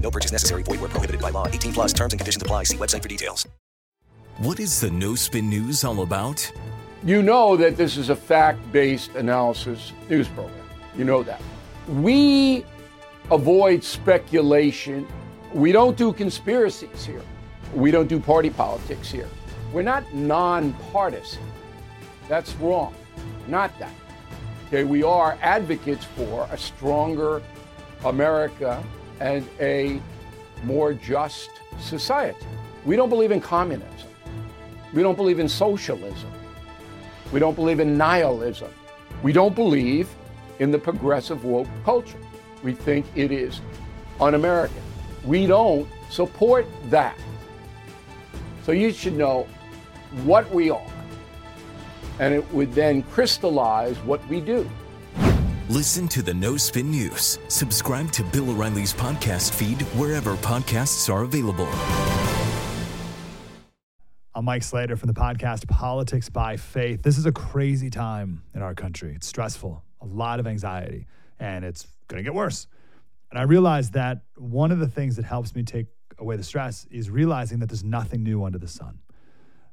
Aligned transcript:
No 0.00 0.10
purchase 0.10 0.32
necessary. 0.32 0.62
Void 0.62 0.80
where 0.80 0.88
prohibited 0.88 1.20
by 1.20 1.30
law. 1.30 1.48
18 1.48 1.72
plus 1.72 1.92
terms 1.92 2.12
and 2.12 2.20
conditions 2.20 2.42
apply. 2.42 2.64
See 2.64 2.76
website 2.76 3.02
for 3.02 3.08
details. 3.08 3.46
What 4.38 4.60
is 4.60 4.80
the 4.80 4.90
No 4.90 5.14
Spin 5.14 5.48
News 5.48 5.82
all 5.82 6.02
about? 6.02 6.52
You 7.04 7.22
know 7.22 7.56
that 7.56 7.76
this 7.76 7.96
is 7.96 8.10
a 8.10 8.16
fact 8.16 8.58
based 8.72 9.14
analysis 9.14 9.92
news 10.10 10.28
program. 10.28 10.66
You 10.96 11.04
know 11.04 11.22
that. 11.22 11.40
We 11.88 12.64
avoid 13.30 13.82
speculation. 13.82 15.06
We 15.52 15.72
don't 15.72 15.96
do 15.96 16.12
conspiracies 16.12 17.04
here. 17.04 17.22
We 17.74 17.90
don't 17.90 18.08
do 18.08 18.20
party 18.20 18.50
politics 18.50 19.10
here. 19.10 19.28
We're 19.72 19.82
not 19.82 20.12
nonpartisan. 20.12 21.42
That's 22.28 22.54
wrong. 22.56 22.94
Not 23.46 23.78
that. 23.78 23.94
Okay, 24.66 24.84
we 24.84 25.02
are 25.02 25.38
advocates 25.40 26.04
for 26.04 26.48
a 26.50 26.58
stronger 26.58 27.42
America 28.04 28.82
and 29.20 29.46
a 29.60 30.00
more 30.64 30.92
just 30.94 31.50
society. 31.80 32.38
We 32.84 32.96
don't 32.96 33.08
believe 33.08 33.30
in 33.30 33.40
communism. 33.40 34.08
We 34.92 35.02
don't 35.02 35.16
believe 35.16 35.38
in 35.38 35.48
socialism. 35.48 36.30
We 37.32 37.40
don't 37.40 37.54
believe 37.54 37.80
in 37.80 37.98
nihilism. 37.98 38.70
We 39.22 39.32
don't 39.32 39.54
believe 39.54 40.08
in 40.58 40.70
the 40.70 40.78
progressive 40.78 41.44
woke 41.44 41.68
culture. 41.84 42.18
We 42.62 42.72
think 42.72 43.06
it 43.14 43.30
is 43.32 43.60
un 44.20 44.34
American. 44.34 44.82
We 45.24 45.46
don't 45.46 45.88
support 46.10 46.66
that. 46.90 47.18
So 48.64 48.72
you 48.72 48.92
should 48.92 49.14
know 49.14 49.46
what 50.24 50.50
we 50.50 50.70
are. 50.70 50.92
And 52.18 52.32
it 52.32 52.50
would 52.52 52.72
then 52.72 53.02
crystallize 53.02 53.96
what 53.98 54.26
we 54.28 54.40
do. 54.40 54.68
Listen 55.68 56.06
to 56.06 56.22
the 56.22 56.32
No 56.32 56.56
Spin 56.56 56.92
News. 56.92 57.40
Subscribe 57.48 58.12
to 58.12 58.22
Bill 58.22 58.50
O'Reilly's 58.50 58.94
podcast 58.94 59.52
feed 59.52 59.82
wherever 59.98 60.36
podcasts 60.36 61.12
are 61.12 61.24
available. 61.24 61.66
I'm 64.36 64.44
Mike 64.44 64.62
Slater 64.62 64.96
from 64.96 65.08
the 65.08 65.12
podcast 65.12 65.66
Politics 65.66 66.28
by 66.28 66.56
Faith. 66.56 67.02
This 67.02 67.18
is 67.18 67.26
a 67.26 67.32
crazy 67.32 67.90
time 67.90 68.44
in 68.54 68.62
our 68.62 68.76
country. 68.76 69.12
It's 69.16 69.26
stressful, 69.26 69.82
a 70.02 70.06
lot 70.06 70.38
of 70.38 70.46
anxiety, 70.46 71.08
and 71.40 71.64
it's 71.64 71.88
going 72.06 72.18
to 72.18 72.22
get 72.22 72.32
worse. 72.32 72.68
And 73.32 73.40
I 73.40 73.42
realized 73.42 73.94
that 73.94 74.20
one 74.36 74.70
of 74.70 74.78
the 74.78 74.86
things 74.86 75.16
that 75.16 75.24
helps 75.24 75.52
me 75.56 75.64
take 75.64 75.86
away 76.20 76.36
the 76.36 76.44
stress 76.44 76.86
is 76.92 77.10
realizing 77.10 77.58
that 77.58 77.66
there's 77.66 77.82
nothing 77.82 78.22
new 78.22 78.44
under 78.44 78.58
the 78.58 78.68
sun. 78.68 79.00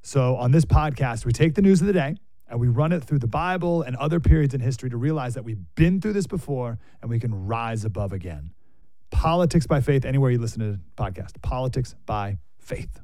So 0.02 0.38
on 0.38 0.50
this 0.50 0.66
podcast, 0.66 1.24
we 1.24 1.34
take 1.34 1.54
the 1.54 1.62
news 1.62 1.82
of 1.82 1.88
the 1.88 1.94
day 1.94 2.16
and 2.50 2.60
we 2.60 2.68
run 2.68 2.92
it 2.92 3.04
through 3.04 3.20
the 3.20 3.28
Bible 3.28 3.82
and 3.82 3.96
other 3.96 4.20
periods 4.20 4.54
in 4.54 4.62
history 4.62 4.90
to 4.90 4.98
realize 4.98 5.34
that 5.34 5.44
we've 5.44 5.64
been 5.76 6.02
through 6.02 6.14
this 6.14 6.28
before 6.28 6.80
and 7.02 7.10
we 7.10 7.20
can 7.20 7.34
rise 7.34 7.86
above 7.86 8.14
again. 8.14 8.52
Politics 9.12 9.68
by 9.68 9.82
Faith, 9.82 10.06
anywhere 10.06 10.32
you 10.32 10.40
listen 10.40 10.60
to 10.60 10.72
the 10.74 10.80
podcast, 10.98 11.42
Politics 11.42 11.96
by 12.06 12.40
Faith. 12.60 13.00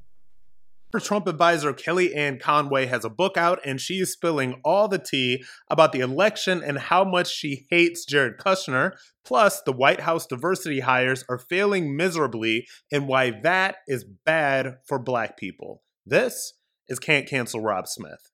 Trump 0.97 1.27
advisor 1.27 1.71
Kellyanne 1.71 2.41
Conway 2.41 2.87
has 2.87 3.05
a 3.05 3.09
book 3.09 3.37
out 3.37 3.59
and 3.63 3.79
she 3.79 3.99
is 3.99 4.11
spilling 4.11 4.59
all 4.65 4.87
the 4.87 4.97
tea 4.97 5.43
about 5.69 5.91
the 5.91 5.99
election 5.99 6.63
and 6.63 6.79
how 6.79 7.03
much 7.03 7.29
she 7.29 7.67
hates 7.69 8.05
Jared 8.05 8.39
Kushner. 8.39 8.93
Plus, 9.23 9.61
the 9.61 9.71
White 9.71 9.99
House 9.99 10.25
diversity 10.25 10.79
hires 10.79 11.23
are 11.29 11.37
failing 11.37 11.95
miserably 11.95 12.65
and 12.91 13.07
why 13.07 13.31
that 13.43 13.75
is 13.87 14.03
bad 14.25 14.77
for 14.87 14.97
black 14.97 15.37
people. 15.37 15.83
This 16.07 16.53
is 16.87 16.97
Can't 16.97 17.27
Cancel 17.27 17.61
Rob 17.61 17.87
Smith. 17.87 18.31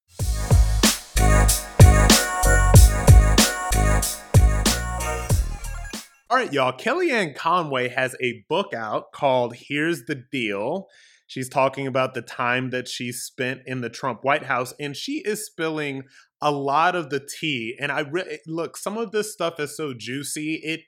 All 6.28 6.38
right, 6.38 6.52
y'all. 6.52 6.74
Kellyanne 6.76 7.36
Conway 7.36 7.90
has 7.90 8.16
a 8.20 8.44
book 8.50 8.74
out 8.74 9.12
called 9.12 9.56
Here's 9.56 10.06
the 10.06 10.16
Deal. 10.16 10.88
She's 11.28 11.48
talking 11.48 11.86
about 11.86 12.16
the 12.16 12.24
time 12.24 12.72
that 12.72 12.88
she 12.88 13.12
spent 13.12 13.62
in 13.68 13.82
the 13.82 13.92
Trump 13.92 14.24
White 14.24 14.46
House, 14.46 14.74
and 14.80 14.96
she 14.96 15.22
is 15.24 15.46
spilling 15.46 16.02
a 16.42 16.50
lot 16.50 16.96
of 16.96 17.12
the 17.12 17.20
tea. 17.20 17.78
And 17.80 17.92
I 17.92 18.00
re- 18.00 18.40
look, 18.48 18.76
some 18.76 18.98
of 18.98 19.12
this 19.12 19.32
stuff 19.32 19.60
is 19.60 19.78
so 19.78 19.94
juicy. 19.96 20.56
It, 20.64 20.80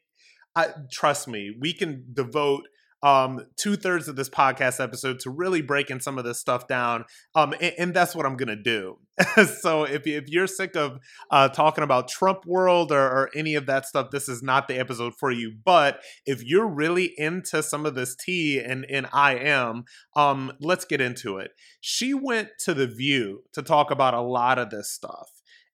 I, 0.55 0.69
trust 0.91 1.27
me, 1.27 1.55
we 1.59 1.71
can 1.71 2.05
devote 2.11 2.63
um, 3.07 3.45
two 3.55 3.77
thirds 3.77 4.09
of 4.09 4.17
this 4.17 4.29
podcast 4.29 4.83
episode 4.83 5.19
to 5.19 5.29
really 5.29 5.61
breaking 5.61 6.01
some 6.01 6.17
of 6.17 6.25
this 6.25 6.39
stuff 6.39 6.67
down. 6.67 7.05
Um, 7.35 7.53
and, 7.53 7.73
and 7.77 7.93
that's 7.93 8.13
what 8.13 8.25
I'm 8.25 8.35
going 8.35 8.49
to 8.49 8.55
do. 8.57 8.97
so 9.61 9.85
if, 9.85 10.05
if 10.05 10.27
you're 10.27 10.45
sick 10.45 10.75
of 10.75 10.99
uh, 11.31 11.47
talking 11.47 11.85
about 11.85 12.09
Trump 12.09 12.45
world 12.45 12.91
or, 12.91 13.05
or 13.05 13.29
any 13.33 13.55
of 13.55 13.65
that 13.67 13.85
stuff, 13.85 14.11
this 14.11 14.27
is 14.27 14.43
not 14.43 14.67
the 14.67 14.77
episode 14.77 15.13
for 15.17 15.31
you. 15.31 15.53
But 15.63 16.01
if 16.25 16.43
you're 16.43 16.67
really 16.67 17.13
into 17.17 17.63
some 17.63 17.85
of 17.85 17.95
this 17.95 18.13
tea, 18.13 18.59
and, 18.59 18.85
and 18.89 19.07
I 19.13 19.35
am, 19.35 19.85
um, 20.17 20.51
let's 20.59 20.83
get 20.83 20.99
into 20.99 21.37
it. 21.37 21.51
She 21.79 22.13
went 22.13 22.49
to 22.65 22.73
The 22.73 22.87
View 22.87 23.43
to 23.53 23.61
talk 23.61 23.89
about 23.89 24.15
a 24.15 24.21
lot 24.21 24.59
of 24.59 24.69
this 24.69 24.91
stuff. 24.91 25.29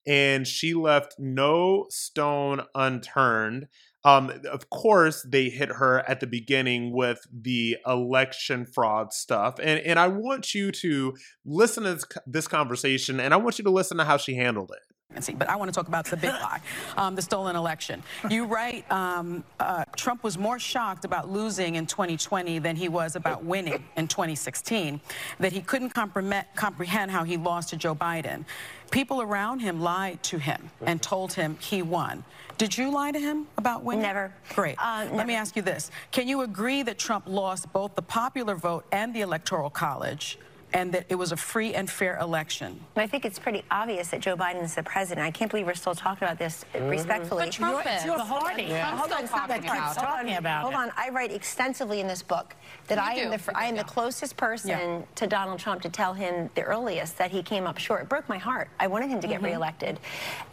And 0.05 0.45
she 0.45 0.73
left 0.73 1.15
no 1.17 1.85
stone 1.89 2.63
unturned. 2.75 3.67
Um, 4.05 4.31
of 4.51 4.69
course, 4.69 5.23
they 5.23 5.49
hit 5.49 5.69
her 5.69 5.99
at 6.09 6.19
the 6.19 6.27
beginning 6.27 6.91
with 6.91 7.25
the 7.31 7.77
election 7.87 8.65
fraud 8.65 9.13
stuff, 9.13 9.59
and 9.61 9.79
and 9.79 9.97
I 9.97 10.07
want 10.07 10.53
you 10.53 10.71
to 10.71 11.15
listen 11.45 11.83
to 11.83 11.95
this, 11.95 12.05
this 12.27 12.47
conversation, 12.47 13.19
and 13.19 13.33
I 13.33 13.37
want 13.37 13.59
you 13.59 13.63
to 13.63 13.71
listen 13.71 13.97
to 13.97 14.03
how 14.03 14.17
she 14.17 14.35
handled 14.35 14.71
it. 14.71 14.93
But 15.37 15.47
I 15.47 15.55
want 15.55 15.69
to 15.69 15.75
talk 15.75 15.87
about 15.87 16.05
the 16.05 16.17
big 16.17 16.31
lie, 16.31 16.59
um, 16.97 17.15
the 17.15 17.21
stolen 17.21 17.55
election. 17.55 18.01
You 18.29 18.45
write 18.53 18.91
um, 18.91 19.43
uh, 19.59 19.85
Trump 19.95 20.23
was 20.23 20.37
more 20.37 20.57
shocked 20.57 21.05
about 21.05 21.29
losing 21.29 21.75
in 21.75 21.85
2020 21.85 22.59
than 22.59 22.75
he 22.75 22.89
was 22.89 23.15
about 23.15 23.43
winning 23.43 23.83
in 23.95 24.07
2016, 24.07 24.99
that 25.39 25.51
he 25.51 25.61
couldn't 25.61 25.91
comprehend 25.91 27.11
how 27.11 27.23
he 27.23 27.37
lost 27.37 27.69
to 27.69 27.77
Joe 27.77 27.93
Biden. 27.93 28.43
People 28.91 29.21
around 29.21 29.59
him 29.59 29.81
lied 29.81 30.21
to 30.23 30.39
him 30.39 30.71
and 30.81 31.01
told 31.01 31.33
him 31.33 31.57
he 31.59 31.81
won. 31.81 32.23
Did 32.57 32.77
you 32.77 32.91
lie 32.91 33.11
to 33.11 33.19
him 33.19 33.47
about 33.57 33.83
winning? 33.83 34.03
Never. 34.03 34.33
Great. 34.55 34.75
Uh, 34.79 35.07
Let 35.11 35.27
me 35.27 35.35
ask 35.35 35.55
you 35.55 35.61
this. 35.61 35.91
Can 36.11 36.27
you 36.27 36.41
agree 36.41 36.83
that 36.83 36.97
Trump 36.97 37.25
lost 37.27 37.71
both 37.73 37.95
the 37.95 38.01
popular 38.01 38.55
vote 38.55 38.85
and 38.91 39.13
the 39.13 39.21
Electoral 39.21 39.69
College? 39.69 40.37
And 40.73 40.91
that 40.93 41.05
it 41.09 41.15
was 41.15 41.31
a 41.31 41.37
free 41.37 41.73
and 41.75 41.89
fair 41.89 42.17
election. 42.19 42.79
I 42.95 43.07
think 43.07 43.25
it's 43.25 43.37
pretty 43.37 43.63
obvious 43.69 44.09
that 44.09 44.21
Joe 44.21 44.35
Biden 44.35 44.63
is 44.63 44.75
the 44.75 44.83
president. 44.83 45.25
I 45.25 45.31
can't 45.31 45.49
believe 45.49 45.67
we're 45.67 45.75
still 45.75 45.95
talking 45.95 46.27
about 46.27 46.39
this 46.39 46.65
mm-hmm. 46.73 46.87
respectfully. 46.87 47.45
But 47.45 47.53
Trump 47.53 47.85
is. 47.87 48.05
Your 48.05 48.17
party. 48.17 48.63
Yeah. 48.63 48.97
Hold 48.97 49.11
on, 49.11 49.27
talking 49.27 49.63
about. 49.63 49.95
talking 49.95 50.35
about 50.35 50.63
Hold 50.63 50.73
on. 50.73 50.91
I 50.97 51.09
write 51.09 51.31
extensively 51.31 51.99
in 51.99 52.07
this 52.07 52.23
book 52.23 52.55
that 52.87 52.95
you 52.95 53.23
I 53.23 53.25
am, 53.25 53.31
the, 53.31 53.51
I 53.55 53.65
am 53.65 53.75
the 53.75 53.83
closest 53.83 54.35
person 54.35 54.69
yeah. 54.69 55.01
to 55.15 55.27
Donald 55.27 55.59
Trump 55.59 55.81
to 55.83 55.89
tell 55.89 56.13
him 56.13 56.49
the 56.55 56.63
earliest 56.63 57.17
that 57.17 57.31
he 57.31 57.43
came 57.43 57.67
up 57.67 57.77
short. 57.77 58.03
It 58.03 58.09
broke 58.09 58.27
my 58.27 58.37
heart. 58.37 58.69
I 58.79 58.87
wanted 58.87 59.09
him 59.09 59.21
to 59.21 59.27
get 59.27 59.37
mm-hmm. 59.37 59.45
reelected. 59.45 59.99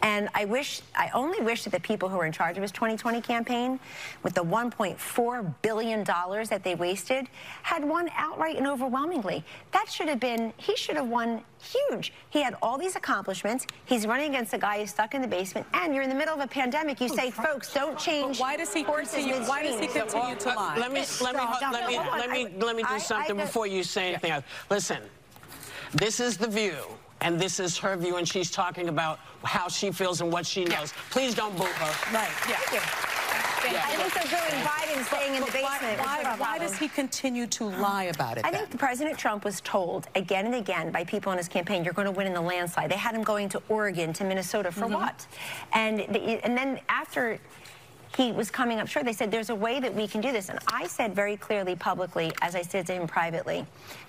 And 0.01 0.29
I 0.35 0.45
wish, 0.45 0.81
I 0.95 1.09
only 1.13 1.41
wish 1.41 1.63
that 1.63 1.71
the 1.71 1.79
people 1.79 2.09
who 2.09 2.17
were 2.17 2.25
in 2.25 2.31
charge 2.31 2.57
of 2.57 2.61
his 2.61 2.71
2020 2.71 3.21
campaign, 3.21 3.79
with 4.23 4.35
the 4.35 4.43
$1.4 4.43 5.55
billion 5.61 6.03
that 6.03 6.61
they 6.63 6.75
wasted, 6.75 7.27
had 7.63 7.83
won 7.83 8.09
outright 8.15 8.57
and 8.57 8.67
overwhelmingly. 8.67 9.43
That 9.71 9.89
should 9.89 10.10
have 10.11 10.19
been, 10.19 10.53
he 10.57 10.75
should 10.75 10.95
have 10.95 11.07
won 11.07 11.41
huge. 11.59 12.13
He 12.29 12.41
had 12.41 12.55
all 12.61 12.77
these 12.77 12.95
accomplishments. 12.95 13.65
He's 13.85 14.05
running 14.05 14.29
against 14.29 14.53
a 14.53 14.57
guy 14.57 14.79
who's 14.79 14.91
stuck 14.91 15.15
in 15.15 15.21
the 15.21 15.27
basement, 15.27 15.65
and 15.73 15.93
you're 15.93 16.03
in 16.03 16.09
the 16.09 16.15
middle 16.15 16.33
of 16.33 16.39
a 16.39 16.47
pandemic. 16.47 17.01
You 17.01 17.09
oh, 17.11 17.15
say, 17.15 17.31
folks, 17.31 17.73
don't 17.73 17.97
change. 17.97 18.37
But 18.37 18.43
why 18.43 18.57
does 18.57 18.73
he 18.73 18.83
continue? 18.83 19.35
Why 19.45 19.63
does 19.63 19.79
he 19.79 19.87
continue 19.87 20.35
to 20.35 20.49
lie? 20.49 20.77
Let 20.77 20.91
me 20.91 21.03
let 21.21 21.35
me 21.35 21.41
let 21.71 21.87
me 21.87 21.97
let 21.97 22.29
me 22.29 22.47
let 22.59 22.75
me 22.75 22.83
do 22.83 22.99
something 22.99 23.37
before 23.37 23.67
you 23.67 23.83
say 23.83 24.09
anything 24.09 24.31
else. 24.31 24.45
Listen, 24.69 25.01
this 25.93 26.19
is 26.19 26.37
the 26.37 26.47
view. 26.47 26.77
And 27.23 27.39
this 27.39 27.59
is 27.59 27.77
her 27.77 27.95
view, 27.95 28.17
and 28.17 28.27
she's 28.27 28.49
talking 28.49 28.89
about 28.89 29.19
how 29.43 29.67
she 29.67 29.91
feels 29.91 30.21
and 30.21 30.33
what 30.33 30.43
she 30.43 30.63
knows. 30.63 30.91
Please 31.11 31.35
don't 31.35 31.55
boo 31.55 31.65
her. 31.65 32.11
Right. 32.11 32.27
Yeah. 32.49 32.81
Yeah. 33.63 33.83
I 33.85 33.95
think 33.95 34.13
so 34.13 34.29
Joe 34.29 34.37
Biden 34.37 35.03
staying 35.05 35.35
in 35.35 35.41
the 35.41 35.51
basement. 35.51 35.99
Why, 35.99 36.23
why, 36.23 36.35
why, 36.37 36.57
does 36.57 36.77
he 36.77 36.87
continue 36.87 37.47
to 37.47 37.65
lie 37.65 38.05
about 38.05 38.37
it? 38.37 38.45
I 38.45 38.51
then? 38.51 38.67
think 38.67 38.79
President 38.79 39.17
Trump 39.17 39.45
was 39.45 39.61
told 39.61 40.07
again 40.15 40.45
and 40.45 40.55
again 40.55 40.91
by 40.91 41.03
people 41.03 41.31
in 41.31 41.37
his 41.37 41.47
campaign, 41.47 41.83
"You're 41.83 41.93
going 41.93 42.05
to 42.05 42.11
win 42.11 42.27
in 42.27 42.33
the 42.33 42.41
landslide." 42.41 42.89
They 42.89 42.97
had 42.97 43.15
him 43.15 43.23
going 43.23 43.49
to 43.49 43.61
Oregon, 43.69 44.13
to 44.13 44.23
Minnesota 44.23 44.71
for 44.71 44.85
mm 44.85 44.93
-hmm. 44.93 45.01
what? 45.01 45.27
And 45.71 45.99
the, 45.99 46.45
and 46.45 46.57
then 46.57 46.79
after 46.87 47.39
he 48.17 48.31
was 48.31 48.51
coming 48.51 48.79
up 48.79 48.87
short. 48.87 49.05
They 49.05 49.13
said, 49.13 49.31
there's 49.31 49.49
a 49.49 49.55
way 49.55 49.79
that 49.79 49.93
we 49.93 50.07
can 50.07 50.21
do 50.21 50.31
this. 50.31 50.49
And 50.49 50.59
I 50.67 50.87
said 50.87 51.15
very 51.15 51.37
clearly 51.37 51.75
publicly, 51.75 52.31
as 52.41 52.55
I 52.55 52.61
said 52.61 52.85
to 52.87 52.93
him 52.93 53.07
privately, 53.07 53.65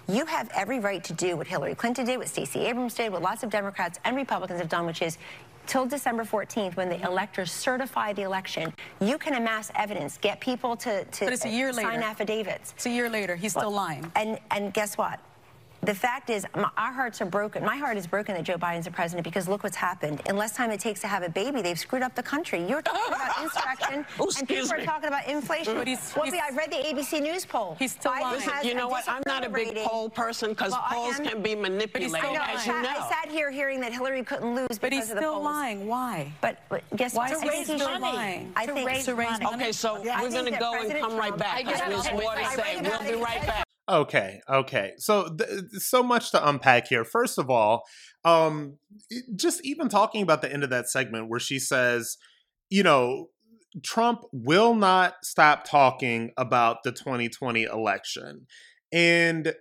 you 0.08 0.26
have 0.26 0.50
every 0.54 0.81
right 0.81 1.02
to 1.04 1.12
do 1.12 1.37
what 1.37 1.46
Hillary 1.46 1.75
Clinton 1.75 2.04
did, 2.04 2.19
what 2.19 2.28
Stacey 2.28 2.60
Abrams 2.66 2.94
did, 2.94 3.12
what 3.12 3.22
lots 3.22 3.43
of 3.43 3.50
Democrats 3.50 4.00
and 4.04 4.16
Republicans 4.16 4.60
have 4.60 4.69
done, 4.69 4.87
which 4.87 5.02
is 5.02 5.19
till 5.67 5.87
December 5.87 6.25
14th, 6.25 6.76
when 6.76 6.88
the 6.88 6.97
mm-hmm. 6.97 7.06
electors 7.06 7.50
certify 7.53 8.12
the 8.12 8.23
election, 8.23 8.73
you 9.00 9.19
can 9.19 9.35
amass 9.35 9.70
evidence, 9.75 10.19
get 10.19 10.41
people 10.41 10.76
to, 10.76 11.05
to 11.05 11.25
but 11.25 11.32
it's 11.32 11.44
a 11.44 11.49
year 11.49 11.73
sign 11.73 11.87
later. 11.87 12.03
affidavits. 12.03 12.73
It's 12.76 12.87
a 12.87 12.91
year 12.91 13.09
later. 13.09 13.37
He's 13.37 13.53
still 13.53 13.70
lying. 13.70 14.11
And 14.17 14.38
and 14.50 14.73
guess 14.73 14.99
what? 14.99 15.20
The 15.84 15.94
fact 15.94 16.31
is, 16.31 16.46
our 16.55 16.93
hearts 16.93 17.20
are 17.20 17.25
broken. 17.26 17.64
My 17.64 17.76
heart 17.76 17.96
is 17.96 18.06
broken 18.06 18.37
that 18.37 18.44
Joe 18.44 18.56
Biden's 18.56 18.84
the 18.84 18.93
president 18.93 19.25
because 19.25 19.49
look 19.49 19.64
what's 19.64 19.75
happened. 19.76 20.23
In 20.29 20.37
less 20.37 20.55
time 20.56 20.70
it 20.70 20.79
takes 20.79 21.00
to 21.00 21.08
have 21.08 21.25
a 21.25 21.29
baby, 21.29 21.61
they've 21.61 21.79
screwed 21.79 22.02
up 22.02 22.14
the 22.14 22.23
country. 22.23 22.64
You're 22.69 22.82
talking 22.82 23.12
about 23.12 23.43
insurrection, 23.43 24.06
oh, 24.20 24.31
and 24.38 24.49
people 24.49 24.69
me. 24.69 24.82
are 24.82 24.84
talking 24.84 25.08
about 25.08 25.26
inflation. 25.26 25.75
But 25.75 25.88
he's, 25.88 26.12
well, 26.14 26.25
he's, 26.25 26.34
I 26.34 26.55
read 26.55 26.70
the 26.70 26.76
ABC 26.76 27.20
News 27.20 27.44
poll. 27.44 27.75
He's 27.81 27.93
still 27.93 28.12
Biden 28.12 28.20
lying. 28.23 28.40
has 28.43 28.64
You 28.64 28.75
know 28.75 28.87
what? 28.88 29.08
I'm 29.08 29.23
not 29.26 29.44
a 29.44 29.49
big 29.49 29.69
rating. 29.69 29.84
poll 29.88 30.08
person 30.08 30.50
because 30.50 30.70
Well, 30.70 30.84
polls 30.88 31.19
am- 31.19 31.26
can 31.26 31.43
be 31.43 31.56
manipulated, 31.56 32.14
I 32.14 32.32
know. 32.32 32.40
I 32.40 32.52
as 32.52 32.67
you 32.67 32.73
sat, 32.73 32.82
know. 32.82 32.88
I 32.90 33.08
sat 33.08 33.28
here 33.32 33.50
hearing 33.50 33.81
that 33.81 33.93
Hillary 33.93 34.23
couldn't 34.23 34.55
lose 34.55 34.69
but 34.70 34.82
because 34.90 34.99
he's 35.06 35.11
of 35.11 35.17
the 35.17 35.20
still 35.23 35.32
polls. 35.35 35.44
lying. 35.44 35.87
Why? 35.88 36.32
But, 36.40 36.61
but 36.69 36.85
guess 36.94 37.14
Why 37.14 37.28
what? 37.31 37.37
is 37.38 37.43
I 37.43 37.56
he 37.56 37.64
think 37.64 37.81
still 37.82 38.00
lying? 38.00 38.52
I 38.55 38.67
think 38.67 39.05
To 39.05 39.14
raise 39.17 39.40
money. 39.40 39.56
Okay, 39.56 39.73
so 39.73 39.96
I 40.08 40.23
we're 40.23 40.31
going 40.31 40.52
to 40.52 40.58
go 40.58 40.75
and 40.81 40.93
come 41.00 41.17
right 41.17 41.37
back. 41.37 41.56
I 41.56 41.62
because. 41.64 41.81
There's 42.05 42.23
more 42.23 42.35
to 42.37 42.44
say. 42.52 42.81
We'll 42.82 43.17
be 43.17 43.20
right 43.20 43.44
back. 43.46 43.67
Okay, 43.88 44.40
okay. 44.49 44.93
So 44.99 45.29
th- 45.29 45.50
so 45.79 46.02
much 46.02 46.31
to 46.31 46.49
unpack 46.49 46.87
here. 46.87 47.05
First 47.05 47.38
of 47.38 47.50
all, 47.50 47.82
um 48.25 48.79
just 49.34 49.64
even 49.64 49.88
talking 49.88 50.23
about 50.23 50.40
the 50.40 50.52
end 50.52 50.62
of 50.62 50.70
that 50.70 50.88
segment 50.88 51.29
where 51.29 51.40
she 51.40 51.58
says, 51.58 52.17
you 52.70 52.82
know, 52.84 53.31
Trump 53.82 54.23
will 54.32 54.75
not 54.75 55.14
stop 55.25 55.64
talking 55.64 56.31
about 56.37 56.84
the 56.84 56.93
2020 56.93 57.64
election. 57.64 58.46
And 58.93 59.55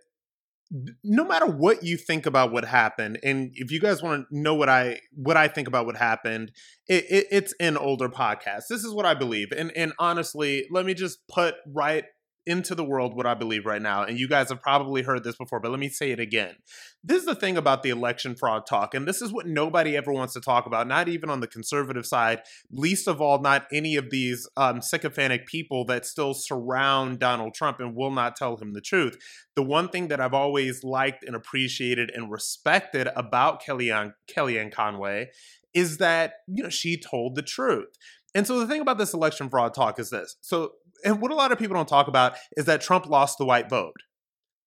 no 1.04 1.26
matter 1.26 1.46
what 1.46 1.84
you 1.84 1.98
think 1.98 2.26
about 2.26 2.52
what 2.54 2.64
happened 2.64 3.20
and 3.24 3.52
if 3.56 3.72
you 3.72 3.80
guys 3.80 4.02
want 4.02 4.26
to 4.30 4.40
know 4.40 4.56
what 4.56 4.70
i 4.70 4.98
what 5.14 5.36
i 5.36 5.48
think 5.48 5.68
about 5.68 5.86
what 5.86 5.98
happened 5.98 6.52
it, 6.88 7.04
it, 7.10 7.28
it's 7.30 7.54
in 7.60 7.76
older 7.76 8.08
podcasts 8.08 8.68
this 8.70 8.84
is 8.84 8.94
what 8.94 9.06
i 9.06 9.14
believe 9.14 9.52
and 9.52 9.72
and 9.76 9.92
honestly 10.00 10.66
let 10.72 10.86
me 10.86 10.94
just 10.94 11.20
put 11.28 11.56
right 11.68 12.06
into 12.46 12.74
the 12.74 12.84
world 12.84 13.16
what 13.16 13.26
I 13.26 13.34
believe 13.34 13.66
right 13.66 13.82
now. 13.82 14.04
And 14.04 14.20
you 14.20 14.28
guys 14.28 14.50
have 14.50 14.62
probably 14.62 15.04
heard 15.04 15.24
this 15.24 15.36
before, 15.36 15.60
but 15.60 15.72
let 15.72 15.80
me 15.80 15.90
say 15.90 16.12
it 16.12 16.20
again. 16.20 16.56
This 17.04 17.20
is 17.20 17.26
the 17.26 17.36
thing 17.36 17.58
about 17.58 17.84
the 17.84 17.90
election 17.90 18.36
fraud 18.36 18.66
talk. 18.66 18.94
And 18.94 19.08
this 19.08 19.22
is 19.22 19.32
what 19.32 19.46
nobody 19.46 19.96
ever 19.96 20.12
wants 20.12 20.34
to 20.34 20.42
talk 20.42 20.66
about, 20.66 20.88
not 20.88 21.08
even 21.08 21.30
on 21.30 21.40
the 21.40 21.48
conservative 21.48 22.06
side, 22.06 22.42
least 22.72 23.08
of 23.08 23.22
all, 23.22 23.40
not 23.40 23.68
any 23.72 23.96
of 23.96 24.10
these 24.10 24.48
um, 24.58 24.82
sycophantic 24.82 25.46
people 25.46 25.86
that 25.86 26.06
still 26.06 26.34
surround 26.34 27.20
Donald 27.20 27.54
Trump 27.54 27.80
and 27.80 27.96
will 27.96 28.12
not 28.12 28.36
tell 28.36 28.58
him 28.58 28.74
the 28.74 28.82
truth. 28.82 29.18
The 29.56 29.64
one 29.64 29.90
thing 29.90 30.08
that 30.08 30.20
I've 30.20 30.34
always 30.34 30.84
liked 30.84 31.24
and 31.24 31.36
appreciated 31.36 32.12
and 32.14 32.32
respected 32.32 33.08
about 33.16 33.64
Kellyanne, 33.64 34.14
Kellyanne 34.28 34.74
Conway 34.74 35.30
is 35.74 35.98
that, 35.98 36.34
you 36.48 36.64
know, 36.64 36.70
she 36.70 36.98
told 37.00 37.36
the 37.36 37.42
truth. 37.42 37.98
And 38.34 38.48
so 38.48 38.60
the 38.60 38.68
thing 38.68 38.82
about 38.82 38.98
this 38.98 39.14
election 39.14 39.50
fraud 39.50 39.74
talk 39.74 40.00
is 40.00 40.10
this. 40.10 40.38
So 40.42 40.74
and 41.04 41.22
what 41.22 41.32
a 41.32 41.36
lot 41.36 41.52
of 41.52 41.60
people 41.60 41.76
don't 41.76 41.88
talk 41.88 42.08
about 42.08 42.36
is 42.58 42.66
that 42.66 42.82
Trump 42.82 43.08
lost 43.08 43.38
the 43.38 43.46
white 43.46 43.70
vote. 43.70 43.96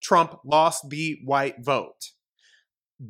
Trump 0.03 0.39
lost 0.45 0.89
the 0.91 1.19
white 1.25 1.57
vote. 1.65 2.11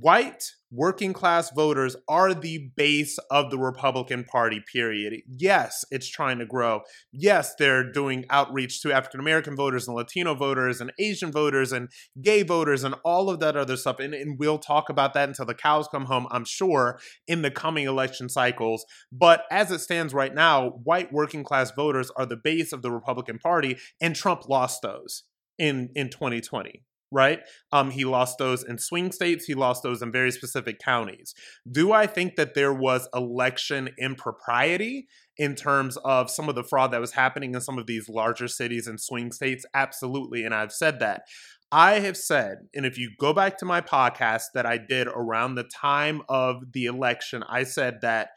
White 0.01 0.43
working 0.73 1.13
class 1.13 1.53
voters 1.53 1.95
are 2.09 2.35
the 2.35 2.73
base 2.75 3.17
of 3.31 3.53
the 3.53 3.59
Republican 3.59 4.25
Party, 4.25 4.61
period. 4.73 5.21
Yes, 5.29 5.85
it's 5.93 6.09
trying 6.09 6.41
to 6.41 6.47
grow. 6.47 6.81
Yes, 7.13 7.55
they're 7.57 7.93
doing 7.93 8.25
outreach 8.29 8.83
to 8.83 8.93
African 8.93 9.21
American 9.21 9.55
voters 9.55 9.87
and 9.87 9.97
Latino 9.97 10.35
voters 10.35 10.81
and 10.81 10.93
Asian 10.99 11.31
voters 11.31 11.71
and 11.71 11.91
gay 12.21 12.43
voters 12.43 12.83
and 12.83 12.97
all 13.05 13.31
of 13.31 13.39
that 13.39 13.57
other 13.57 13.77
stuff. 13.77 14.01
And, 14.01 14.15
and 14.15 14.37
we'll 14.37 14.59
talk 14.59 14.89
about 14.89 15.15
that 15.15 15.29
until 15.29 15.47
the 15.47 15.55
cows 15.55 15.87
come 15.87 16.07
home, 16.07 16.27
I'm 16.33 16.45
sure, 16.45 16.99
in 17.29 17.43
the 17.43 17.53
coming 17.53 17.87
election 17.87 18.29
cycles. 18.29 18.85
But 19.13 19.45
as 19.49 19.71
it 19.71 19.79
stands 19.79 20.13
right 20.13 20.35
now, 20.35 20.71
white 20.71 21.13
working 21.13 21.45
class 21.45 21.71
voters 21.71 22.11
are 22.17 22.27
the 22.27 22.37
base 22.37 22.73
of 22.73 22.83
the 22.83 22.91
Republican 22.91 23.39
Party, 23.39 23.79
and 24.01 24.17
Trump 24.17 24.49
lost 24.49 24.83
those 24.83 25.23
in, 25.57 25.91
in 25.95 26.11
2020 26.11 26.83
right? 27.15 27.41
Um, 27.71 27.93
he 27.93 28.05
lost 28.05 28.39
those 28.39 28.65
in 28.65 28.77
swing 28.77 29.13
states. 29.13 29.45
He 29.45 29.55
lost 29.55 29.85
those 29.85 30.03
in 30.03 30.11
very 30.11 30.33
specific 30.33 30.81
counties. 30.81 31.33
Do 31.71 31.93
I 31.93 32.07
think 32.07 32.35
that 32.35 32.55
there 32.55 32.75
was 32.75 33.09
election 33.15 33.91
impropriety 33.99 35.07
in 35.37 35.55
terms 35.55 35.97
of 35.99 36.29
some 36.29 36.49
of 36.49 36.57
the 36.57 36.65
fraud 36.65 36.91
that 36.91 37.01
was 37.01 37.13
happening 37.13 37.55
in 37.55 37.61
some 37.61 37.79
of 37.79 37.87
these 37.87 38.09
larger 38.09 38.49
cities 38.49 38.89
and 38.89 39.01
swing 39.01 39.31
states? 39.31 39.65
Absolutely. 39.73 40.45
And 40.45 40.55
I've 40.55 40.73
said 40.73 40.99
that. 40.99 41.23
I 41.71 42.01
have 42.01 42.17
said, 42.17 42.59
and 42.75 42.85
if 42.85 42.99
you 42.99 43.11
go 43.19 43.33
back 43.33 43.59
to 43.59 43.65
my 43.65 43.81
podcast 43.81 44.45
that 44.55 44.67
I 44.67 44.79
did 44.79 45.09
around 45.09 45.55
the 45.55 45.65
time 45.65 46.23
of 46.29 46.73
the 46.73 46.87
election, 46.87 47.43
I 47.49 47.63
said 47.65 48.01
that 48.03 48.31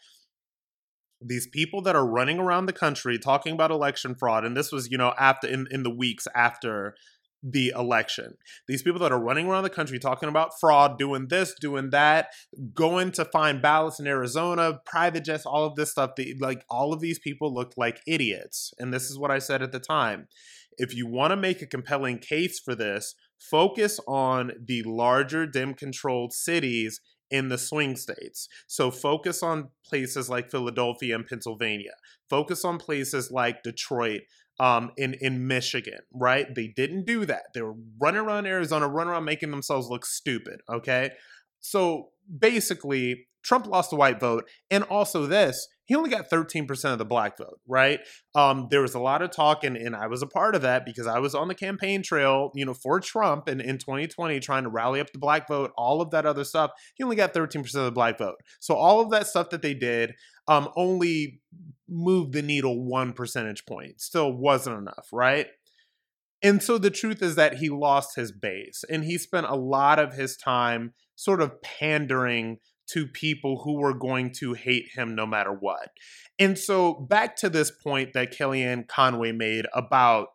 these 1.22 1.48
people 1.48 1.82
that 1.82 1.96
are 1.96 2.06
running 2.06 2.40
around 2.40 2.68
the 2.68 2.74
country 2.74 3.18
talking 3.18 3.54
about 3.54 3.72
election 3.72 4.16
fraud, 4.16 4.46
and 4.46 4.56
this 4.56 4.72
was, 4.72 4.90
you 4.90 4.98
know, 4.98 5.14
after 5.18 5.48
in, 5.48 5.68
in 5.72 5.84
the 5.84 5.90
weeks 5.90 6.28
after 6.36 6.96
the 7.44 7.70
election. 7.76 8.34
These 8.68 8.84
people 8.84 9.00
that 9.00 9.12
are 9.12 9.20
running 9.20 9.48
around 9.48 9.64
the 9.64 9.70
country 9.70 10.00
talking 10.00 10.30
about 10.30 10.60
fraud, 10.60 10.98
doing 10.98 11.28
this, 11.30 11.54
doing 11.60 11.92
that, 11.92 12.28
going 12.74 13.12
to 13.14 13.26
find 13.26 13.62
ballots 13.62 14.00
in 14.00 14.08
Arizona, 14.08 14.80
private 14.86 15.24
jets, 15.24 15.46
all 15.46 15.66
of 15.66 15.76
this 15.76 15.92
stuff. 15.92 16.12
The, 16.16 16.36
like 16.40 16.66
all 16.70 16.94
of 16.94 17.00
these 17.00 17.20
people 17.20 17.54
looked 17.54 17.78
like 17.78 18.02
idiots. 18.08 18.74
And 18.80 18.94
this 18.94 19.10
is 19.10 19.18
what 19.18 19.32
I 19.32 19.40
said 19.40 19.62
at 19.62 19.72
the 19.72 19.80
time. 19.80 20.28
If 20.78 20.96
you 20.96 21.08
want 21.08 21.32
to 21.32 21.38
make 21.38 21.62
a 21.62 21.68
compelling 21.68 22.20
case 22.20 22.60
for 22.60 22.76
this, 22.76 23.16
focus 23.40 24.00
on 24.08 24.52
the 24.66 24.84
larger 24.84 25.46
Dem 25.46 25.74
controlled 25.74 26.34
cities 26.34 27.02
in 27.30 27.50
the 27.50 27.58
swing 27.58 27.96
states. 27.96 28.48
So 28.68 28.92
focus 28.92 29.44
on 29.44 29.70
places 29.86 30.30
like 30.30 30.52
Philadelphia 30.52 31.16
and 31.16 31.26
Pennsylvania. 31.26 31.94
Focus 32.30 32.64
on 32.64 32.78
places 32.78 33.32
like 33.32 33.64
Detroit, 33.64 34.22
um, 34.60 34.92
in 34.98 35.16
in 35.22 35.48
Michigan, 35.48 36.00
right? 36.14 36.54
They 36.54 36.68
didn't 36.68 37.06
do 37.06 37.26
that. 37.26 37.54
They 37.54 37.62
were 37.62 37.76
running 38.00 38.22
around 38.22 38.46
Arizona, 38.46 38.88
running 38.88 39.12
around 39.12 39.26
making 39.26 39.52
themselves 39.52 39.88
look 39.88 40.06
stupid. 40.06 40.62
Okay, 40.70 41.12
so 41.60 42.10
basically, 42.40 43.28
Trump 43.44 43.68
lost 43.68 43.90
the 43.90 43.96
white 43.96 44.20
vote, 44.20 44.50
and 44.70 44.84
also 44.84 45.26
this, 45.26 45.68
he 45.88 45.96
only 45.96 46.10
got 46.10 46.30
13% 46.30 46.92
of 46.92 46.98
the 46.98 47.06
black 47.06 47.38
vote, 47.38 47.62
right? 47.66 48.02
Um, 48.36 48.68
there 48.70 48.82
was 48.82 48.94
a 48.94 49.00
lot 49.00 49.22
of 49.22 49.32
talk, 49.32 49.64
and, 49.64 49.78
and 49.78 49.96
I 49.96 50.08
was 50.08 50.22
a 50.22 50.28
part 50.28 50.54
of 50.54 50.62
that 50.64 50.86
because 50.86 51.08
I 51.08 51.20
was 51.20 51.34
on 51.34 51.48
the 51.48 51.56
campaign 51.56 52.04
trail, 52.04 52.52
you 52.54 52.66
know, 52.66 52.74
for 52.74 53.00
Trump 53.00 53.48
in, 53.48 53.62
in 53.62 53.78
2020, 53.78 54.40
trying 54.42 54.64
to 54.64 54.70
rally 54.70 55.00
up 55.00 55.14
the 55.14 55.20
black 55.20 55.48
vote, 55.48 55.72
all 55.78 56.02
of 56.02 56.12
that 56.12 56.26
other 56.26 56.44
stuff. 56.44 56.72
He 56.96 57.06
only 57.06 57.16
got 57.16 57.34
13% 57.34 57.64
of 57.64 57.86
the 57.86 57.92
black 57.92 58.18
vote. 58.18 58.36
So 58.60 58.76
all 58.76 59.00
of 59.00 59.12
that 59.12 59.28
stuff 59.28 59.50
that 59.52 59.62
they 59.62 59.74
did 59.74 60.14
um, 60.48 60.70
only 60.76 61.42
moved 61.88 62.34
the 62.34 62.42
needle 62.42 62.84
one 62.84 63.14
percentage 63.14 63.66
point. 63.66 64.02
Still 64.02 64.32
wasn't 64.32 64.78
enough, 64.78 65.10
right? 65.12 65.48
And 66.44 66.62
so 66.62 66.78
the 66.78 66.92
truth 66.92 67.22
is 67.22 67.36
that 67.36 67.56
he 67.56 67.70
lost 67.70 68.16
his 68.16 68.32
base 68.32 68.84
and 68.90 69.04
he 69.04 69.18
spent 69.18 69.48
a 69.48 69.56
lot 69.56 70.00
of 70.00 70.14
his 70.14 70.38
time 70.38 70.94
sort 71.16 71.42
of 71.42 71.62
pandering 71.62 72.60
to 72.92 73.08
people 73.08 73.62
who 73.64 73.74
were 73.74 73.94
going 73.94 74.32
to 74.32 74.54
hate 74.54 74.90
him 74.94 75.16
no 75.16 75.26
matter 75.26 75.52
what. 75.52 75.90
And 76.40 76.58
so 76.58 76.94
back 76.94 77.36
to 77.38 77.50
this 77.50 77.72
point 77.72 78.14
that 78.14 78.32
Kellyanne 78.32 78.88
Conway 78.88 79.32
made 79.32 79.66
about 79.74 80.30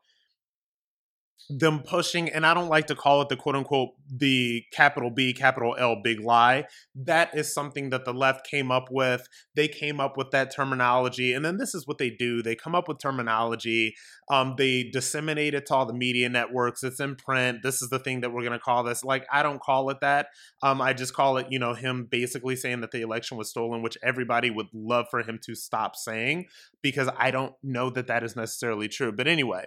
them 1.49 1.80
pushing, 1.80 2.28
and 2.28 2.46
I 2.46 2.54
don't 2.54 2.68
like 2.68 2.87
to 2.87 2.94
call 2.94 3.22
it 3.22 3.28
the 3.28 3.37
quote 3.37 3.56
unquote 3.56 3.90
the 4.08 4.64
capital 4.72 5.11
B, 5.11 5.32
capital 5.32 5.75
L 5.78 5.96
big 6.02 6.20
lie. 6.20 6.64
That 6.94 7.37
is 7.37 7.52
something 7.52 7.90
that 7.90 8.04
the 8.04 8.14
left 8.14 8.46
came 8.46 8.70
up 8.70 8.88
with. 8.90 9.28
They 9.54 9.68
came 9.68 10.00
up 10.00 10.16
with 10.16 10.30
that 10.30 10.54
terminology, 10.54 11.32
and 11.32 11.44
then 11.44 11.58
this 11.58 11.75
is 11.75 11.87
what 11.87 11.99
they 11.99 12.11
do 12.11 12.42
they 12.42 12.54
come 12.54 12.75
up 12.75 12.88
with 12.88 12.99
terminology, 12.99 13.94
um, 14.28 14.54
they 14.56 14.84
disseminate 14.84 15.54
it 15.54 15.66
to 15.66 15.75
all 15.75 15.87
the 15.87 15.92
media 15.92 16.28
networks. 16.28 16.82
It's 16.82 17.00
in 17.00 17.16
print. 17.16 17.62
This 17.62 17.82
is 17.82 17.90
the 17.90 17.99
thing 17.99 18.20
that 18.20 18.32
we're 18.32 18.42
going 18.42 18.52
to 18.52 18.58
call 18.58 18.82
this. 18.84 19.04
Like, 19.04 19.26
I 19.32 19.42
don't 19.42 19.61
call 19.61 19.90
it 19.90 20.00
that. 20.00 20.28
Um, 20.62 20.80
I 20.80 20.92
just 20.92 21.14
call 21.14 21.37
it, 21.38 21.49
you 21.50 21.58
know, 21.58 21.75
him 21.75 22.06
basically 22.11 22.56
saying 22.56 22.80
that 22.80 22.92
the 22.92 23.02
election 23.02 23.37
was 23.37 23.50
stolen, 23.50 23.82
which 23.82 23.99
everybody 24.02 24.50
would 24.50 24.68
love 24.72 25.06
for 25.11 25.20
him 25.20 25.38
to 25.44 25.54
stop 25.54 25.96
saying 25.96 26.46
because 26.82 27.08
I 27.16 27.30
don't 27.30 27.54
know 27.62 27.90
that 27.90 28.06
that 28.06 28.22
is 28.22 28.37
necessarily 28.37 28.88
true. 28.88 29.12
But 29.12 29.26
anyway, 29.26 29.66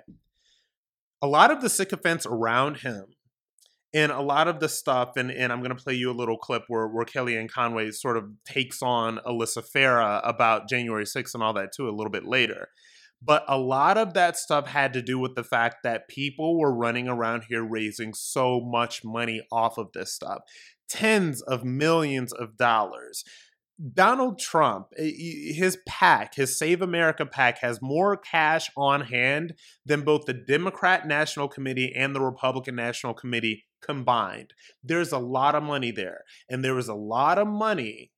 a 1.21 1.27
lot 1.27 1.51
of 1.51 1.61
the 1.61 1.69
sycophants 1.69 2.25
around 2.25 2.77
him 2.77 3.05
and 3.93 4.11
a 4.11 4.21
lot 4.21 4.47
of 4.47 4.59
the 4.59 4.67
stuff, 4.67 5.15
and, 5.15 5.31
and 5.31 5.53
I'm 5.53 5.59
going 5.59 5.75
to 5.75 5.81
play 5.81 5.93
you 5.93 6.11
a 6.11 6.13
little 6.13 6.37
clip 6.37 6.63
where, 6.67 6.87
where 6.87 7.05
Kellyanne 7.05 7.49
Conway 7.49 7.91
sort 7.91 8.17
of 8.17 8.25
takes 8.45 8.81
on 8.81 9.19
Alyssa 9.25 9.63
Farah 9.73 10.19
about 10.27 10.67
January 10.67 11.05
6th 11.05 11.33
and 11.33 11.41
all 11.41 11.53
that 11.53 11.71
too 11.71 11.87
a 11.87 11.95
little 11.95 12.11
bit 12.11 12.25
later. 12.25 12.67
But 13.21 13.45
a 13.47 13.57
lot 13.57 13.97
of 13.97 14.13
that 14.13 14.37
stuff 14.37 14.67
had 14.67 14.91
to 14.93 15.01
do 15.01 15.17
with 15.17 15.35
the 15.35 15.43
fact 15.43 15.77
that 15.83 16.09
people 16.09 16.59
were 16.59 16.75
running 16.75 17.07
around 17.07 17.45
here 17.47 17.63
raising 17.63 18.13
so 18.13 18.59
much 18.59 19.03
money 19.05 19.41
off 19.51 19.77
of 19.77 19.93
this 19.93 20.13
stuff 20.13 20.41
tens 20.87 21.41
of 21.41 21.63
millions 21.63 22.31
of 22.33 22.57
dollars. 22.57 23.23
Donald 23.93 24.39
Trump, 24.39 24.87
eh, 24.97 25.11
his 25.53 25.77
PAC, 25.87 26.35
his 26.35 26.57
Save 26.57 26.81
America 26.81 27.25
PAC, 27.25 27.59
has 27.59 27.81
more 27.81 28.15
cash 28.15 28.69
on 28.77 29.01
hand 29.01 29.53
than 29.85 30.01
both 30.01 30.25
the 30.25 30.33
Democrat 30.33 31.05
National 31.05 31.47
Committee 31.47 31.93
and 31.93 32.15
the 32.15 32.21
Republican 32.21 32.75
National 32.75 33.13
Committee 33.13 33.65
combined. 33.81 34.53
There's 34.83 35.11
a 35.11 35.19
lot 35.19 35.55
of 35.55 35.63
money 35.63 35.91
there. 35.91 36.21
And 36.49 36.63
there 36.63 36.75
was 36.75 36.87
a 36.87 36.95
lot 36.95 37.37
of 37.37 37.47
money 37.47 38.11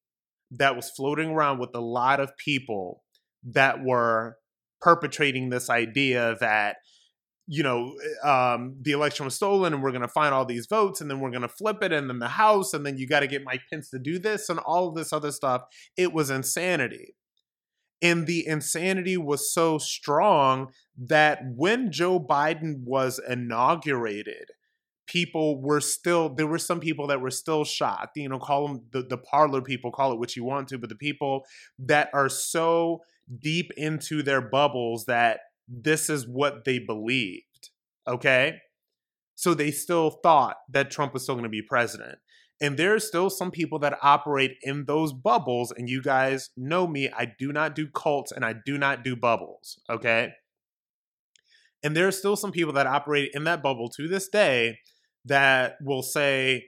that 0.52 0.76
was 0.76 0.92
floating 0.92 1.30
around 1.30 1.60
with 1.60 1.72
a 1.74 1.82
lot 1.82 2.20
of 2.20 2.38
people 2.38 3.04
that 3.44 3.84
were 3.84 4.38
perpetrating 4.80 5.50
this 5.50 5.70
idea 5.70 6.36
that 6.40 6.78
you 7.48 7.64
know, 7.64 7.96
eh, 8.24 8.30
um, 8.30 8.76
the 8.82 8.92
election 8.92 9.26
was 9.26 9.36
stolen 9.36 9.74
and 9.74 9.82
we're 9.82 9.92
going 9.92 10.02
to 10.02 10.08
find 10.08 10.34
all 10.34 10.46
these 10.46 10.68
votes 10.68 11.00
and 11.00 11.10
then 11.10 11.20
we're 11.20 11.32
going 11.32 11.42
to 11.42 11.48
flip 11.48 11.82
it 11.82 11.94
and 11.94 12.10
then 12.10 12.20
the 12.20 12.28
House 12.28 12.74
and 12.74 12.86
then 12.86 12.98
you 12.98 13.08
got 13.08 13.22
to 13.22 13.28
get 13.28 13.44
Mike 13.44 13.62
Pence 13.72 13.90
to 13.90 14.00
do 14.00 14.20
this 14.20 14.50
and 14.50 14.60
all 14.60 14.90
of 14.90 14.96
this 14.96 15.14
other 15.14 15.32
stuff. 15.32 15.64
It 15.96 16.14
was 16.14 16.30
insanity. 16.30 17.16
And 18.02 18.28
the 18.28 18.46
insanity 18.46 19.18
was 19.18 19.52
so 19.52 19.78
strong 19.80 20.72
that 20.98 21.40
when 21.56 21.92
Joe 21.92 22.20
Biden 22.20 22.84
was 22.84 23.20
inaugurated, 23.28 24.52
people 25.08 25.60
were 25.62 25.82
still, 25.82 26.30
there 26.30 26.46
were 26.46 26.60
some 26.60 26.80
people 26.80 27.08
that 27.08 27.22
were 27.22 27.32
still 27.32 27.64
shocked. 27.64 28.18
You 28.18 28.30
know, 28.30 28.40
call 28.40 28.68
them 28.68 28.84
the, 28.92 29.02
the 29.02 29.18
Parler 29.18 29.62
people, 29.62 29.92
call 29.92 30.12
it 30.12 30.20
what 30.20 30.36
you 30.36 30.44
want 30.44 30.68
to, 30.68 30.78
but 30.78 30.90
the 30.90 30.96
people 30.96 31.46
that 31.80 32.10
are 32.14 32.30
so 32.30 33.02
deep 33.42 33.72
into 33.78 34.22
their 34.22 34.42
bubbles 34.42 35.06
that 35.06 35.40
this 35.68 36.10
is 36.10 36.28
what 36.28 36.66
they 36.66 36.80
believed. 36.80 37.70
Okay. 38.08 38.58
So 39.36 39.54
they 39.54 39.72
still 39.72 40.10
thought 40.10 40.58
that 40.70 40.90
Trump 40.90 41.14
was 41.14 41.24
still 41.24 41.36
going 41.36 41.44
to 41.44 41.50
be 41.50 41.62
president. 41.62 42.18
And 42.60 42.76
there 42.76 42.96
are 42.96 43.00
still 43.00 43.30
some 43.30 43.52
people 43.52 43.78
that 43.80 44.00
operate 44.02 44.56
in 44.64 44.86
those 44.86 45.14
bubbles. 45.14 45.72
And 45.72 45.88
you 45.88 46.02
guys 46.02 46.50
know 46.58 46.88
me, 46.88 47.10
I 47.16 47.34
do 47.38 47.52
not 47.52 47.76
do 47.76 47.88
cults 47.88 48.32
and 48.32 48.44
I 48.44 48.56
do 48.66 48.78
not 48.78 49.04
do 49.04 49.16
bubbles. 49.16 49.80
Okay. 49.90 50.30
And 51.84 51.96
there 51.96 52.08
are 52.08 52.12
still 52.12 52.36
some 52.36 52.52
people 52.52 52.74
that 52.74 52.88
operate 52.88 53.32
in 53.34 53.44
that 53.44 53.62
bubble 53.62 53.90
to 53.90 54.08
this 54.08 54.28
day 54.28 54.80
that 55.26 55.76
will 55.82 56.02
say, 56.02 56.66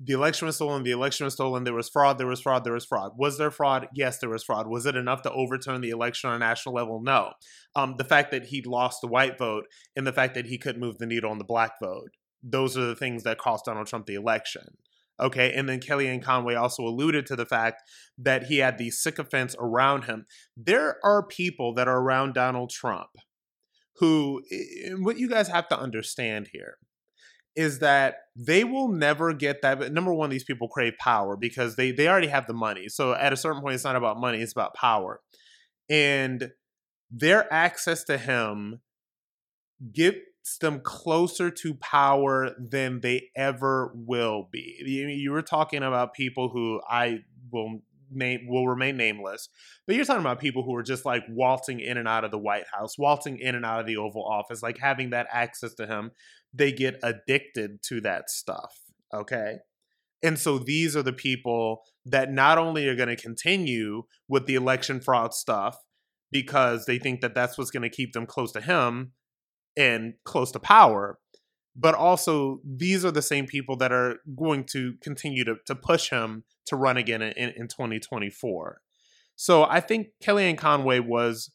the 0.00 0.12
election 0.12 0.46
was 0.46 0.56
stolen, 0.56 0.84
the 0.84 0.92
election 0.92 1.24
was 1.24 1.34
stolen, 1.34 1.64
there 1.64 1.74
was 1.74 1.88
fraud, 1.88 2.18
there 2.18 2.26
was 2.26 2.40
fraud, 2.40 2.64
there 2.64 2.72
was 2.72 2.84
fraud. 2.84 3.12
Was 3.16 3.36
there 3.36 3.50
fraud? 3.50 3.88
Yes, 3.94 4.18
there 4.18 4.30
was 4.30 4.44
fraud. 4.44 4.68
Was 4.68 4.86
it 4.86 4.94
enough 4.94 5.22
to 5.22 5.32
overturn 5.32 5.80
the 5.80 5.90
election 5.90 6.30
on 6.30 6.36
a 6.36 6.38
national 6.38 6.74
level? 6.74 7.00
No. 7.02 7.32
Um, 7.74 7.96
the 7.98 8.04
fact 8.04 8.30
that 8.30 8.46
he 8.46 8.62
lost 8.62 9.00
the 9.00 9.08
white 9.08 9.38
vote 9.38 9.64
and 9.96 10.06
the 10.06 10.12
fact 10.12 10.34
that 10.34 10.46
he 10.46 10.56
couldn't 10.56 10.80
move 10.80 10.98
the 10.98 11.06
needle 11.06 11.30
on 11.30 11.38
the 11.38 11.44
black 11.44 11.72
vote, 11.82 12.10
those 12.42 12.78
are 12.78 12.86
the 12.86 12.94
things 12.94 13.24
that 13.24 13.38
cost 13.38 13.64
Donald 13.64 13.88
Trump 13.88 14.06
the 14.06 14.14
election. 14.14 14.76
Okay, 15.20 15.52
and 15.52 15.68
then 15.68 15.80
Kellyanne 15.80 16.22
Conway 16.22 16.54
also 16.54 16.84
alluded 16.84 17.26
to 17.26 17.34
the 17.34 17.46
fact 17.46 17.82
that 18.16 18.44
he 18.44 18.58
had 18.58 18.78
these 18.78 19.00
sycophants 19.00 19.56
around 19.58 20.04
him. 20.04 20.26
There 20.56 20.98
are 21.02 21.26
people 21.26 21.74
that 21.74 21.88
are 21.88 21.98
around 21.98 22.34
Donald 22.34 22.70
Trump 22.70 23.10
who, 23.96 24.42
what 24.98 25.18
you 25.18 25.28
guys 25.28 25.48
have 25.48 25.66
to 25.68 25.78
understand 25.78 26.50
here 26.52 26.78
is 27.58 27.80
that 27.80 28.18
they 28.36 28.62
will 28.62 28.86
never 28.86 29.32
get 29.34 29.62
that. 29.62 29.92
Number 29.92 30.14
one, 30.14 30.30
these 30.30 30.44
people 30.44 30.68
crave 30.68 30.92
power 31.00 31.36
because 31.36 31.74
they 31.74 31.90
they 31.90 32.06
already 32.06 32.28
have 32.28 32.46
the 32.46 32.54
money. 32.54 32.88
So 32.88 33.12
at 33.12 33.32
a 33.32 33.36
certain 33.36 33.60
point, 33.60 33.74
it's 33.74 33.84
not 33.84 33.96
about 33.96 34.20
money; 34.20 34.40
it's 34.40 34.52
about 34.52 34.74
power, 34.74 35.20
and 35.90 36.52
their 37.10 37.52
access 37.52 38.04
to 38.04 38.16
him 38.16 38.80
gets 39.92 40.58
them 40.60 40.80
closer 40.80 41.50
to 41.50 41.74
power 41.74 42.54
than 42.58 43.00
they 43.00 43.30
ever 43.36 43.92
will 43.92 44.48
be. 44.52 44.76
You, 44.86 45.08
you 45.08 45.32
were 45.32 45.42
talking 45.42 45.82
about 45.82 46.14
people 46.14 46.50
who 46.50 46.80
I 46.88 47.24
will 47.50 47.82
name 48.10 48.46
will 48.48 48.66
remain 48.66 48.96
nameless. 48.96 49.48
But 49.86 49.96
you're 49.96 50.04
talking 50.04 50.22
about 50.22 50.40
people 50.40 50.62
who 50.62 50.74
are 50.74 50.82
just 50.82 51.04
like 51.04 51.22
waltzing 51.28 51.80
in 51.80 51.96
and 51.96 52.08
out 52.08 52.24
of 52.24 52.30
the 52.30 52.38
White 52.38 52.66
House, 52.72 52.98
waltzing 52.98 53.38
in 53.38 53.54
and 53.54 53.64
out 53.64 53.80
of 53.80 53.86
the 53.86 53.96
Oval 53.96 54.24
Office, 54.24 54.62
like 54.62 54.78
having 54.78 55.10
that 55.10 55.26
access 55.32 55.74
to 55.74 55.86
him 55.86 56.12
they 56.52 56.72
get 56.72 56.98
addicted 57.02 57.82
to 57.84 58.00
that 58.02 58.30
stuff. 58.30 58.74
Okay. 59.12 59.58
And 60.22 60.38
so 60.38 60.58
these 60.58 60.96
are 60.96 61.02
the 61.02 61.12
people 61.12 61.82
that 62.04 62.32
not 62.32 62.58
only 62.58 62.88
are 62.88 62.96
going 62.96 63.08
to 63.08 63.16
continue 63.16 64.02
with 64.28 64.46
the 64.46 64.56
election 64.56 65.00
fraud 65.00 65.32
stuff 65.32 65.76
because 66.32 66.86
they 66.86 66.98
think 66.98 67.20
that 67.20 67.34
that's 67.34 67.56
what's 67.56 67.70
going 67.70 67.88
to 67.88 67.88
keep 67.88 68.12
them 68.12 68.26
close 68.26 68.52
to 68.52 68.60
him 68.60 69.12
and 69.76 70.14
close 70.24 70.50
to 70.52 70.58
power, 70.58 71.18
but 71.76 71.94
also 71.94 72.60
these 72.64 73.04
are 73.04 73.12
the 73.12 73.22
same 73.22 73.46
people 73.46 73.76
that 73.76 73.92
are 73.92 74.16
going 74.36 74.64
to 74.64 74.94
continue 75.00 75.44
to, 75.44 75.54
to 75.66 75.74
push 75.74 76.10
him 76.10 76.44
to 76.68 76.76
run 76.76 76.96
again 76.96 77.22
in, 77.22 77.50
in 77.50 77.68
2024. 77.68 78.80
So 79.36 79.64
I 79.64 79.80
think 79.80 80.08
Kellyanne 80.22 80.58
Conway 80.58 81.00
was 81.00 81.50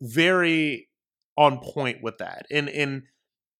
very 0.00 0.88
on 1.36 1.58
point 1.58 1.98
with 2.02 2.18
that. 2.18 2.46
And, 2.50 2.68
and 2.68 3.02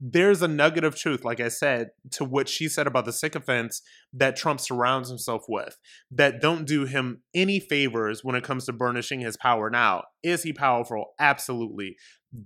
there's 0.00 0.40
a 0.40 0.48
nugget 0.48 0.82
of 0.82 0.96
truth, 0.96 1.24
like 1.24 1.40
I 1.40 1.48
said, 1.48 1.90
to 2.12 2.24
what 2.24 2.48
she 2.48 2.68
said 2.68 2.86
about 2.86 3.04
the 3.04 3.12
sycophants 3.12 3.82
that 4.14 4.34
Trump 4.34 4.60
surrounds 4.60 5.10
himself 5.10 5.44
with 5.46 5.76
that 6.10 6.40
don't 6.40 6.66
do 6.66 6.86
him 6.86 7.22
any 7.34 7.60
favors 7.60 8.24
when 8.24 8.34
it 8.34 8.44
comes 8.44 8.64
to 8.64 8.72
burnishing 8.72 9.20
his 9.20 9.36
power. 9.36 9.68
Now, 9.68 10.04
is 10.22 10.42
he 10.42 10.54
powerful? 10.54 11.12
Absolutely. 11.18 11.96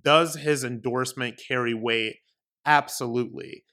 Does 0.02 0.34
his 0.34 0.64
endorsement 0.64 1.40
carry 1.46 1.74
weight? 1.74 2.16
Absolutely 2.66 3.64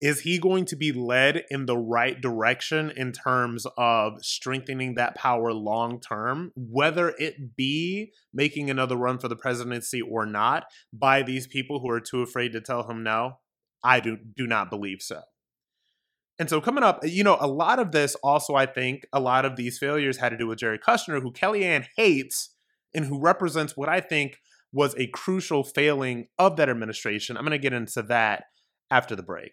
is 0.00 0.20
he 0.20 0.38
going 0.38 0.64
to 0.64 0.76
be 0.76 0.92
led 0.92 1.44
in 1.50 1.66
the 1.66 1.76
right 1.76 2.20
direction 2.20 2.90
in 2.96 3.12
terms 3.12 3.66
of 3.76 4.14
strengthening 4.24 4.94
that 4.94 5.14
power 5.14 5.52
long 5.52 6.00
term, 6.00 6.52
whether 6.56 7.14
it 7.18 7.54
be 7.56 8.12
making 8.32 8.70
another 8.70 8.96
run 8.96 9.18
for 9.18 9.28
the 9.28 9.36
presidency 9.36 10.00
or 10.00 10.24
not, 10.24 10.64
by 10.92 11.22
these 11.22 11.46
people 11.46 11.80
who 11.80 11.90
are 11.90 12.00
too 12.00 12.22
afraid 12.22 12.52
to 12.52 12.60
tell 12.60 12.88
him 12.88 13.02
no? 13.02 13.34
I 13.84 14.00
do 14.00 14.16
do 14.36 14.46
not 14.46 14.70
believe 14.70 15.02
so. 15.02 15.20
And 16.38 16.48
so 16.48 16.60
coming 16.60 16.82
up, 16.82 17.00
you 17.04 17.22
know, 17.22 17.36
a 17.38 17.46
lot 17.46 17.78
of 17.78 17.92
this 17.92 18.14
also, 18.16 18.54
I 18.54 18.64
think, 18.64 19.06
a 19.12 19.20
lot 19.20 19.44
of 19.44 19.56
these 19.56 19.78
failures 19.78 20.16
had 20.16 20.30
to 20.30 20.38
do 20.38 20.46
with 20.46 20.58
Jerry 20.58 20.78
Kushner, 20.78 21.20
who 21.20 21.32
Kellyanne 21.32 21.86
hates 21.96 22.54
and 22.94 23.04
who 23.04 23.20
represents 23.20 23.76
what 23.76 23.90
I 23.90 24.00
think 24.00 24.38
was 24.72 24.94
a 24.96 25.08
crucial 25.08 25.62
failing 25.62 26.28
of 26.38 26.56
that 26.56 26.70
administration. 26.70 27.36
I'm 27.36 27.44
going 27.44 27.52
to 27.52 27.58
get 27.58 27.74
into 27.74 28.02
that 28.04 28.44
after 28.90 29.14
the 29.14 29.22
break. 29.22 29.52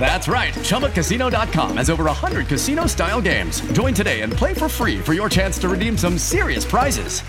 That's 0.00 0.26
right. 0.26 0.52
ChumbaCasino.com 0.54 1.76
has 1.76 1.88
over 1.88 2.04
100 2.04 2.48
casino 2.48 2.86
style 2.86 3.20
games. 3.20 3.60
Join 3.72 3.94
today 3.94 4.22
and 4.22 4.32
play 4.32 4.52
for 4.52 4.68
free 4.68 4.98
for 4.98 5.12
your 5.12 5.28
chance 5.28 5.56
to 5.60 5.68
redeem 5.68 5.96
some 5.96 6.18
serious 6.18 6.64
prizes. 6.64 7.20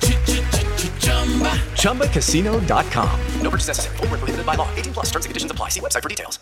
ChumbaCasino.com. 1.83 3.19
No 3.41 3.49
purchase 3.51 3.67
necessary. 3.67 3.97
Where 3.97 4.07
prohibited 4.09 4.45
by 4.47 4.55
law. 4.55 4.67
18 4.75 4.93
plus 4.93 5.05
terms 5.11 5.25
and 5.25 5.29
conditions 5.29 5.51
apply. 5.51 5.69
See 5.69 5.79
website 5.79 6.01
for 6.01 6.09
details. 6.09 6.39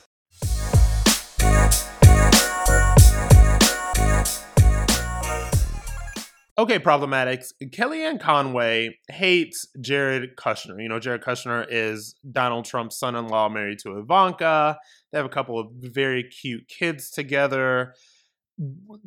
Okay, 6.58 6.78
problematics. 6.78 7.54
Kellyanne 7.64 8.20
Conway 8.20 9.00
hates 9.10 9.66
Jared 9.80 10.36
Kushner. 10.36 10.80
You 10.80 10.90
know, 10.90 11.00
Jared 11.00 11.22
Kushner 11.24 11.66
is 11.68 12.14
Donald 12.30 12.66
Trump's 12.66 13.00
son 13.00 13.16
in 13.16 13.30
law 13.30 13.50
married 13.50 13.80
to 13.80 13.98
Ivanka. 13.98 14.78
They 15.12 15.18
have 15.18 15.26
a 15.26 15.30
couple 15.30 15.60
of 15.60 15.68
very 15.74 16.24
cute 16.24 16.68
kids 16.68 17.10
together. 17.10 17.96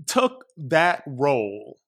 Took 0.06 0.44
that 0.56 1.02
role 1.06 1.78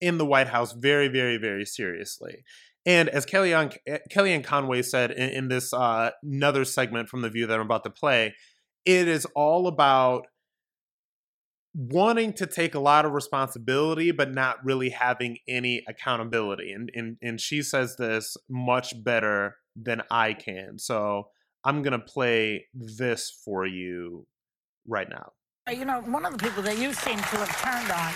in 0.00 0.18
the 0.18 0.26
White 0.26 0.48
House 0.48 0.72
very, 0.72 1.08
very, 1.08 1.36
very 1.36 1.64
seriously. 1.64 2.44
And 2.84 3.08
as 3.08 3.26
Kellyanne, 3.26 3.76
Kellyanne 4.10 4.44
Conway 4.44 4.82
said 4.82 5.10
in, 5.10 5.30
in 5.30 5.48
this 5.48 5.72
uh, 5.72 6.10
another 6.22 6.64
segment 6.64 7.08
from 7.08 7.22
The 7.22 7.30
View 7.30 7.46
that 7.46 7.54
I'm 7.54 7.66
about 7.66 7.84
to 7.84 7.90
play, 7.90 8.34
it 8.84 9.08
is 9.08 9.26
all 9.34 9.66
about 9.66 10.26
wanting 11.74 12.32
to 12.32 12.46
take 12.46 12.74
a 12.74 12.80
lot 12.80 13.04
of 13.04 13.12
responsibility 13.12 14.10
but 14.10 14.32
not 14.32 14.64
really 14.64 14.88
having 14.88 15.36
any 15.46 15.84
accountability 15.86 16.72
and 16.72 16.90
and 16.94 17.18
and 17.20 17.38
she 17.38 17.62
says 17.62 17.96
this 17.98 18.34
much 18.48 18.94
better 19.04 19.56
than 19.76 20.00
I 20.10 20.32
can. 20.32 20.78
So 20.78 21.28
I'm 21.66 21.82
going 21.82 21.98
to 21.98 21.98
play 21.98 22.66
this 22.72 23.42
for 23.44 23.66
you 23.66 24.24
right 24.86 25.08
now. 25.10 25.32
You 25.68 25.84
know, 25.84 26.00
one 26.02 26.24
of 26.24 26.30
the 26.30 26.38
people 26.38 26.62
that 26.62 26.78
you 26.78 26.92
seem 26.92 27.16
to 27.16 27.36
have 27.42 27.50
turned 27.60 27.90
on 27.90 28.12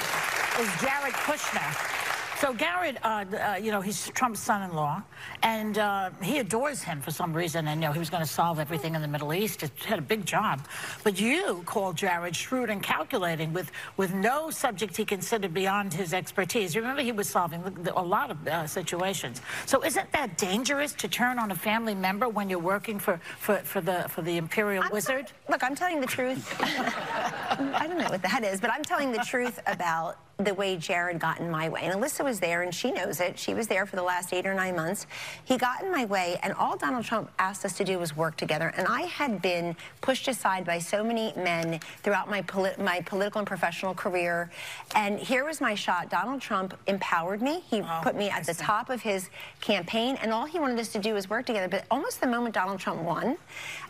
is 0.62 0.70
Jared 0.80 1.14
Kushner. 1.14 1.99
So 2.40 2.54
Garrett, 2.54 2.96
uh, 3.04 3.26
uh, 3.34 3.58
you 3.60 3.70
know, 3.70 3.82
he's 3.82 4.08
Trump's 4.14 4.40
son-in-law, 4.40 5.02
and 5.42 5.76
uh, 5.76 6.08
he 6.22 6.38
adores 6.38 6.82
him 6.82 7.02
for 7.02 7.10
some 7.10 7.34
reason. 7.34 7.68
And 7.68 7.82
you 7.82 7.88
know, 7.88 7.92
he 7.92 7.98
was 7.98 8.08
going 8.08 8.22
to 8.22 8.28
solve 8.28 8.58
everything 8.58 8.94
in 8.94 9.02
the 9.02 9.08
Middle 9.08 9.34
East. 9.34 9.60
He 9.60 9.68
had 9.84 9.98
a 9.98 10.02
big 10.02 10.24
job, 10.24 10.66
but 11.04 11.20
you 11.20 11.62
called 11.66 11.96
Jared 11.96 12.34
shrewd 12.34 12.70
and 12.70 12.82
calculating, 12.82 13.52
with 13.52 13.70
with 13.98 14.14
no 14.14 14.48
subject 14.48 14.96
he 14.96 15.04
considered 15.04 15.52
beyond 15.52 15.92
his 15.92 16.14
expertise. 16.14 16.74
Remember, 16.76 17.02
he 17.02 17.12
was 17.12 17.28
solving 17.28 17.62
a 17.94 18.02
lot 18.02 18.30
of 18.30 18.48
uh, 18.48 18.66
situations. 18.66 19.42
So 19.66 19.84
isn't 19.84 20.10
that 20.12 20.38
dangerous 20.38 20.94
to 20.94 21.08
turn 21.08 21.38
on 21.38 21.50
a 21.50 21.54
family 21.54 21.94
member 21.94 22.26
when 22.26 22.48
you're 22.48 22.58
working 22.58 22.98
for 22.98 23.20
for, 23.38 23.56
for 23.56 23.82
the 23.82 24.06
for 24.08 24.22
the 24.22 24.38
imperial 24.38 24.84
I'm 24.84 24.92
wizard? 24.92 25.30
look, 25.50 25.62
I'm 25.62 25.74
telling 25.74 26.00
the 26.00 26.06
truth. 26.06 26.56
I 26.62 27.86
don't 27.86 27.98
know 27.98 28.08
what 28.08 28.22
that 28.22 28.44
is, 28.44 28.62
but 28.62 28.70
I'm 28.70 28.82
telling 28.82 29.12
the 29.12 29.18
truth 29.18 29.60
about 29.66 30.16
the 30.44 30.54
way 30.54 30.76
Jared 30.76 31.18
got 31.18 31.40
in 31.40 31.50
my 31.50 31.68
way. 31.68 31.82
And 31.82 32.00
Alyssa 32.00 32.24
was 32.24 32.40
there, 32.40 32.62
and 32.62 32.74
she 32.74 32.90
knows 32.90 33.20
it. 33.20 33.38
She 33.38 33.54
was 33.54 33.66
there 33.66 33.86
for 33.86 33.96
the 33.96 34.02
last 34.02 34.32
eight 34.32 34.46
or 34.46 34.54
nine 34.54 34.76
months. 34.76 35.06
He 35.44 35.56
got 35.56 35.82
in 35.82 35.90
my 35.90 36.04
way, 36.04 36.38
and 36.42 36.52
all 36.54 36.76
Donald 36.76 37.04
Trump 37.04 37.30
asked 37.38 37.64
us 37.64 37.76
to 37.78 37.84
do 37.84 37.98
was 37.98 38.16
work 38.16 38.36
together. 38.36 38.72
And 38.76 38.86
I 38.86 39.02
had 39.02 39.42
been 39.42 39.76
pushed 40.00 40.28
aside 40.28 40.64
by 40.64 40.78
so 40.78 41.04
many 41.04 41.32
men 41.36 41.80
throughout 42.02 42.30
my, 42.30 42.42
poli- 42.42 42.74
my 42.78 43.00
political 43.02 43.40
and 43.40 43.46
professional 43.46 43.94
career. 43.94 44.50
And 44.94 45.18
here 45.18 45.44
was 45.44 45.60
my 45.60 45.74
shot. 45.74 46.10
Donald 46.10 46.40
Trump 46.40 46.76
empowered 46.86 47.42
me. 47.42 47.62
He 47.68 47.80
oh, 47.82 48.00
put 48.02 48.16
me 48.16 48.30
at 48.30 48.46
the 48.46 48.54
top 48.54 48.90
of 48.90 49.02
his 49.02 49.30
campaign, 49.60 50.16
and 50.22 50.32
all 50.32 50.46
he 50.46 50.58
wanted 50.58 50.78
us 50.78 50.92
to 50.92 50.98
do 50.98 51.14
was 51.14 51.28
work 51.28 51.46
together. 51.46 51.68
But 51.68 51.84
almost 51.90 52.20
the 52.20 52.26
moment 52.26 52.54
Donald 52.54 52.80
Trump 52.80 53.02
won, 53.02 53.36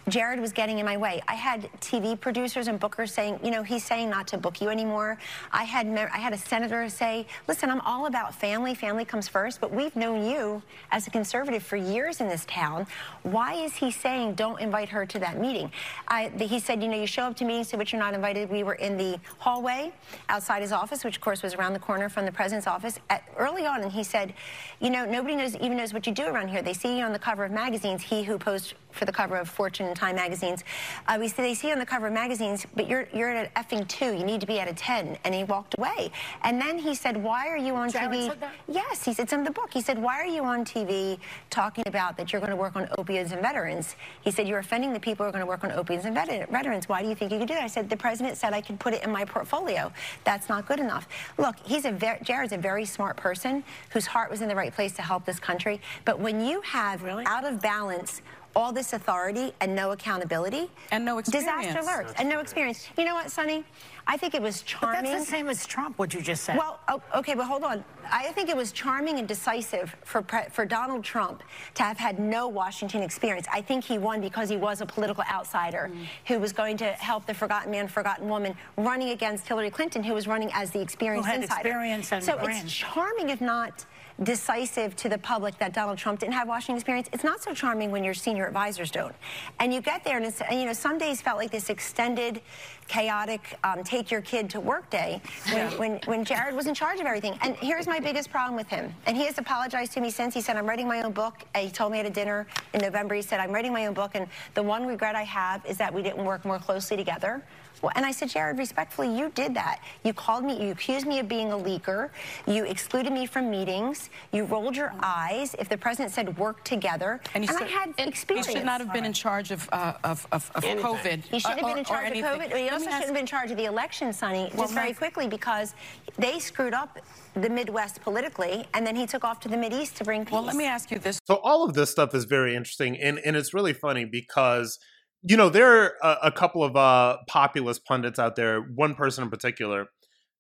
Jared 0.09 0.40
was 0.40 0.52
getting 0.52 0.78
in 0.78 0.87
my 0.87 0.97
way. 0.97 1.23
I 1.28 1.35
had 1.35 1.71
TV 1.80 2.19
producers 2.19 2.69
and 2.69 2.80
bookers 2.80 3.11
saying, 3.11 3.38
you 3.45 3.50
know, 3.50 3.62
he's 3.62 3.85
saying 3.85 4.11
not 4.11 4.26
to 4.28 4.38
book 4.38 4.61
you 4.61 4.69
anymore. 4.69 5.19
I 5.52 5.64
had 5.64 5.87
I 5.87 6.19
had 6.19 6.33
a 6.33 6.38
senator 6.40 6.88
say, 6.88 7.26
listen, 7.49 7.70
I'm 7.70 7.80
all 7.82 8.06
about 8.06 8.35
family. 8.35 8.75
Family 8.75 9.04
comes 9.04 9.28
first, 9.28 9.61
but 9.61 9.73
we've 9.73 9.94
known 9.97 10.28
you 10.28 10.62
as 10.90 11.06
a 11.06 11.11
conservative 11.11 11.62
for 11.62 11.76
years 11.76 12.20
in 12.20 12.28
this 12.28 12.44
town. 12.47 12.87
Why 13.23 13.54
is 13.54 13.75
he 13.76 13.90
saying 13.90 14.35
don't 14.35 14.61
invite 14.61 14.88
her 14.88 15.06
to 15.06 15.18
that 15.18 15.38
meeting? 15.38 15.70
I, 16.09 16.28
the, 16.28 16.44
he 16.47 16.59
said, 16.59 16.82
you 16.82 16.88
know, 16.88 16.97
you 16.97 17.06
show 17.06 17.25
up 17.25 17.37
to 17.37 17.44
meetings 17.44 17.68
to 17.68 17.76
which 17.76 17.92
you're 17.92 18.00
not 18.00 18.14
invited. 18.14 18.50
We 18.50 18.62
were 18.62 18.75
in 18.75 18.97
the 18.97 19.18
hallway 19.38 19.92
outside 20.28 20.62
his 20.62 20.73
office, 20.73 21.04
which 21.04 21.16
of 21.16 21.23
course 21.23 21.42
was 21.42 21.54
around 21.54 21.73
the 21.73 21.78
corner 21.78 22.09
from 22.09 22.25
the 22.25 22.32
president's 22.32 22.66
office. 22.66 22.99
At, 23.09 23.23
early 23.37 23.66
on, 23.66 23.82
and 23.82 23.92
he 23.92 24.02
said, 24.02 24.35
you 24.80 24.90
know, 24.90 25.04
nobody 25.04 25.37
knows 25.37 25.56
even 25.56 25.76
knows 25.76 25.92
what 25.92 26.06
you 26.06 26.12
do 26.12 26.25
around 26.25 26.49
here. 26.49 26.62
They 26.62 26.73
see 26.73 26.99
you 26.99 27.04
on 27.04 27.12
the 27.12 27.18
cover 27.18 27.44
of 27.44 27.52
magazines. 27.52 28.02
He 28.02 28.23
who 28.23 28.38
posed 28.38 28.75
for 28.92 29.04
the 29.04 29.12
cover 29.12 29.37
of 29.37 29.49
Fortune 29.49 29.87
and 29.87 29.97
Time 29.97 30.16
magazines. 30.16 30.64
Uh, 31.06 31.16
we 31.20 31.28
see 31.28 31.42
they 31.42 31.55
see 31.55 31.68
you 31.68 31.72
on 31.72 31.79
the 31.79 31.87
cover 31.87 32.09
of 32.09 32.12
magazines, 32.12 32.66
but 32.74 32.88
you're 32.88 33.07
you're 33.12 33.31
at 33.31 33.46
an 33.46 33.62
effing 33.62 33.87
two. 33.88 34.12
You 34.12 34.24
need 34.24 34.40
to 34.40 34.46
be 34.46 34.59
at 34.59 34.68
a 34.68 34.74
ten. 34.74 35.18
And 35.24 35.35
he 35.35 35.44
walked 35.44 35.76
away. 35.79 36.11
And 36.42 36.61
then 36.61 36.78
he 36.78 36.94
said, 36.94 37.16
"Why 37.16 37.48
are 37.48 37.56
you 37.56 37.74
on 37.74 37.90
Jared 37.90 38.11
TV?" 38.11 38.37
Yes, 38.68 39.04
he 39.04 39.12
said 39.14 39.24
it's 39.24 39.33
in 39.33 39.44
the 39.44 39.50
book. 39.50 39.70
He 39.72 39.80
said, 39.80 39.98
"Why 39.98 40.20
are 40.20 40.26
you 40.26 40.44
on 40.44 40.64
TV 40.64 41.18
talking 41.50 41.85
about 41.87 42.16
that 42.16 42.33
you're 42.33 42.40
going 42.40 42.50
to 42.50 42.56
work 42.56 42.76
on 42.76 42.87
opioids 42.98 43.33
and 43.33 43.40
veterans?" 43.40 43.96
He 44.22 44.30
said, 44.30 44.48
"You're 44.48 44.59
offending 44.59 44.92
the 44.92 45.00
people 45.00 45.24
who 45.24 45.28
are 45.28 45.33
going 45.33 45.42
to 45.42 45.46
work 45.46 45.64
on 45.64 45.70
opioids 45.70 46.04
and 46.04 46.14
vet- 46.14 46.48
veterans. 46.50 46.88
Why 46.88 47.02
do 47.02 47.09
you 47.09 47.14
think 47.14 47.33
you 47.33 47.38
could 47.38 47.48
do 47.48 47.54
that?" 47.54 47.62
I 47.62 47.68
said, 47.68 47.90
"The 47.90 47.96
president 47.96 48.37
said 48.37 48.52
I 48.52 48.61
could 48.61 48.80
put 48.80 48.94
it 48.94 49.02
in 49.02 49.11
my 49.11 49.24
portfolio. 49.24 49.92
That's 50.24 50.48
not 50.48 50.66
good 50.66 50.80
enough." 50.80 51.06
Look, 51.38 51.56
he's 51.64 51.85
a 51.85 51.92
ver- 51.92 52.18
Jared's 52.22 52.52
a 52.52 52.59
very 52.59 52.85
smart 52.85 53.16
person 53.16 53.62
whose 53.90 54.06
heart 54.06 54.30
was 54.30 54.40
in 54.40 54.48
the 54.48 54.56
right 54.56 54.74
place 54.74 54.92
to 54.92 55.02
help 55.02 55.24
this 55.24 55.38
country. 55.38 55.80
But 56.04 56.18
when 56.18 56.40
you 56.44 56.61
have 56.62 57.04
out 57.26 57.44
of 57.44 57.61
balance 57.61 58.22
all 58.56 58.72
this 58.72 58.92
authority 58.92 59.52
and 59.60 59.74
no 59.74 59.92
accountability 59.92 60.70
and 60.90 61.04
no 61.04 61.18
experience. 61.18 61.46
disaster 61.46 61.78
experience. 61.78 62.08
lurks 62.08 62.20
and 62.20 62.28
no 62.28 62.40
experience. 62.40 62.88
You 62.98 63.04
know 63.04 63.14
what, 63.14 63.30
Sunny? 63.30 63.64
I 64.06 64.16
think 64.16 64.34
it 64.34 64.42
was 64.42 64.62
charming. 64.62 64.90
But 64.90 64.94
charming. 65.04 65.12
that's 65.12 65.24
the 65.26 65.30
same 65.30 65.48
as 65.48 65.66
Trump, 65.66 65.98
what 65.98 66.12
you 66.14 66.20
just 66.20 66.42
said. 66.42 66.56
Well, 66.56 66.80
o- 66.88 67.02
okay, 67.14 67.34
but 67.34 67.44
hold 67.44 67.62
on. 67.62 67.84
I 68.10 68.32
think 68.32 68.48
it 68.48 68.56
was 68.56 68.72
charming 68.72 69.18
and 69.20 69.28
decisive 69.28 69.94
for 70.04 70.20
pre- 70.22 70.48
for 70.50 70.64
Donald 70.66 71.04
Trump 71.04 71.44
to 71.74 71.82
have 71.84 71.96
had 71.96 72.18
no 72.18 72.48
Washington 72.48 73.02
experience. 73.02 73.46
I 73.52 73.60
think 73.60 73.84
he 73.84 73.98
won 73.98 74.20
because 74.20 74.48
he 74.48 74.56
was 74.56 74.80
a 74.80 74.86
political 74.86 75.22
outsider 75.30 75.90
Mm. 75.92 76.06
who 76.26 76.38
was 76.40 76.52
going 76.52 76.76
to 76.78 76.86
help 76.92 77.26
the 77.26 77.34
forgotten 77.34 77.70
man, 77.70 77.86
forgotten 77.86 78.28
woman, 78.28 78.56
running 78.76 79.10
against 79.10 79.46
Hillary 79.46 79.70
Clinton, 79.70 80.02
who 80.02 80.12
was 80.14 80.26
running 80.26 80.50
as 80.52 80.70
the 80.72 80.80
experienced 80.80 81.28
had 81.28 81.42
insider. 81.42 81.68
experience 81.68 82.10
and 82.12 82.24
so 82.24 82.36
brand. 82.36 82.64
it's 82.64 82.72
charming, 82.74 83.28
if 83.30 83.40
not 83.40 83.84
decisive 84.22 84.94
to 84.96 85.09
the 85.09 85.18
public 85.18 85.56
that 85.59 85.72
Donald 85.72 85.98
Trump 85.98 86.20
didn't 86.20 86.35
have 86.35 86.46
Washington 86.46 86.76
experience. 86.76 87.09
It's 87.12 87.24
not 87.24 87.42
so 87.42 87.54
charming 87.54 87.90
when 87.90 88.04
your 88.04 88.14
senior 88.14 88.46
advisors 88.46 88.90
don't. 88.90 89.14
And 89.59 89.72
you 89.72 89.80
get 89.80 90.04
there, 90.04 90.16
and, 90.16 90.26
it's, 90.26 90.40
and 90.42 90.61
you 90.61 90.66
know, 90.66 90.72
some 90.72 90.98
days 90.98 91.22
felt 91.22 91.38
like 91.38 91.50
this 91.50 91.70
extended, 91.70 92.40
chaotic, 92.87 93.59
um, 93.64 93.83
take 93.83 94.11
your 94.11 94.20
kid 94.20 94.50
to 94.50 94.61
work 94.61 94.90
day 94.90 95.22
when, 95.52 95.70
when, 95.78 96.00
when 96.04 96.24
Jared 96.24 96.54
was 96.54 96.66
in 96.66 96.74
charge 96.74 97.00
of 97.00 97.06
everything. 97.06 97.38
And 97.42 97.56
here's 97.56 97.87
my 97.87 98.00
biggest 98.00 98.30
problem 98.30 98.56
with 98.56 98.68
him. 98.68 98.92
And 99.06 99.16
he 99.16 99.24
has 99.26 99.38
apologized 99.38 99.92
to 99.92 100.00
me 100.00 100.11
since. 100.11 100.35
He 100.35 100.40
said, 100.40 100.56
I'm 100.56 100.66
writing 100.66 100.88
my 100.88 101.02
own 101.02 101.12
book. 101.12 101.44
And 101.54 101.64
he 101.64 101.70
told 101.70 101.92
me 101.92 102.00
at 102.00 102.06
a 102.06 102.11
dinner 102.11 102.46
in 102.74 102.80
November, 102.80 103.14
he 103.14 103.22
said, 103.22 103.40
I'm 103.40 103.52
writing 103.52 103.72
my 103.72 103.87
own 103.87 103.94
book. 103.94 104.12
And 104.14 104.26
the 104.54 104.62
one 104.62 104.87
regret 104.87 105.14
I 105.14 105.22
have 105.22 105.64
is 105.64 105.78
that 105.78 105.92
we 105.92 106.02
didn't 106.02 106.24
work 106.24 106.44
more 106.44 106.59
closely 106.59 106.96
together. 106.96 107.42
Well, 107.83 107.93
and 107.97 108.05
I 108.05 108.11
said, 108.12 108.29
Jared, 108.29 108.59
respectfully, 108.59 109.16
you 109.16 109.31
did 109.35 109.55
that. 109.55 109.81
You 110.05 110.12
called 110.12 110.45
me, 110.45 110.62
you 110.64 110.73
accused 110.73 111.07
me 111.07 111.19
of 111.19 111.29
being 111.29 111.53
a 111.53 111.57
leaker. 111.57 112.11
You 112.47 112.64
excluded 112.64 113.12
me 113.12 113.27
from 113.27 113.51
meetings. 113.51 114.11
You 114.33 114.45
rolled 114.45 114.77
your 114.77 114.93
eyes. 115.03 115.55
If 115.59 115.69
the 115.69 115.79
president 115.79 116.12
said 116.12 116.37
work 116.38 116.62
together, 116.64 117.21
and, 117.35 117.45
you 117.45 117.51
I 117.57 117.64
had 117.64 117.95
and 117.99 118.09
experience. 118.09 118.47
He 118.47 118.55
should 118.55 118.64
not 118.64 118.81
have 118.81 118.93
been 118.93 119.05
in 119.05 119.12
charge 119.12 119.51
of 119.51 119.69
uh, 119.73 119.95
of, 120.05 120.27
of, 120.33 120.51
of 120.55 120.64
COVID. 120.64 121.23
He 121.23 121.38
shouldn't 121.38 121.62
uh, 121.62 121.66
have 121.66 121.77
been 121.77 121.79
in 121.79 121.79
or- 121.79 121.81
or 121.81 121.85
charge 121.85 122.19
of. 122.19 122.25
COVID. 122.25 122.57
He 122.57 122.69
also 122.69 122.85
shouldn't 122.85 123.05
have 123.05 123.09
been 123.09 123.16
in 123.19 123.27
charge 123.27 123.51
of 123.51 123.57
the 123.57 123.64
election, 123.64 124.12
Sunny, 124.12 124.51
Well, 124.55 124.64
just 124.64 124.75
very 124.75 124.93
quickly 124.93 125.27
because 125.29 125.75
they 126.19 126.38
screwed 126.38 126.75
up 126.75 126.99
the 127.35 127.49
Midwest 127.49 128.01
politically, 128.03 128.66
and 128.75 128.87
then 128.87 128.97
he 128.97 129.07
took 129.07 129.25
off 129.25 129.40
to 129.40 129.49
the 129.49 129.57
Mideast 129.57 129.95
to 129.97 130.05
bring 130.05 130.25
peace. 130.25 130.33
Well, 130.33 130.43
let 130.43 130.57
me 130.57 130.66
ask 130.66 130.90
you 130.90 130.99
this. 130.99 131.19
So 131.27 131.37
all 131.37 131.64
of 131.64 131.75
this 131.75 131.90
stuff 131.90 132.14
is 132.14 132.25
very 132.25 132.55
interesting, 132.55 132.99
and 132.99 133.19
and 133.21 133.37
it's 133.37 133.55
really 133.55 133.73
funny 133.73 134.05
because 134.05 134.79
you 135.22 135.37
know 135.37 135.48
there 135.48 135.83
are 135.83 135.92
a, 136.02 136.16
a 136.24 136.33
couple 136.33 136.64
of 136.64 136.76
uh, 136.76 137.18
populist 137.26 137.85
pundits 137.85 138.18
out 138.18 138.37
there. 138.37 138.61
One 138.61 138.94
person 138.94 139.24
in 139.24 139.30
particular 139.30 139.87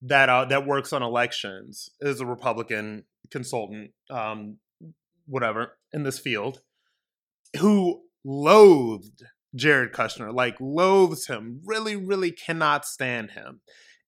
that 0.02 0.28
uh, 0.28 0.44
that 0.46 0.66
works 0.66 0.92
on 0.92 1.02
elections 1.02 1.90
is 2.00 2.20
a 2.20 2.26
Republican 2.26 3.04
consultant, 3.30 3.90
um, 4.08 4.56
whatever 5.26 5.76
in 5.92 6.02
this 6.02 6.18
field, 6.18 6.62
who 7.58 8.02
loathed 8.24 9.24
Jared 9.54 9.92
Kushner, 9.92 10.32
like 10.32 10.56
loathes 10.60 11.26
him, 11.26 11.60
really, 11.64 11.96
really 11.96 12.30
cannot 12.30 12.84
stand 12.86 13.32
him. 13.32 13.60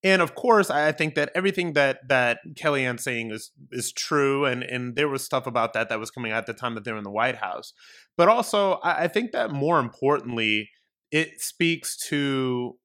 And 0.04 0.20
of 0.20 0.34
course, 0.34 0.68
I 0.68 0.90
think 0.92 1.14
that 1.14 1.30
everything 1.34 1.74
that 1.74 2.08
that 2.08 2.38
Kellyanne's 2.54 3.04
saying 3.04 3.30
is 3.30 3.52
is 3.70 3.92
true, 3.92 4.44
and 4.44 4.62
and 4.62 4.96
there 4.96 5.08
was 5.08 5.24
stuff 5.24 5.46
about 5.46 5.74
that 5.74 5.88
that 5.88 6.00
was 6.00 6.10
coming 6.10 6.32
out 6.32 6.38
at 6.38 6.46
the 6.46 6.54
time 6.54 6.74
that 6.74 6.84
they 6.84 6.92
were 6.92 6.98
in 6.98 7.04
the 7.04 7.10
White 7.10 7.36
House. 7.36 7.72
But 8.16 8.28
also, 8.28 8.74
I, 8.82 9.04
I 9.04 9.08
think 9.08 9.32
that 9.32 9.52
more 9.52 9.78
importantly, 9.78 10.70
it 11.12 11.40
speaks 11.40 11.96
to 12.08 12.76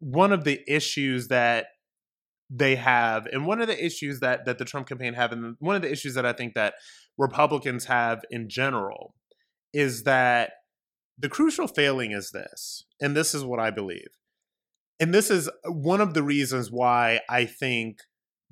one 0.00 0.32
of 0.32 0.44
the 0.44 0.60
issues 0.66 1.28
that 1.28 1.66
they 2.50 2.74
have, 2.74 3.26
and 3.26 3.46
one 3.46 3.60
of 3.60 3.68
the 3.68 3.84
issues 3.84 4.18
that 4.20 4.44
that 4.46 4.58
the 4.58 4.64
Trump 4.64 4.88
campaign 4.88 5.14
have, 5.14 5.30
and 5.30 5.54
one 5.60 5.76
of 5.76 5.82
the 5.82 5.92
issues 5.92 6.14
that 6.14 6.26
I 6.26 6.32
think 6.32 6.54
that 6.54 6.74
Republicans 7.16 7.84
have 7.84 8.22
in 8.28 8.48
general, 8.48 9.14
is 9.72 10.02
that 10.02 10.50
the 11.16 11.28
crucial 11.28 11.68
failing 11.68 12.10
is 12.10 12.32
this, 12.32 12.86
and 13.00 13.16
this 13.16 13.34
is 13.34 13.44
what 13.44 13.60
I 13.60 13.70
believe. 13.70 14.08
And 15.00 15.14
this 15.14 15.30
is 15.30 15.48
uh, 15.48 15.72
one 15.72 16.02
of 16.02 16.14
the 16.14 16.22
reasons 16.22 16.70
why 16.70 17.20
I 17.28 17.46
think 17.46 18.00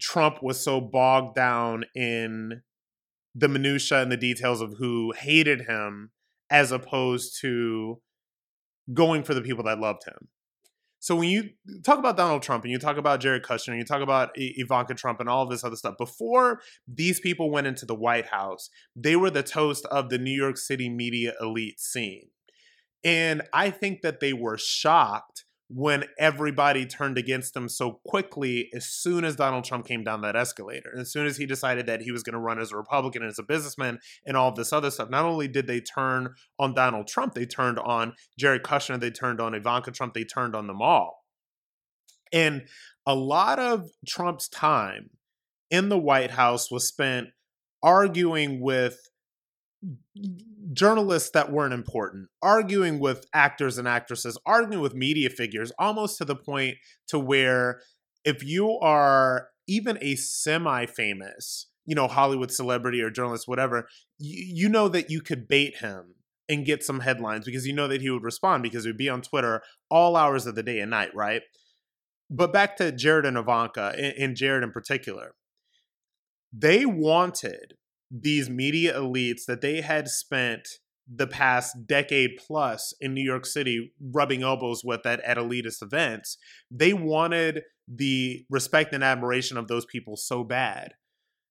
Trump 0.01 0.43
was 0.43 0.59
so 0.59 0.81
bogged 0.81 1.37
down 1.37 1.85
in 1.95 2.63
the 3.35 3.49
minutia 3.49 4.01
and 4.01 4.11
the 4.11 4.17
details 4.17 4.61
of 4.63 4.75
who 4.79 5.13
hated 5.17 5.67
him 5.69 6.11
as 6.51 6.73
opposed 6.73 7.39
to 7.43 8.01
going 8.95 9.23
for 9.23 9.35
the 9.35 9.43
people 9.43 9.65
that 9.65 9.79
loved 9.79 10.05
him. 10.07 10.29
So 11.01 11.15
when 11.15 11.29
you 11.29 11.51
talk 11.85 11.99
about 11.99 12.17
Donald 12.17 12.43
Trump 12.43 12.65
and 12.65 12.73
you 12.73 12.79
talk 12.79 12.97
about 12.97 13.21
Jared 13.21 13.45
Kushner 13.45 13.69
and 13.69 13.79
you 13.79 13.85
talk 13.85 14.03
about 14.03 14.31
Ivanka 14.35 14.95
Trump 14.95 15.21
and 15.21 15.29
all 15.29 15.47
this 15.47 15.63
other 15.63 15.77
stuff, 15.77 15.95
before 15.97 16.61
these 16.89 17.21
people 17.21 17.53
went 17.53 17.69
into 17.69 17.87
the 17.87 17.95
White 17.95 18.27
House, 18.27 18.69
they 18.97 19.15
were 19.15 19.31
the 19.31 19.45
toast 19.45 19.87
of 19.87 20.09
the 20.09 20.19
New 20.19 20.33
York 20.33 20.57
City 20.57 20.89
media 20.89 21.35
elite 21.41 21.79
scene. 21.79 22.31
And 23.05 23.43
I 23.53 23.71
think 23.71 24.01
that 24.03 24.19
they 24.19 24.33
were 24.33 24.59
shocked 24.59 25.45
when 25.71 26.05
everybody 26.19 26.87
turned 26.87 27.19
against 27.19 27.55
him 27.55 27.69
so 27.69 28.01
quickly 28.07 28.71
as 28.75 28.87
soon 28.87 29.23
as 29.25 29.37
Donald 29.37 29.65
Trump 29.65 29.87
came 29.87 30.03
down 30.03 30.23
that 30.23 30.35
escalator. 30.35 30.91
As 30.99 31.13
soon 31.13 31.27
as 31.27 31.37
he 31.37 31.45
decided 31.45 31.87
that 31.87 32.01
he 32.01 32.11
was 32.11 32.23
going 32.23 32.33
to 32.33 32.41
run 32.41 32.59
as 32.59 32.73
a 32.73 32.77
Republican 32.77 33.23
and 33.23 33.31
as 33.31 33.39
a 33.39 33.43
businessman 33.43 33.99
and 34.25 34.37
all 34.37 34.51
this 34.51 34.73
other 34.73 34.91
stuff, 34.91 35.11
not 35.11 35.27
only 35.27 35.47
did 35.47 35.67
they 35.67 35.81
turn 35.81 36.35
on 36.59 36.75
Donald 36.75 37.07
Trump, 37.07 37.35
they 37.35 37.45
turned 37.45 37.79
on 37.79 38.15
Jared 38.39 38.63
Kushner, 38.63 38.99
they 38.99 39.11
turned 39.11 39.41
on 39.41 39.55
Ivanka 39.55 39.91
Trump, 39.91 40.15
they 40.15 40.25
turned 40.25 40.57
on 40.57 40.67
them 40.67 40.81
all. 40.81 41.25
And 42.33 42.67
a 43.07 43.15
lot 43.15 43.59
of 43.59 43.91
Trump's 44.07 44.49
time 44.49 45.11
in 45.71 45.91
the 45.91 45.99
White 45.99 46.31
House 46.31 46.71
was 46.71 46.89
spent 46.89 47.29
arguing 47.83 48.61
with 48.63 48.99
journalists 50.79 51.31
that 51.31 51.51
weren't 51.51 51.75
important, 51.75 52.29
arguing 52.41 53.01
with 53.01 53.27
actors 53.35 53.79
and 53.79 53.89
actresses, 53.89 54.39
arguing 54.47 54.81
with 54.81 54.95
media 54.95 55.29
figures, 55.29 55.73
almost 55.79 56.19
to 56.19 56.25
the 56.25 56.37
point 56.37 56.77
to 57.09 57.19
where 57.19 57.81
if 58.25 58.45
you 58.45 58.79
are 58.79 59.49
even 59.67 59.99
a 60.01 60.15
semi-famous, 60.15 61.67
you 61.85 61.97
know, 61.97 62.07
Hollywood 62.07 62.53
celebrity 62.53 63.03
or 63.03 63.11
journalist, 63.11 63.49
whatever, 63.49 63.89
you, 64.19 64.65
you 64.65 64.69
know 64.69 64.89
that 64.89 65.11
you 65.11 65.21
could 65.21 65.49
bait 65.49 65.79
him 65.79 66.15
and 66.49 66.65
get 66.65 66.85
some 66.85 67.01
headlines 67.01 67.45
because 67.45 67.67
you 67.67 67.73
know 67.73 67.89
that 67.89 68.01
he 68.01 68.09
would 68.09 68.23
respond 68.23 68.63
because 68.63 68.85
he 68.85 68.91
would 68.91 68.97
be 68.97 69.09
on 69.09 69.21
Twitter 69.21 69.63
all 69.91 70.15
hours 70.15 70.47
of 70.47 70.55
the 70.55 70.63
day 70.63 70.79
and 70.79 70.93
night, 70.93 71.11
right? 71.13 71.43
But 72.31 72.53
back 72.53 72.77
to 72.77 72.93
Jared 72.93 73.27
and 73.27 73.37
Ivanka, 73.37 73.95
and 74.19 74.37
Jared 74.37 74.63
in 74.63 74.71
particular, 74.71 75.35
they 76.53 76.87
wanted 76.87 77.75
these 78.11 78.49
media 78.49 78.95
elites 78.95 79.45
that 79.47 79.61
they 79.61 79.81
had 79.81 80.09
spent 80.09 80.69
the 81.13 81.27
past 81.27 81.87
decade 81.87 82.33
plus 82.37 82.93
in 83.01 83.15
New 83.15 83.23
York 83.23 83.47
City 83.47 83.93
rubbing 84.01 84.43
elbows 84.43 84.83
with 84.85 85.07
at, 85.07 85.21
at 85.21 85.39
elitist 85.39 85.83
events, 85.83 86.37
they 86.71 86.93
wanted 86.93 87.63
the 87.87 88.45
respect 88.51 88.93
and 88.93 89.03
admiration 89.03 89.57
of 89.57 89.69
those 89.69 89.87
people 89.87 90.17
so 90.17 90.45
bad. 90.45 90.93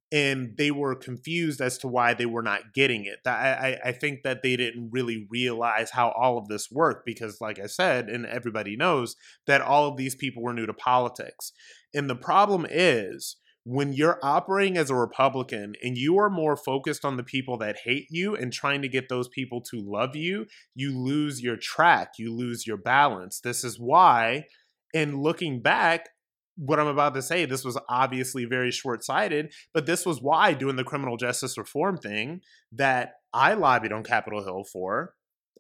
And 0.10 0.56
they 0.58 0.72
were 0.72 0.96
confused 0.96 1.60
as 1.60 1.78
to 1.80 1.88
why 1.88 2.14
they 2.14 2.26
were 2.26 2.44
not 2.44 2.74
getting 2.74 3.04
it. 3.04 3.20
I, 3.26 3.30
I, 3.30 3.78
I 3.90 3.92
think 3.92 4.24
that 4.24 4.42
they 4.42 4.56
didn't 4.56 4.92
really 4.92 5.28
realize 5.30 5.92
how 5.92 6.12
all 6.12 6.38
of 6.38 6.48
this 6.48 6.70
worked 6.72 7.06
because, 7.06 7.42
like 7.42 7.60
I 7.60 7.66
said, 7.66 8.08
and 8.08 8.26
everybody 8.26 8.78
knows 8.78 9.18
that 9.48 9.60
all 9.60 9.90
of 9.90 9.98
these 9.98 10.16
people 10.16 10.44
were 10.44 10.54
new 10.54 10.66
to 10.66 10.74
politics. 10.74 11.52
And 11.94 12.10
the 12.10 12.16
problem 12.16 12.66
is, 12.70 13.36
when 13.70 13.92
you're 13.92 14.18
operating 14.24 14.78
as 14.78 14.90
a 14.90 14.96
Republican 14.96 15.74
and 15.84 15.98
you 15.98 16.18
are 16.18 16.30
more 16.30 16.56
focused 16.56 17.04
on 17.04 17.18
the 17.18 17.24
people 17.24 17.58
that 17.58 17.76
hate 17.84 18.08
you 18.10 18.34
and 18.34 18.54
trying 18.54 18.82
to 18.82 18.88
get 18.88 19.10
those 19.10 19.28
people 19.28 19.60
to 19.60 19.82
love 19.82 20.16
you, 20.16 20.46
you 20.74 20.98
lose 20.98 21.42
your 21.42 21.58
track, 21.58 22.14
you 22.18 22.34
lose 22.34 22.66
your 22.66 22.78
balance. 22.78 23.42
This 23.42 23.66
is 23.66 23.78
why, 23.78 24.46
in 24.94 25.22
looking 25.22 25.62
back, 25.62 26.08
what 26.56 26.80
I'm 26.80 26.88
about 26.88 27.14
to 27.16 27.22
say, 27.22 27.44
this 27.44 27.66
was 27.66 27.78
obviously 27.90 28.46
very 28.46 28.72
short 28.72 29.04
sighted, 29.04 29.52
but 29.74 29.86
this 29.86 30.06
was 30.06 30.22
why 30.22 30.54
doing 30.54 30.78
the 30.78 30.86
criminal 30.86 31.18
justice 31.18 31.58
reform 31.58 31.98
thing 31.98 32.40
that 32.72 33.16
I 33.34 33.54
lobbied 33.54 33.92
on 33.92 34.02
Capitol 34.02 34.46
Hill 34.46 34.64
for 34.64 35.14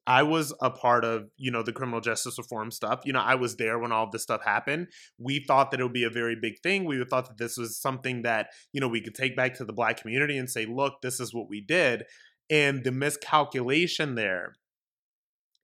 I 0.08 0.24
was 0.24 0.54
a 0.62 0.72
part 0.72 1.04
of, 1.04 1.30
you 1.36 1.52
know, 1.52 1.62
the 1.62 1.74
criminal 1.74 2.00
justice 2.00 2.38
reform 2.38 2.72
stuff. 2.72 3.02
You 3.04 3.12
know, 3.12 3.20
I 3.20 3.36
was 3.36 3.58
there 3.58 3.78
when 3.78 3.92
all 3.92 4.06
of 4.06 4.12
this 4.12 4.24
stuff 4.24 4.42
happened. 4.44 4.88
We 5.20 5.44
thought 5.46 5.70
that 5.72 5.82
it 5.82 5.84
would 5.84 5.92
be 5.92 6.06
a 6.06 6.10
very 6.10 6.38
big 6.42 6.62
thing. 6.64 6.86
We 6.86 7.04
thought 7.04 7.28
that 7.28 7.38
this 7.38 7.58
was 7.58 7.78
something 7.78 8.22
that, 8.22 8.48
you 8.72 8.80
know, 8.80 8.88
we 8.88 9.02
could 9.02 9.16
take 9.16 9.36
back 9.36 9.56
to 9.56 9.66
the 9.66 9.74
black 9.74 10.02
community 10.02 10.38
and 10.38 10.50
say, 10.50 10.66
look, 10.66 11.02
this 11.02 11.20
is 11.20 11.34
what 11.34 11.50
we 11.50 11.60
did. 11.60 12.06
And 12.50 12.86
the 12.86 12.92
miscalculation 12.94 14.16
there 14.16 14.56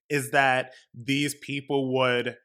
is 0.09 0.31
that 0.31 0.73
these 0.93 1.35
people 1.35 1.93
would 1.93 2.35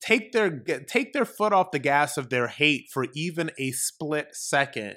take 0.00 0.32
their 0.32 0.60
take 0.88 1.12
their 1.12 1.26
foot 1.26 1.52
off 1.52 1.72
the 1.72 1.78
gas 1.78 2.16
of 2.16 2.30
their 2.30 2.46
hate 2.46 2.86
for 2.90 3.06
even 3.14 3.50
a 3.58 3.72
split 3.72 4.28
second 4.32 4.96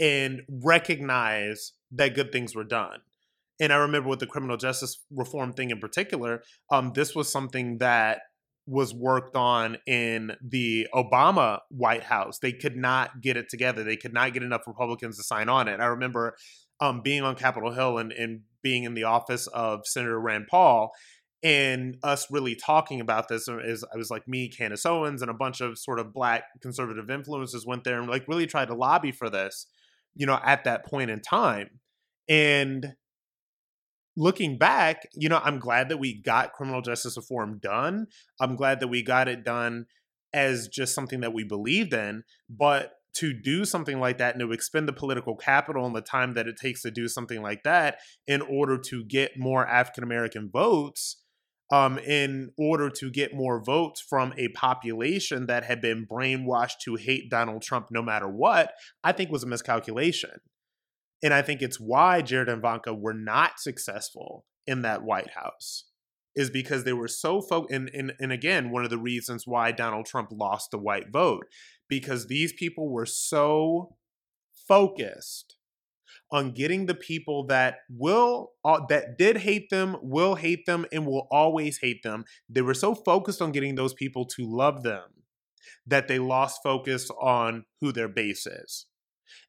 and 0.00 0.40
recognize 0.48 1.72
that 1.90 2.14
good 2.14 2.32
things 2.32 2.54
were 2.54 2.64
done 2.64 3.00
and 3.60 3.72
I 3.72 3.76
remember 3.76 4.08
with 4.08 4.20
the 4.20 4.26
criminal 4.26 4.56
justice 4.56 5.02
reform 5.10 5.52
thing 5.52 5.70
in 5.70 5.78
particular, 5.78 6.42
um, 6.70 6.92
this 6.94 7.14
was 7.14 7.30
something 7.30 7.78
that 7.78 8.20
was 8.66 8.92
worked 8.92 9.36
on 9.36 9.78
in 9.86 10.32
the 10.42 10.88
Obama 10.92 11.60
White 11.70 12.02
House. 12.02 12.38
They 12.40 12.52
could 12.52 12.76
not 12.76 13.20
get 13.20 13.36
it 13.36 13.48
together. 13.48 13.84
They 13.84 13.96
could 13.96 14.12
not 14.12 14.32
get 14.32 14.42
enough 14.42 14.62
Republicans 14.66 15.16
to 15.16 15.22
sign 15.22 15.48
on 15.48 15.68
it. 15.68 15.80
I 15.80 15.86
remember 15.86 16.36
um, 16.80 17.00
being 17.02 17.22
on 17.22 17.36
Capitol 17.36 17.72
Hill 17.72 17.98
and, 17.98 18.12
and 18.12 18.40
being 18.62 18.84
in 18.84 18.94
the 18.94 19.04
office 19.04 19.46
of 19.48 19.86
Senator 19.86 20.20
Rand 20.20 20.46
Paul 20.50 20.92
and 21.42 21.96
us 22.02 22.26
really 22.30 22.56
talking 22.56 23.00
about 23.00 23.28
this 23.28 23.46
is 23.48 23.84
I 23.92 23.96
was 23.96 24.10
like 24.10 24.26
me, 24.26 24.48
Candace 24.48 24.84
Owens, 24.84 25.22
and 25.22 25.30
a 25.30 25.34
bunch 25.34 25.60
of 25.60 25.78
sort 25.78 26.00
of 26.00 26.12
black 26.12 26.44
conservative 26.60 27.08
influences 27.08 27.64
went 27.66 27.84
there 27.84 28.00
and 28.00 28.10
like 28.10 28.26
really 28.26 28.46
tried 28.46 28.66
to 28.66 28.74
lobby 28.74 29.12
for 29.12 29.30
this, 29.30 29.66
you 30.14 30.26
know, 30.26 30.40
at 30.44 30.64
that 30.64 30.86
point 30.86 31.10
in 31.10 31.20
time. 31.20 31.68
And 32.28 32.94
looking 34.16 34.58
back, 34.58 35.08
you 35.14 35.28
know, 35.28 35.40
I'm 35.44 35.58
glad 35.58 35.88
that 35.88 35.98
we 35.98 36.20
got 36.20 36.52
criminal 36.52 36.82
justice 36.82 37.16
reform 37.16 37.58
done. 37.62 38.06
I'm 38.40 38.56
glad 38.56 38.80
that 38.80 38.88
we 38.88 39.02
got 39.02 39.28
it 39.28 39.44
done 39.44 39.86
as 40.32 40.68
just 40.68 40.94
something 40.94 41.20
that 41.20 41.32
we 41.32 41.44
believed 41.44 41.92
in. 41.92 42.24
But 42.48 42.92
to 43.16 43.32
do 43.32 43.64
something 43.64 43.98
like 43.98 44.18
that 44.18 44.34
and 44.34 44.40
to 44.40 44.52
expend 44.52 44.86
the 44.86 44.92
political 44.92 45.36
capital 45.36 45.86
and 45.86 45.96
the 45.96 46.02
time 46.02 46.34
that 46.34 46.46
it 46.46 46.56
takes 46.56 46.82
to 46.82 46.90
do 46.90 47.08
something 47.08 47.40
like 47.42 47.62
that 47.62 47.98
in 48.26 48.42
order 48.42 48.76
to 48.76 49.04
get 49.04 49.38
more 49.38 49.66
African 49.66 50.04
American 50.04 50.50
votes, 50.50 51.22
um, 51.72 51.98
in 51.98 52.50
order 52.58 52.90
to 52.90 53.10
get 53.10 53.34
more 53.34 53.62
votes 53.62 54.00
from 54.00 54.32
a 54.36 54.48
population 54.48 55.46
that 55.46 55.64
had 55.64 55.80
been 55.80 56.06
brainwashed 56.06 56.78
to 56.84 56.94
hate 56.94 57.30
Donald 57.30 57.62
Trump 57.62 57.88
no 57.90 58.02
matter 58.02 58.28
what, 58.28 58.74
I 59.02 59.12
think 59.12 59.30
was 59.30 59.42
a 59.42 59.48
miscalculation. 59.48 60.30
And 61.22 61.32
I 61.32 61.42
think 61.42 61.62
it's 61.62 61.80
why 61.80 62.22
Jared 62.22 62.48
and 62.48 62.58
Ivanka 62.58 62.94
were 62.94 63.14
not 63.14 63.58
successful 63.58 64.44
in 64.66 64.82
that 64.82 65.02
White 65.02 65.30
House 65.30 65.84
is 66.34 66.50
because 66.50 66.84
they 66.84 66.92
were 66.92 67.08
so 67.08 67.40
focused. 67.40 67.72
And, 67.72 67.90
and, 67.94 68.12
and 68.20 68.30
again, 68.30 68.70
one 68.70 68.84
of 68.84 68.90
the 68.90 68.98
reasons 68.98 69.46
why 69.46 69.72
Donald 69.72 70.04
Trump 70.06 70.28
lost 70.30 70.70
the 70.70 70.78
white 70.78 71.10
vote, 71.10 71.46
because 71.88 72.26
these 72.26 72.52
people 72.52 72.90
were 72.90 73.06
so 73.06 73.96
focused 74.68 75.56
on 76.30 76.52
getting 76.52 76.86
the 76.86 76.94
people 76.94 77.46
that 77.46 77.78
will 77.88 78.52
uh, 78.64 78.80
that 78.88 79.16
did 79.16 79.38
hate 79.38 79.70
them 79.70 79.96
will 80.02 80.34
hate 80.34 80.66
them 80.66 80.84
and 80.90 81.06
will 81.06 81.28
always 81.30 81.78
hate 81.78 82.02
them 82.02 82.24
they 82.48 82.62
were 82.62 82.74
so 82.74 82.94
focused 82.94 83.40
on 83.40 83.52
getting 83.52 83.74
those 83.74 83.94
people 83.94 84.24
to 84.24 84.44
love 84.44 84.82
them 84.82 85.04
that 85.86 86.08
they 86.08 86.18
lost 86.18 86.60
focus 86.62 87.10
on 87.20 87.64
who 87.80 87.92
their 87.92 88.08
base 88.08 88.46
is 88.46 88.86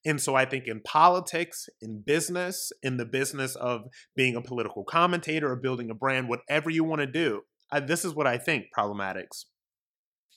and 0.05 0.21
so 0.21 0.35
I 0.35 0.45
think 0.45 0.65
in 0.67 0.81
politics, 0.81 1.67
in 1.81 2.03
business, 2.05 2.71
in 2.81 2.97
the 2.97 3.05
business 3.05 3.55
of 3.55 3.81
being 4.15 4.35
a 4.35 4.41
political 4.41 4.83
commentator 4.83 5.51
or 5.51 5.55
building 5.55 5.89
a 5.89 5.95
brand, 5.95 6.29
whatever 6.29 6.69
you 6.69 6.83
want 6.83 7.01
to 7.01 7.07
do, 7.07 7.41
I, 7.71 7.79
this 7.79 8.05
is 8.05 8.13
what 8.13 8.27
I 8.27 8.37
think 8.37 8.65
problematics. 8.77 9.45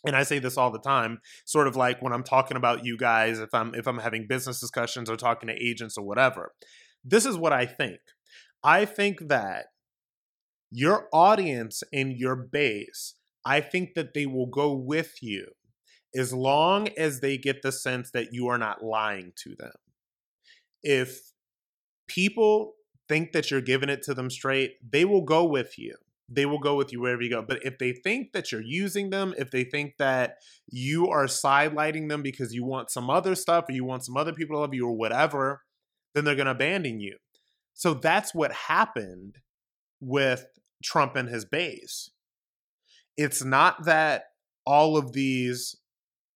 And 0.05 0.17
I 0.17 0.23
say 0.23 0.39
this 0.39 0.57
all 0.57 0.71
the 0.71 0.79
time, 0.79 1.19
sort 1.45 1.67
of 1.67 1.77
like 1.77 2.01
when 2.01 2.13
I'm 2.13 2.25
talking 2.25 2.57
about 2.57 2.85
you 2.85 2.97
guys, 2.97 3.39
if 3.39 3.53
I'm 3.53 3.75
if 3.75 3.87
I'm 3.87 3.99
having 3.99 4.27
business 4.27 4.59
discussions 4.59 5.11
or 5.11 5.17
talking 5.17 5.49
to 5.49 5.55
agents 5.55 5.99
or 5.99 6.05
whatever. 6.05 6.53
This 7.05 7.27
is 7.27 7.37
what 7.37 7.53
I 7.53 7.67
think. 7.67 8.01
I 8.63 8.85
think 8.85 9.29
that 9.29 9.67
your 10.71 11.09
audience 11.13 11.83
and 11.93 12.13
your 12.17 12.37
base, 12.37 13.15
I 13.45 13.61
think 13.61 13.95
that 13.95 14.15
they 14.15 14.27
will 14.27 14.47
go 14.47 14.73
with 14.73 15.23
you 15.23 15.49
as 16.15 16.33
long 16.33 16.89
as 16.97 17.21
they 17.21 17.39
get 17.39 17.63
the 17.63 17.73
sense 17.73 18.11
that 18.11 18.33
you 18.33 18.49
are 18.49 18.59
not 18.59 18.83
lying 18.83 19.33
to 19.37 19.55
them. 19.55 19.73
If 20.83 21.33
people 22.09 22.75
think 23.09 23.33
that 23.33 23.51
you're 23.51 23.61
giving 23.61 23.89
it 23.89 24.03
to 24.03 24.15
them 24.15 24.31
straight, 24.31 24.77
they 24.89 25.05
will 25.05 25.23
go 25.23 25.45
with 25.45 25.79
you. 25.79 25.97
They 26.29 26.47
will 26.47 26.59
go 26.59 26.77
with 26.77 26.93
you 26.93 27.01
wherever 27.01 27.23
you 27.23 27.31
go. 27.31 27.43
But 27.43 27.65
if 27.65 27.79
they 27.79 27.93
think 27.93 28.33
that 28.33 28.53
you're 28.53 28.63
using 28.63 29.11
them, 29.11 29.35
if 29.37 29.51
they 29.51 29.65
think 29.65 29.97
that 29.99 30.37
you 30.69 31.09
are 31.09 31.27
sidelighting 31.27 32.09
them 32.09 32.23
because 32.23 32.55
you 32.55 32.65
want 32.65 32.91
some 32.91 33.11
other 33.11 33.35
stuff 33.35 33.67
or 33.69 33.73
you 33.73 33.85
want 33.85 34.05
some 34.05 34.17
other 34.17 34.33
people 34.33 34.57
to 34.57 34.61
love 34.61 34.75
you 34.75 34.87
or 34.87 34.97
whatever, 34.97 35.63
then 36.15 36.25
they're 36.25 36.37
going 36.37 36.47
to 36.47 36.53
abandon 36.53 37.01
you. 37.01 37.17
So 37.75 37.95
that's 37.95 38.35
what 38.35 38.53
happened 38.53 39.39
with 40.01 40.47
Trump 40.83 41.17
and 41.17 41.29
his 41.29 41.45
base. 41.45 42.11
It's 43.17 43.45
not 43.45 43.85
that 43.85 44.25
all 44.65 44.97
of 44.97 45.13
these 45.13 45.77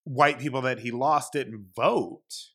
white 0.05 0.39
people 0.39 0.63
that 0.63 0.81
he 0.81 0.91
lost 0.91 1.33
didn't 1.33 1.69
vote. 1.75 2.51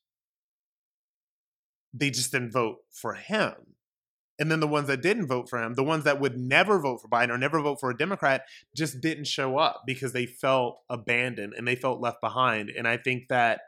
they 1.94 2.10
just 2.10 2.32
didn't 2.32 2.52
vote 2.52 2.78
for 2.92 3.16
him. 3.16 3.54
And 4.40 4.50
then 4.50 4.62
the 4.62 4.68
ones 4.68 4.88
that 4.88 5.02
didn't 5.02 5.28
vote 5.28 5.50
for 5.50 5.62
him, 5.62 5.74
the 5.74 5.84
ones 5.84 6.06
that 6.06 6.22
would 6.22 6.38
never 6.38 6.80
vote 6.80 7.02
for 7.02 7.10
Biden 7.10 7.30
or 7.30 7.38
never 7.38 7.60
vote 7.62 7.80
for 7.80 7.90
a 7.90 7.98
Democrat, 7.98 8.44
just 8.76 9.02
didn't 9.02 9.28
show 9.28 9.58
up 9.58 9.84
because 9.86 10.14
they 10.14 10.26
felt 10.26 10.80
abandoned 10.90 11.54
and 11.58 11.68
they 11.68 11.76
felt 11.76 12.00
left 12.00 12.22
behind. 12.22 12.70
And 12.70 12.88
I 12.88 12.98
think 12.98 13.28
that 13.30 13.62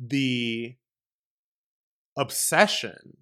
the 0.00 0.74
obsession 2.16 3.16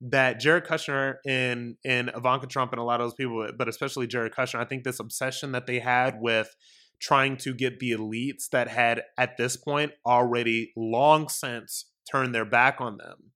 that 0.00 0.40
Jared 0.40 0.64
Kushner 0.64 1.16
and 1.26 1.76
and 1.84 2.10
Ivanka 2.16 2.46
Trump 2.46 2.72
and 2.72 2.80
a 2.80 2.84
lot 2.84 3.00
of 3.00 3.06
those 3.06 3.14
people, 3.14 3.46
but 3.56 3.68
especially 3.68 4.06
Jared 4.06 4.32
Kushner, 4.32 4.58
I 4.60 4.64
think 4.64 4.84
this 4.84 5.00
obsession 5.00 5.52
that 5.52 5.66
they 5.66 5.80
had 5.80 6.20
with 6.20 6.54
trying 7.02 7.36
to 7.36 7.52
get 7.52 7.80
the 7.80 7.90
elites 7.90 8.48
that 8.50 8.68
had 8.68 9.02
at 9.18 9.36
this 9.36 9.56
point 9.56 9.92
already 10.06 10.72
long 10.76 11.28
since 11.28 11.90
turned 12.10 12.34
their 12.34 12.44
back 12.44 12.80
on 12.80 12.96
them 12.96 13.32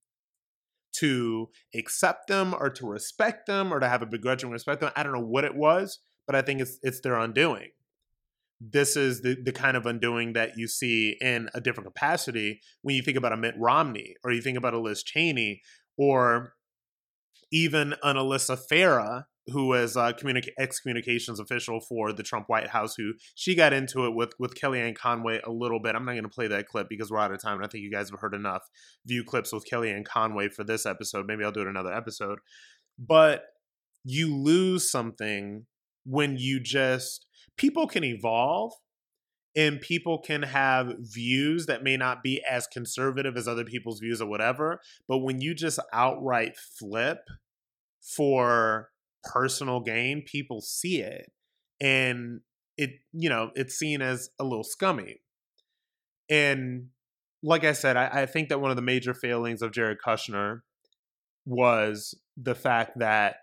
to 0.92 1.48
accept 1.74 2.29
them 2.29 2.55
or 2.55 2.70
to 2.70 2.87
respect 2.87 3.46
them 3.46 3.72
or 3.72 3.81
to 3.81 3.88
have 3.88 4.02
a 4.02 4.07
begrudging 4.07 4.50
respect 4.50 4.81
them. 4.81 4.92
I 4.96 5.02
don't 5.02 5.12
know 5.12 5.20
what 5.20 5.44
it 5.44 5.55
was, 5.55 5.98
but 6.26 6.37
I 6.37 6.42
think 6.42 6.61
it's 6.61 6.79
it's 6.83 7.00
their 7.00 7.18
undoing. 7.18 7.70
This 8.59 8.96
is 8.96 9.20
the, 9.20 9.37
the 9.42 9.52
kind 9.52 9.76
of 9.76 9.85
undoing 9.85 10.33
that 10.33 10.52
you 10.57 10.66
see 10.66 11.16
in 11.20 11.50
a 11.52 11.61
different 11.61 11.88
capacity 11.88 12.61
when 12.81 12.96
you 12.96 13.02
think 13.02 13.18
about 13.18 13.33
a 13.33 13.37
Mitt 13.37 13.55
Romney 13.59 14.14
or 14.24 14.33
you 14.33 14.40
think 14.40 14.57
about 14.57 14.72
a 14.72 14.81
Liz 14.81 15.02
Cheney 15.02 15.61
or 15.98 16.55
even 17.52 17.94
an 18.02 18.16
Alyssa 18.16 18.59
Farah, 18.70 19.24
who 19.52 19.68
was 19.68 19.96
ex-communications 19.96 21.38
official 21.38 21.80
for 21.80 22.12
the 22.12 22.22
Trump 22.22 22.48
White 22.48 22.68
House, 22.68 22.94
who 22.96 23.12
she 23.35 23.54
got 23.54 23.72
into 23.72 24.06
it 24.06 24.14
with 24.14 24.32
with 24.38 24.54
Kellyanne 24.54 24.96
Conway 24.96 25.40
a 25.44 25.50
little 25.50 25.80
bit. 25.80 25.94
I'm 25.94 26.04
not 26.04 26.12
going 26.12 26.24
to 26.24 26.28
play 26.28 26.48
that 26.48 26.66
clip 26.66 26.88
because 26.88 27.11
we're 27.11 27.18
out 27.18 27.32
of 27.32 27.40
time, 27.40 27.56
and 27.56 27.64
I 27.64 27.68
think 27.68 27.82
you 27.82 27.90
guys 27.90 28.11
have 28.11 28.20
heard 28.20 28.35
enough 28.35 28.68
view 29.06 29.24
clips 29.24 29.52
with 29.52 29.66
Kellyanne 29.70 30.04
Conway 30.04 30.48
for 30.48 30.64
this 30.64 30.87
episode. 30.87 31.26
Maybe 31.26 31.44
I'll 31.44 31.52
do 31.52 31.61
it 31.61 31.68
another 31.68 31.92
episode. 31.92 32.38
But 32.98 33.44
you 34.04 34.35
lose 34.35 34.90
something 34.90 35.66
when 36.04 36.37
you 36.37 36.61
just 36.61 37.26
people 37.56 37.87
can 37.87 38.04
evolve 38.04 38.72
and 39.56 39.80
people 39.80 40.18
can 40.18 40.42
have 40.42 40.92
views 41.00 41.66
that 41.66 41.82
may 41.82 41.96
not 41.96 42.22
be 42.22 42.42
as 42.48 42.66
conservative 42.66 43.37
as 43.37 43.48
other 43.48 43.64
people's 43.64 43.98
views 43.98 44.20
or 44.20 44.28
whatever 44.28 44.80
but 45.09 45.18
when 45.18 45.40
you 45.40 45.54
just 45.54 45.80
outright 45.92 46.56
flip 46.56 47.18
for 48.00 48.90
personal 49.32 49.80
gain 49.80 50.22
people 50.22 50.60
see 50.60 51.00
it 51.00 51.30
and 51.80 52.40
it 52.76 52.90
you 53.12 53.28
know 53.28 53.50
it's 53.54 53.74
seen 53.74 54.02
as 54.02 54.30
a 54.38 54.44
little 54.44 54.64
scummy 54.64 55.20
and 56.30 56.88
like 57.42 57.64
i 57.64 57.72
said 57.72 57.96
i, 57.96 58.22
I 58.22 58.26
think 58.26 58.48
that 58.48 58.60
one 58.60 58.70
of 58.70 58.76
the 58.76 58.82
major 58.82 59.14
failings 59.14 59.62
of 59.62 59.72
jared 59.72 59.98
kushner 60.04 60.60
was 61.44 62.14
the 62.36 62.54
fact 62.54 62.98
that 62.98 63.36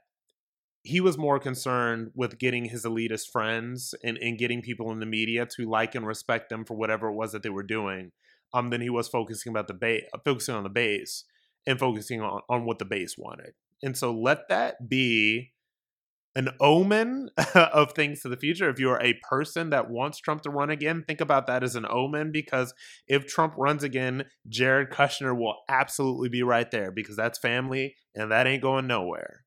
he 0.84 1.00
was 1.00 1.18
more 1.18 1.40
concerned 1.40 2.12
with 2.14 2.38
getting 2.38 2.66
his 2.66 2.84
elitist 2.84 3.30
friends 3.32 3.96
and, 4.04 4.18
and 4.18 4.38
getting 4.38 4.62
people 4.62 4.92
in 4.92 5.00
the 5.00 5.06
media 5.06 5.46
to 5.46 5.68
like 5.68 5.96
and 5.96 6.06
respect 6.06 6.50
them 6.50 6.66
for 6.66 6.76
whatever 6.76 7.08
it 7.08 7.14
was 7.14 7.32
that 7.32 7.42
they 7.42 7.50
were 7.50 7.64
doing 7.64 8.12
um, 8.54 8.70
than 8.70 8.82
he 8.82 8.90
was 8.90 9.08
focusing 9.08 9.50
about 9.50 9.68
the 9.68 9.74
base, 9.74 10.04
focusing 10.26 10.56
on 10.56 10.64
the 10.64 10.70
base 10.70 11.24
and 11.66 11.80
focusing 11.80 12.22
on, 12.22 12.42
on 12.50 12.66
what 12.66 12.80
the 12.80 12.86
base 12.86 13.18
wanted. 13.18 13.54
And 13.82 13.98
so 13.98 14.14
let 14.14 14.50
that 14.50 14.90
be 14.90 15.54
an 16.36 16.50
omen 16.60 17.30
of 17.56 17.94
things 17.94 18.22
to 18.22 18.30
the 18.30 18.38
future. 18.38 18.70
If 18.70 18.80
you're 18.80 19.02
a 19.02 19.20
person 19.30 19.70
that 19.70 19.90
wants 19.90 20.20
Trump 20.20 20.42
to 20.44 20.50
run 20.50 20.70
again, 20.70 21.04
think 21.08 21.22
about 21.22 21.48
that 21.48 21.64
as 21.64 21.76
an 21.76 21.86
omen 21.90 22.32
because 22.32 22.74
if 23.08 23.28
Trump 23.28 23.54
runs 23.58 23.84
again, 23.84 24.26
Jared 24.48 24.90
Kushner 24.90 25.38
will 25.38 25.58
absolutely 25.70 26.30
be 26.30 26.44
right 26.44 26.70
there 26.72 26.92
because 26.92 27.16
that's 27.16 27.40
family 27.40 27.96
and 28.16 28.32
that 28.32 28.48
ain't 28.48 28.64
going 28.64 28.88
nowhere. 28.88 29.44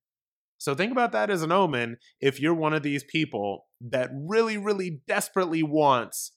So 0.58 0.74
think 0.74 0.92
about 0.92 1.12
that 1.12 1.30
as 1.30 1.42
an 1.42 1.52
omen 1.52 1.98
if 2.20 2.40
you're 2.40 2.54
one 2.54 2.72
of 2.72 2.82
these 2.82 3.04
people 3.04 3.66
that 3.80 4.10
really, 4.12 4.56
really 4.56 5.02
desperately 5.06 5.62
wants 5.62 6.32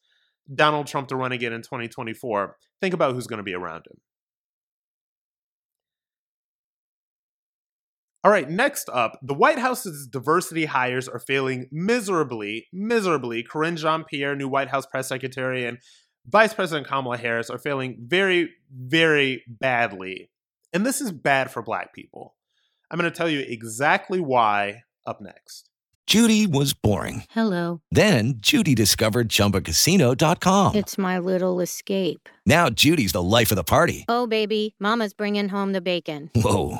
Donald 0.54 0.88
Trump 0.88 1.08
to 1.10 1.16
run 1.16 1.32
again 1.32 1.54
in 1.54 1.62
2024. 1.62 2.56
Think 2.82 2.94
about 2.94 3.14
who's 3.14 3.28
going 3.28 3.38
to 3.38 3.44
be 3.44 3.54
around 3.54 3.86
him. 3.88 4.00
All 8.24 8.32
right, 8.32 8.50
next 8.50 8.90
up, 8.90 9.18
the 9.22 9.34
White 9.34 9.60
House's 9.60 10.06
diversity 10.06 10.66
hires 10.66 11.08
are 11.08 11.20
failing 11.20 11.68
miserably, 11.72 12.68
miserably. 12.74 13.44
Karine 13.44 13.78
Jean 13.78 14.04
Pierre, 14.04 14.36
new 14.36 14.50
White 14.50 14.68
House 14.68 14.86
press 14.86 15.08
secretary, 15.08 15.66
and 15.66 15.78
Vice 16.28 16.54
President 16.54 16.86
Kamala 16.86 17.18
Harris 17.18 17.50
are 17.50 17.58
failing 17.58 17.98
very, 18.02 18.50
very 18.72 19.44
badly. 19.48 20.30
And 20.74 20.86
this 20.86 21.00
is 21.00 21.12
bad 21.14 21.50
for 21.50 21.62
black 21.62 21.94
people. 21.94 22.36
I'm 22.92 23.00
going 23.00 23.10
to 23.10 23.18
tell 23.18 23.30
you 23.30 23.40
exactly 23.40 24.20
why 24.20 24.84
up 25.06 25.22
next. 25.22 25.70
Judy 26.06 26.48
was 26.48 26.74
boring. 26.74 27.24
Hello. 27.30 27.82
Then 27.92 28.36
Judy 28.40 28.74
discovered 28.74 29.30
chumbacasino.com. 29.30 30.76
It's 30.76 30.98
my 30.98 31.20
little 31.20 31.62
escape. 31.62 32.28
Now 32.48 32.70
Judy's 32.70 33.12
the 33.12 33.22
life 33.22 33.52
of 33.52 33.56
the 33.58 33.64
party. 33.64 34.06
Oh, 34.10 34.26
baby, 34.26 34.74
Mama's 34.80 35.14
bringing 35.14 35.50
home 35.50 35.72
the 35.72 35.82
bacon. 35.82 36.32
Whoa. 36.36 36.80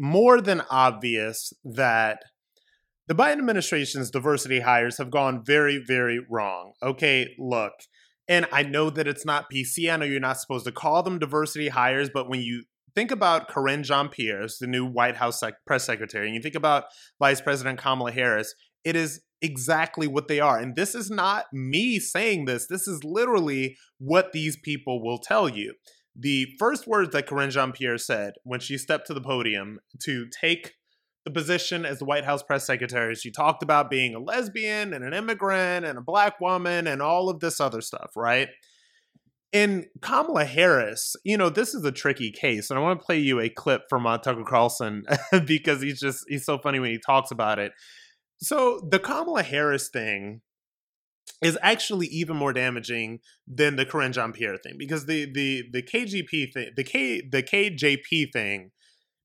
more 0.00 0.40
than 0.40 0.62
obvious 0.70 1.52
that 1.62 2.22
the 3.06 3.14
Biden 3.14 3.38
administration's 3.38 4.10
diversity 4.10 4.60
hires 4.60 4.96
have 4.96 5.10
gone 5.10 5.44
very, 5.44 5.82
very 5.86 6.18
wrong. 6.30 6.72
Okay, 6.82 7.34
look, 7.38 7.72
and 8.26 8.46
I 8.50 8.62
know 8.62 8.88
that 8.88 9.06
it's 9.06 9.26
not 9.26 9.50
PC. 9.52 9.92
I 9.92 9.96
know 9.96 10.06
you're 10.06 10.18
not 10.18 10.40
supposed 10.40 10.64
to 10.64 10.72
call 10.72 11.02
them 11.02 11.18
diversity 11.18 11.68
hires, 11.68 12.08
but 12.08 12.30
when 12.30 12.40
you 12.40 12.64
think 12.94 13.10
about 13.10 13.50
Karine 13.50 13.82
Jean 13.82 14.08
Pierre, 14.08 14.46
the 14.58 14.66
new 14.66 14.86
White 14.86 15.16
House 15.16 15.42
press 15.66 15.84
secretary, 15.84 16.26
and 16.26 16.34
you 16.34 16.40
think 16.40 16.54
about 16.54 16.84
Vice 17.18 17.42
President 17.42 17.78
Kamala 17.78 18.10
Harris, 18.10 18.54
it 18.84 18.96
is 18.96 19.20
exactly 19.42 20.06
what 20.06 20.28
they 20.28 20.40
are. 20.40 20.58
And 20.58 20.76
this 20.76 20.94
is 20.94 21.10
not 21.10 21.44
me 21.52 21.98
saying 21.98 22.46
this, 22.46 22.66
this 22.68 22.88
is 22.88 23.04
literally 23.04 23.76
what 23.98 24.32
these 24.32 24.56
people 24.56 25.04
will 25.04 25.18
tell 25.18 25.48
you. 25.48 25.74
The 26.20 26.54
first 26.58 26.86
words 26.86 27.12
that 27.12 27.26
Karine 27.26 27.50
Jean 27.50 27.72
Pierre 27.72 27.96
said 27.96 28.34
when 28.44 28.60
she 28.60 28.76
stepped 28.76 29.06
to 29.06 29.14
the 29.14 29.22
podium 29.22 29.80
to 30.00 30.26
take 30.28 30.74
the 31.24 31.30
position 31.30 31.86
as 31.86 31.98
the 31.98 32.04
White 32.04 32.26
House 32.26 32.42
press 32.42 32.66
secretary, 32.66 33.14
she 33.14 33.30
talked 33.30 33.62
about 33.62 33.88
being 33.88 34.14
a 34.14 34.18
lesbian 34.18 34.92
and 34.92 35.02
an 35.02 35.14
immigrant 35.14 35.86
and 35.86 35.96
a 35.96 36.02
black 36.02 36.38
woman 36.38 36.86
and 36.86 37.00
all 37.00 37.30
of 37.30 37.40
this 37.40 37.58
other 37.58 37.80
stuff, 37.80 38.10
right? 38.16 38.48
In 39.50 39.86
Kamala 40.02 40.44
Harris, 40.44 41.16
you 41.24 41.38
know, 41.38 41.48
this 41.48 41.74
is 41.74 41.86
a 41.86 41.92
tricky 41.92 42.30
case. 42.30 42.68
And 42.68 42.78
I 42.78 42.82
want 42.82 43.00
to 43.00 43.06
play 43.06 43.18
you 43.18 43.40
a 43.40 43.48
clip 43.48 43.84
from 43.88 44.06
uh, 44.06 44.18
Tucker 44.18 44.44
Carlson 44.44 45.04
because 45.46 45.80
he's 45.80 46.00
just, 46.00 46.26
he's 46.28 46.44
so 46.44 46.58
funny 46.58 46.80
when 46.80 46.90
he 46.90 46.98
talks 46.98 47.30
about 47.30 47.58
it. 47.58 47.72
So 48.42 48.86
the 48.90 48.98
Kamala 48.98 49.42
Harris 49.42 49.88
thing 49.88 50.42
is 51.42 51.58
actually 51.62 52.06
even 52.08 52.36
more 52.36 52.52
damaging 52.52 53.20
than 53.46 53.76
the 53.76 53.86
Karine 53.86 54.12
Jean 54.12 54.32
Pierre 54.32 54.56
thing 54.56 54.74
because 54.78 55.06
the 55.06 55.30
the 55.32 55.64
the 55.72 55.82
KGP 55.82 56.52
thing, 56.52 56.70
the 56.76 56.84
K 56.84 57.20
the 57.20 57.42
KJP 57.42 58.32
thing, 58.32 58.70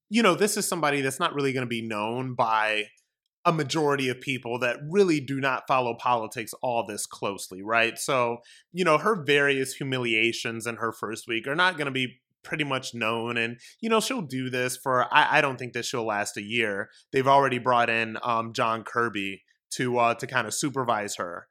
you 0.09 0.23
know, 0.23 0.35
this 0.35 0.57
is 0.57 0.67
somebody 0.67 1.01
that's 1.01 1.19
not 1.19 1.33
really 1.33 1.53
going 1.53 1.65
to 1.65 1.69
be 1.69 1.81
known 1.81 2.35
by 2.35 2.85
a 3.45 3.51
majority 3.51 4.09
of 4.09 4.19
people 4.19 4.57
that 4.59 4.77
really 4.89 5.19
do 5.19 5.39
not 5.39 5.67
follow 5.67 5.93
politics 5.93 6.53
all 6.63 6.85
this 6.85 7.05
closely, 7.05 7.61
right? 7.61 7.97
So, 7.99 8.37
you 8.73 8.83
know, 8.83 8.97
her 8.97 9.23
various 9.23 9.75
humiliations 9.75 10.65
in 10.65 10.77
her 10.77 10.91
first 10.91 11.27
week 11.27 11.45
are 11.45 11.55
not 11.55 11.77
going 11.77 11.85
to 11.85 11.91
be 11.91 12.21
pretty 12.43 12.63
much 12.63 12.95
known. 12.95 13.37
And, 13.37 13.59
you 13.81 13.89
know, 13.89 13.99
she'll 13.99 14.23
do 14.23 14.49
this 14.49 14.75
for, 14.75 15.13
I, 15.13 15.37
I 15.37 15.41
don't 15.41 15.57
think 15.57 15.73
that 15.73 15.85
she'll 15.85 16.05
last 16.05 16.37
a 16.37 16.41
year. 16.41 16.89
They've 17.11 17.27
already 17.27 17.59
brought 17.59 17.89
in 17.89 18.17
um, 18.23 18.51
John 18.51 18.83
Kirby 18.83 19.43
to, 19.73 19.99
uh, 19.99 20.13
to 20.15 20.25
kind 20.25 20.47
of 20.47 20.53
supervise 20.53 21.17
her. 21.17 21.47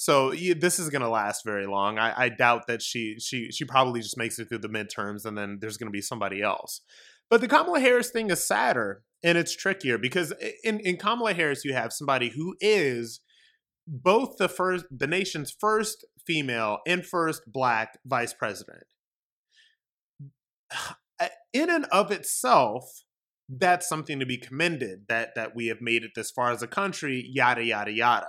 So 0.00 0.30
yeah, 0.30 0.54
this 0.56 0.78
is 0.78 0.90
going 0.90 1.02
to 1.02 1.08
last 1.08 1.44
very 1.44 1.66
long. 1.66 1.98
I, 1.98 2.14
I 2.16 2.28
doubt 2.28 2.68
that 2.68 2.82
she 2.82 3.16
she 3.18 3.50
she 3.50 3.64
probably 3.64 4.00
just 4.00 4.16
makes 4.16 4.38
it 4.38 4.48
through 4.48 4.58
the 4.58 4.68
midterms 4.68 5.24
and 5.24 5.36
then 5.36 5.58
there's 5.60 5.76
going 5.76 5.88
to 5.88 5.96
be 5.96 6.00
somebody 6.00 6.40
else. 6.40 6.82
But 7.28 7.40
the 7.40 7.48
Kamala 7.48 7.80
Harris 7.80 8.10
thing 8.10 8.30
is 8.30 8.46
sadder 8.46 9.02
and 9.24 9.36
it's 9.36 9.56
trickier 9.56 9.98
because 9.98 10.32
in, 10.62 10.78
in 10.78 10.98
Kamala 10.98 11.34
Harris 11.34 11.64
you 11.64 11.74
have 11.74 11.92
somebody 11.92 12.28
who 12.28 12.54
is 12.60 13.18
both 13.88 14.36
the 14.38 14.48
first 14.48 14.84
the 14.88 15.08
nation's 15.08 15.50
first 15.50 16.06
female 16.24 16.78
and 16.86 17.04
first 17.04 17.42
black 17.48 17.98
vice 18.06 18.32
president. 18.32 18.84
In 21.52 21.70
and 21.70 21.86
of 21.86 22.12
itself, 22.12 23.02
that's 23.48 23.88
something 23.88 24.20
to 24.20 24.26
be 24.26 24.36
commended 24.36 25.06
that 25.08 25.34
that 25.34 25.56
we 25.56 25.66
have 25.66 25.80
made 25.80 26.04
it 26.04 26.12
this 26.14 26.30
far 26.30 26.52
as 26.52 26.62
a 26.62 26.68
country, 26.68 27.28
yada 27.28 27.64
yada 27.64 27.90
yada. 27.90 28.28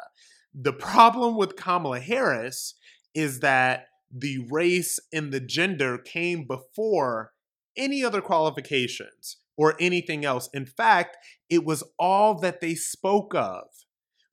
The 0.54 0.74
problem 0.74 1.36
with 1.36 1.56
Kamala 1.56 2.00
Harris 2.00 2.76
is 3.14 3.40
that 3.42 3.88
the 4.12 4.48
race 4.50 5.00
and 5.14 5.32
the 5.32 5.40
gender 5.40 5.98
came 5.98 6.46
before 6.46 7.32
any 7.78 8.04
other 8.04 8.22
qualifications 8.22 9.38
or 9.58 9.76
anything 9.80 10.26
else. 10.26 10.50
In 10.54 10.66
fact, 10.66 11.18
it 11.50 11.66
was 11.66 11.84
all 12.00 12.36
that 12.40 12.62
they 12.62 12.76
spoke 12.76 13.36
of 13.36 13.66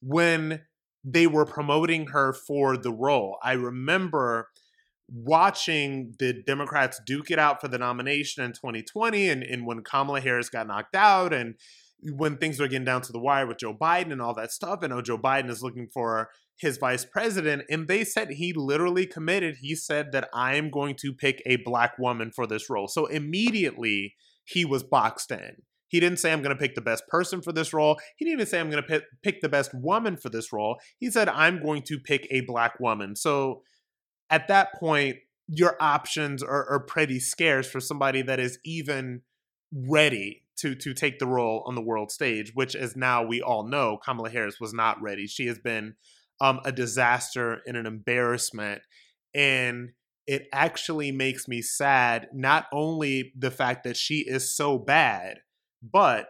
when 0.01 0.63
they 1.05 1.27
were 1.27 1.45
promoting 1.45 2.09
her 2.09 2.33
for 2.33 2.77
the 2.77 2.93
role. 2.93 3.39
I 3.43 3.53
remember 3.53 4.49
watching 5.09 6.15
the 6.19 6.33
Democrats 6.33 7.01
duke 7.07 7.31
it 7.31 7.39
out 7.39 7.61
for 7.61 7.69
the 7.69 7.79
nomination 7.79 8.43
in 8.43 8.53
2020 8.53 9.29
and, 9.29 9.43
and 9.43 9.67
when 9.67 9.83
Kamala 9.83 10.21
Harris 10.21 10.49
got 10.49 10.67
knocked 10.67 10.97
out 10.97 11.33
and 11.33 11.55
when 12.03 12.37
things 12.37 12.61
are 12.61 12.69
getting 12.69 12.85
down 12.85 13.03
to 13.03 13.13
the 13.13 13.19
wire 13.19 13.47
with 13.47 13.59
Joe 13.59 13.75
Biden 13.75 14.13
and 14.13 14.21
all 14.21 14.35
that 14.35 14.53
stuff, 14.53 14.83
and 14.83 14.93
oh, 14.93 15.03
Joe 15.03 15.19
Biden 15.19 15.51
is 15.51 15.63
looking 15.63 15.89
for 15.93 16.29
his 16.59 16.79
vice 16.79 17.05
president, 17.05 17.63
and 17.71 17.89
they 17.89 18.05
said 18.05 18.31
he 18.31 18.53
literally 18.53 19.07
committed. 19.07 19.57
He 19.61 19.75
said 19.75 20.13
that 20.13 20.29
I 20.33 20.55
am 20.55 20.71
going 20.71 20.97
to 21.01 21.13
pick 21.13 21.43
a 21.45 21.57
black 21.57 21.99
woman 21.99 22.31
for 22.35 22.47
this 22.47 22.71
role. 22.71 22.89
So 22.89 23.07
immediately 23.07 24.15
he 24.45 24.65
was 24.65 24.83
boxed 24.83 25.31
in. 25.31 25.57
He 25.89 26.01
didn't 26.01 26.19
say 26.19 26.33
I'm 26.33 26.43
going 26.43 26.57
to 26.57 26.61
pick 26.61 26.75
the 26.75 26.81
best 26.81 27.07
person 27.09 27.41
for 27.43 27.53
this 27.53 27.73
role. 27.73 27.99
He 28.17 28.25
didn't 28.25 28.41
even 28.41 28.47
say 28.47 28.59
I'm 28.59 28.71
going 28.71 28.83
to 28.83 29.03
pick, 29.23 29.41
the 29.41 29.49
best 29.49 29.73
woman 29.75 30.17
for 30.17 30.29
this 30.29 30.53
role. 30.53 30.79
He 30.99 31.11
said 31.11 31.29
I'm 31.29 31.63
going 31.63 31.83
to 31.83 31.99
pick 31.99 32.27
a 32.31 32.41
black 32.41 32.81
woman. 32.81 33.15
So 33.15 33.63
at 34.31 34.49
that 34.49 34.75
point, 34.75 35.17
your 35.47 35.77
options 35.79 36.43
are, 36.43 36.69
are 36.69 36.81
pretty 36.81 37.21
scarce 37.21 37.71
for 37.71 37.81
somebody 37.81 38.23
that 38.23 38.41
is 38.41 38.59
even 38.65 39.23
ready 39.73 40.43
to 40.59 40.75
to 40.75 40.95
take 40.95 41.19
the 41.19 41.27
role 41.27 41.63
on 41.67 41.75
the 41.75 41.83
world 41.83 42.11
stage, 42.11 42.53
which 42.55 42.75
as 42.75 42.97
now 42.97 43.25
we 43.25 43.43
all 43.43 43.67
know, 43.67 43.99
Kamala 44.05 44.31
Harris 44.31 44.61
was 44.61 44.73
not 44.73 45.01
ready. 45.01 45.27
She 45.27 45.47
has 45.47 45.59
been 45.59 45.95
um, 46.41 46.61
a 46.65 46.73
disaster 46.73 47.61
and 47.67 47.77
an 47.77 47.87
embarrassment, 47.87 48.83
and 49.35 49.91
it 50.27 50.49
actually 50.53 51.13
makes 51.13 51.47
me 51.47 51.63
sad. 51.63 52.29
Not 52.33 52.67
only 52.73 53.33
the 53.37 53.51
fact 53.51 53.85
that 53.85 53.97
she 53.97 54.19
is 54.19 54.55
so 54.55 54.79
bad, 54.79 55.39
but 55.83 56.29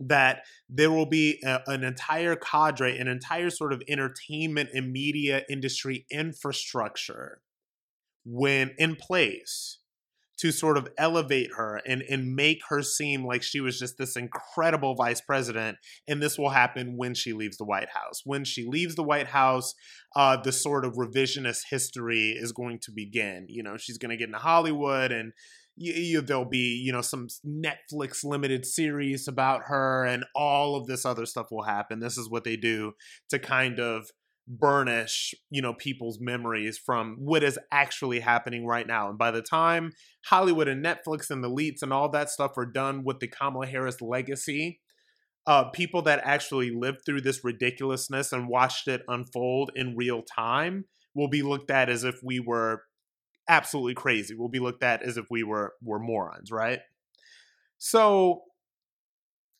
that 0.00 0.42
there 0.68 0.90
will 0.90 1.06
be 1.06 1.40
a, 1.44 1.60
an 1.66 1.84
entire 1.84 2.36
cadre, 2.36 2.98
an 2.98 3.08
entire 3.08 3.50
sort 3.50 3.72
of 3.72 3.82
entertainment 3.88 4.70
and 4.74 4.92
media 4.92 5.42
industry 5.48 6.06
infrastructure 6.10 7.40
when 8.24 8.74
in 8.78 8.96
place 8.96 9.78
to 10.38 10.52
sort 10.52 10.76
of 10.76 10.88
elevate 10.98 11.50
her 11.56 11.80
and, 11.86 12.02
and 12.02 12.34
make 12.34 12.60
her 12.68 12.82
seem 12.82 13.24
like 13.24 13.42
she 13.42 13.60
was 13.60 13.78
just 13.78 13.96
this 13.98 14.16
incredible 14.16 14.94
vice 14.94 15.20
president. 15.20 15.78
And 16.06 16.22
this 16.22 16.38
will 16.38 16.50
happen 16.50 16.96
when 16.96 17.14
she 17.14 17.32
leaves 17.32 17.56
the 17.56 17.64
White 17.64 17.88
House. 17.88 18.22
When 18.24 18.44
she 18.44 18.66
leaves 18.66 18.94
the 18.94 19.02
White 19.02 19.28
House, 19.28 19.74
uh, 20.14 20.36
the 20.36 20.52
sort 20.52 20.84
of 20.84 20.94
revisionist 20.94 21.62
history 21.70 22.30
is 22.30 22.52
going 22.52 22.80
to 22.82 22.92
begin. 22.92 23.46
You 23.48 23.62
know, 23.62 23.76
she's 23.76 23.98
going 23.98 24.10
to 24.10 24.16
get 24.16 24.28
into 24.28 24.38
Hollywood 24.38 25.12
and 25.12 25.32
you, 25.76 25.92
you, 25.92 26.20
there'll 26.22 26.44
be 26.46 26.82
you 26.82 26.90
know 26.90 27.02
some 27.02 27.28
netflix 27.46 28.24
limited 28.24 28.64
series 28.64 29.28
about 29.28 29.64
her 29.64 30.04
and 30.04 30.24
all 30.34 30.74
of 30.74 30.86
this 30.86 31.04
other 31.04 31.26
stuff 31.26 31.48
will 31.50 31.64
happen 31.64 32.00
this 32.00 32.16
is 32.16 32.30
what 32.30 32.44
they 32.44 32.56
do 32.56 32.92
to 33.28 33.38
kind 33.38 33.78
of 33.78 34.10
burnish 34.48 35.34
you 35.50 35.60
know 35.60 35.74
people's 35.74 36.18
memories 36.20 36.78
from 36.78 37.16
what 37.18 37.42
is 37.42 37.58
actually 37.72 38.20
happening 38.20 38.64
right 38.64 38.86
now. 38.86 39.08
And 39.08 39.18
by 39.18 39.30
the 39.30 39.42
time 39.42 39.92
hollywood 40.26 40.68
and 40.68 40.84
netflix 40.84 41.30
and 41.30 41.42
the 41.42 41.50
elites 41.50 41.82
and 41.82 41.92
all 41.92 42.08
that 42.10 42.30
stuff 42.30 42.52
are 42.56 42.66
done 42.66 43.02
with 43.04 43.20
the 43.20 43.28
kamala 43.28 43.66
harris 43.66 44.00
legacy 44.00 44.80
uh, 45.46 45.70
people 45.70 46.02
that 46.02 46.20
actually 46.24 46.70
lived 46.70 46.98
through 47.06 47.20
this 47.20 47.44
ridiculousness 47.44 48.32
and 48.32 48.48
watched 48.48 48.88
it 48.88 49.02
unfold 49.06 49.70
in 49.76 49.94
real 49.96 50.22
time 50.22 50.86
will 51.14 51.28
be 51.28 51.42
looked 51.42 51.70
at 51.70 51.88
as 51.88 52.02
if 52.02 52.16
we 52.22 52.40
were 52.40 52.82
absolutely 53.48 53.94
crazy. 53.94 54.34
Will 54.34 54.48
be 54.48 54.58
looked 54.58 54.82
at 54.82 55.02
as 55.02 55.16
if 55.16 55.26
we 55.30 55.42
were 55.42 55.74
were 55.82 56.00
morons 56.00 56.50
right? 56.50 56.80
So 57.78 58.42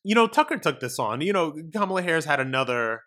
you 0.03 0.14
know 0.14 0.27
tucker 0.27 0.59
took 0.59 0.81
this 0.81 0.99
on. 0.99 1.20
You 1.20 1.33
know 1.33 1.55
kamala 1.72 2.03
harris 2.03 2.25
had 2.25 2.40
another 2.40 3.03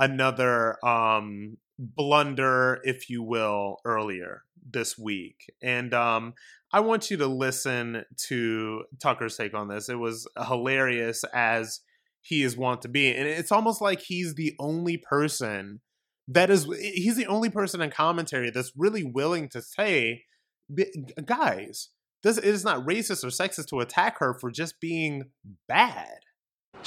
another 0.00 0.84
um, 0.84 1.58
blunder, 1.78 2.80
if 2.82 3.08
you 3.08 3.22
will, 3.22 3.76
earlier 3.84 4.42
this 4.68 4.98
week. 4.98 5.52
And 5.62 5.94
um, 5.94 6.34
I 6.72 6.80
want 6.80 7.10
you 7.10 7.16
to 7.18 7.26
listen 7.26 8.04
to 8.28 8.84
Tucker's 9.00 9.36
take 9.36 9.54
on 9.54 9.68
this. 9.68 9.88
It 9.88 9.98
was 9.98 10.26
hilarious 10.46 11.22
as 11.32 11.80
he 12.22 12.42
is 12.42 12.56
wont 12.56 12.82
to 12.82 12.88
be. 12.88 13.14
And 13.14 13.28
it's 13.28 13.52
almost 13.52 13.80
like 13.80 14.00
he's 14.00 14.34
the 14.34 14.54
only 14.58 14.96
person 14.96 15.80
that 16.28 16.50
is, 16.50 16.64
he's 16.80 17.16
the 17.16 17.26
only 17.26 17.50
person 17.50 17.80
in 17.80 17.90
commentary 17.90 18.50
that's 18.50 18.72
really 18.76 19.04
willing 19.04 19.48
to 19.50 19.62
say, 19.62 20.24
guys, 21.24 21.90
this 22.22 22.38
it 22.38 22.44
is 22.44 22.64
not 22.64 22.86
racist 22.86 23.24
or 23.24 23.28
sexist 23.28 23.68
to 23.68 23.80
attack 23.80 24.18
her 24.18 24.34
for 24.34 24.50
just 24.50 24.80
being 24.80 25.30
bad. 25.66 26.18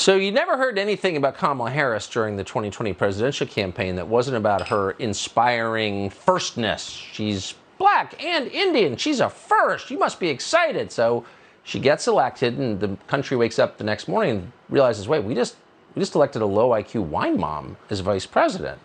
So 0.03 0.15
you 0.15 0.33
never 0.33 0.57
heard 0.57 0.77
anything 0.77 1.15
about 1.15 1.37
Kamala 1.37 1.69
Harris 1.69 2.09
during 2.09 2.35
the 2.35 2.43
2020 2.43 2.91
presidential 2.91 3.47
campaign 3.47 3.95
that 3.95 4.05
wasn't 4.05 4.35
about 4.35 4.67
her 4.67 4.91
inspiring 4.91 6.09
firstness. 6.09 6.89
She's 6.89 7.53
black 7.77 8.21
and 8.21 8.47
Indian. 8.47 8.97
She's 8.97 9.21
a 9.21 9.29
first. 9.29 9.89
You 9.89 9.97
must 9.97 10.19
be 10.19 10.27
excited. 10.27 10.91
So 10.91 11.23
she 11.63 11.79
gets 11.79 12.05
elected, 12.05 12.57
and 12.57 12.81
the 12.81 12.97
country 13.07 13.37
wakes 13.37 13.59
up 13.59 13.77
the 13.77 13.85
next 13.85 14.09
morning 14.09 14.31
and 14.31 14.51
realizes, 14.67 15.07
wait, 15.07 15.23
we 15.23 15.35
just 15.35 15.55
we 15.95 16.01
just 16.01 16.15
elected 16.15 16.41
a 16.41 16.45
low 16.45 16.71
IQ 16.71 17.05
wine 17.05 17.39
mom 17.39 17.77
as 17.89 18.01
vice 18.01 18.25
president. 18.25 18.81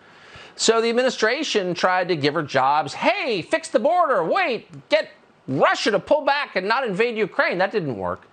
So 0.55 0.79
the 0.79 0.89
administration 0.89 1.73
tried 1.73 2.07
to 2.07 2.15
give 2.15 2.33
her 2.33 2.43
jobs. 2.43 2.93
Hey, 2.93 3.41
fix 3.41 3.67
the 3.67 3.79
border. 3.79 4.23
Wait, 4.23 4.87
get 4.87 5.09
Russia 5.49 5.91
to 5.91 5.99
pull 5.99 6.21
back 6.21 6.55
and 6.55 6.65
not 6.65 6.87
invade 6.87 7.17
Ukraine. 7.17 7.57
That 7.57 7.73
didn't 7.73 7.97
work. 7.97 8.25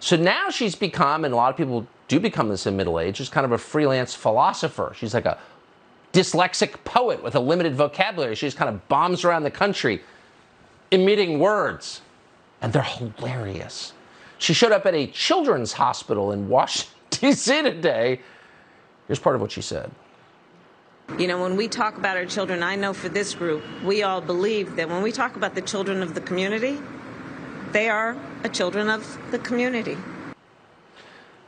So 0.00 0.16
now 0.16 0.50
she's 0.50 0.74
become, 0.74 1.24
and 1.24 1.32
a 1.32 1.36
lot 1.38 1.50
of 1.50 1.56
people 1.56 1.86
do 2.08 2.20
become 2.20 2.48
this 2.48 2.66
in 2.66 2.76
middle 2.76 3.00
age, 3.00 3.20
is 3.20 3.28
kind 3.28 3.44
of 3.44 3.52
a 3.52 3.58
freelance 3.58 4.14
philosopher. 4.14 4.92
She's 4.96 5.14
like 5.14 5.26
a 5.26 5.38
dyslexic 6.12 6.84
poet 6.84 7.22
with 7.22 7.34
a 7.34 7.40
limited 7.40 7.74
vocabulary. 7.74 8.34
She 8.34 8.46
just 8.46 8.56
kind 8.56 8.68
of 8.68 8.86
bombs 8.88 9.24
around 9.24 9.42
the 9.42 9.50
country, 9.50 10.02
emitting 10.90 11.38
words, 11.38 12.00
and 12.62 12.72
they're 12.72 12.82
hilarious. 12.82 13.92
She 14.38 14.52
showed 14.52 14.72
up 14.72 14.86
at 14.86 14.94
a 14.94 15.06
children's 15.08 15.72
hospital 15.72 16.32
in 16.32 16.48
Washington, 16.48 16.94
D.C. 17.10 17.62
today. 17.62 18.20
Here's 19.06 19.18
part 19.18 19.34
of 19.36 19.42
what 19.42 19.52
she 19.52 19.62
said. 19.62 19.90
You 21.18 21.28
know, 21.28 21.40
when 21.40 21.56
we 21.56 21.68
talk 21.68 21.96
about 21.96 22.16
our 22.16 22.26
children, 22.26 22.62
I 22.62 22.74
know 22.74 22.92
for 22.92 23.08
this 23.08 23.32
group, 23.34 23.62
we 23.84 24.02
all 24.02 24.20
believe 24.20 24.74
that 24.76 24.88
when 24.88 25.02
we 25.02 25.12
talk 25.12 25.36
about 25.36 25.54
the 25.54 25.62
children 25.62 26.02
of 26.02 26.14
the 26.14 26.20
community, 26.20 26.78
they 27.72 27.88
are 27.88 28.16
a 28.42 28.48
children 28.48 28.90
of 28.90 29.18
the 29.30 29.38
community. 29.38 29.96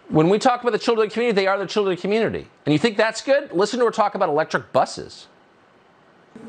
When 0.08 0.30
we 0.30 0.38
talk 0.38 0.62
about 0.62 0.72
the 0.72 0.78
children 0.78 1.06
of 1.06 1.10
the 1.10 1.14
community, 1.14 1.34
they 1.34 1.46
are 1.46 1.58
the 1.58 1.66
children 1.66 1.92
of 1.92 1.98
the 1.98 2.02
community. 2.02 2.46
And 2.64 2.72
you 2.72 2.78
think 2.78 2.96
that's 2.96 3.20
good? 3.20 3.52
Listen 3.52 3.78
to 3.80 3.84
her 3.84 3.90
talk 3.90 4.14
about 4.14 4.30
electric 4.30 4.72
buses. 4.72 5.26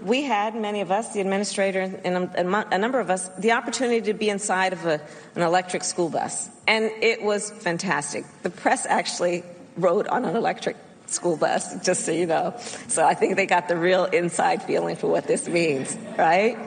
We 0.03 0.23
had, 0.23 0.55
many 0.55 0.81
of 0.81 0.91
us, 0.91 1.13
the 1.13 1.19
administrator 1.19 1.99
and 2.05 2.29
a, 2.35 2.77
number 2.77 2.99
of 2.99 3.09
us, 3.09 3.27
the 3.37 3.53
opportunity 3.53 4.01
to 4.03 4.13
be 4.13 4.29
inside 4.29 4.71
of 4.71 4.85
a, 4.85 5.01
an 5.35 5.41
electric 5.41 5.83
school 5.83 6.09
bus. 6.09 6.49
And 6.67 6.85
it 7.01 7.21
was 7.21 7.51
fantastic. 7.51 8.23
The 8.43 8.49
press 8.49 8.85
actually 8.85 9.43
rode 9.75 10.07
on 10.07 10.23
an 10.25 10.35
electric 10.35 10.77
school 11.07 11.35
bus, 11.35 11.83
just 11.83 12.05
so 12.05 12.11
you 12.11 12.27
know. 12.27 12.55
So 12.87 13.05
I 13.05 13.13
think 13.13 13.35
they 13.35 13.45
got 13.45 13.67
the 13.67 13.75
real 13.75 14.05
inside 14.05 14.63
feeling 14.63 14.95
for 14.95 15.07
what 15.07 15.25
this 15.27 15.49
means, 15.49 15.97
right? 16.17 16.57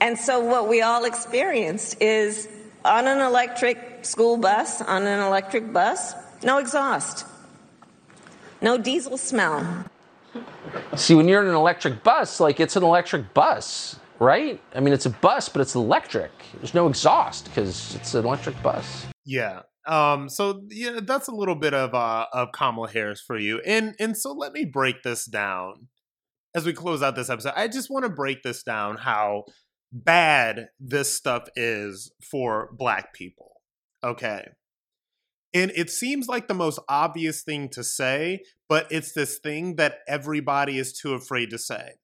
And 0.00 0.16
so 0.18 0.40
what 0.40 0.68
we 0.68 0.82
all 0.82 1.04
experienced 1.04 2.00
is 2.00 2.48
on 2.84 3.06
an 3.06 3.20
electric 3.20 4.04
school 4.04 4.36
bus, 4.36 4.80
on 4.82 5.06
an 5.06 5.20
electric 5.20 5.72
bus, 5.72 6.14
no 6.42 6.58
exhaust, 6.58 7.26
no 8.62 8.78
diesel 8.78 9.16
smell. 9.16 9.84
See, 10.96 11.14
when 11.14 11.28
you're 11.28 11.42
in 11.42 11.48
an 11.48 11.54
electric 11.54 12.02
bus, 12.02 12.40
like 12.40 12.60
it's 12.60 12.76
an 12.76 12.82
electric 12.82 13.34
bus. 13.34 13.98
right? 14.20 14.60
I 14.74 14.80
mean, 14.80 14.92
it's 14.94 15.06
a 15.06 15.10
bus, 15.10 15.48
but 15.48 15.62
it's 15.62 15.74
electric. 15.74 16.30
There's 16.54 16.74
no 16.74 16.86
exhaust 16.86 17.46
because 17.46 17.94
it's 17.96 18.14
an 18.14 18.24
electric 18.24 18.62
bus. 18.62 19.06
Yeah. 19.24 19.62
Um, 19.86 20.28
so 20.28 20.62
yeah, 20.68 21.00
that's 21.02 21.26
a 21.28 21.34
little 21.34 21.54
bit 21.54 21.72
of 21.74 21.94
uh 21.94 22.26
of 22.32 22.52
Kamala 22.52 22.90
Harris 22.90 23.20
for 23.20 23.38
you. 23.38 23.60
And 23.66 23.94
and 23.98 24.16
so 24.16 24.32
let 24.32 24.52
me 24.52 24.64
break 24.64 25.02
this 25.02 25.24
down 25.24 25.88
as 26.54 26.66
we 26.66 26.72
close 26.72 27.02
out 27.02 27.16
this 27.16 27.30
episode. 27.30 27.54
I 27.56 27.66
just 27.66 27.90
want 27.90 28.04
to 28.04 28.10
break 28.10 28.42
this 28.42 28.62
down 28.62 28.98
how 28.98 29.44
bad 29.92 30.68
this 30.78 31.14
stuff 31.14 31.44
is 31.56 32.12
for 32.30 32.70
black 32.76 33.12
people. 33.14 33.60
Okay. 34.02 34.46
And 35.52 35.72
it 35.74 35.90
seems 35.90 36.28
like 36.28 36.46
the 36.46 36.54
most 36.54 36.78
obvious 36.88 37.42
thing 37.42 37.68
to 37.70 37.82
say, 37.82 38.40
but 38.68 38.86
it's 38.90 39.12
this 39.12 39.38
thing 39.38 39.76
that 39.76 39.96
everybody 40.06 40.78
is 40.78 40.92
too 40.92 41.14
afraid 41.14 41.50
to 41.50 41.58
say. 41.58 41.94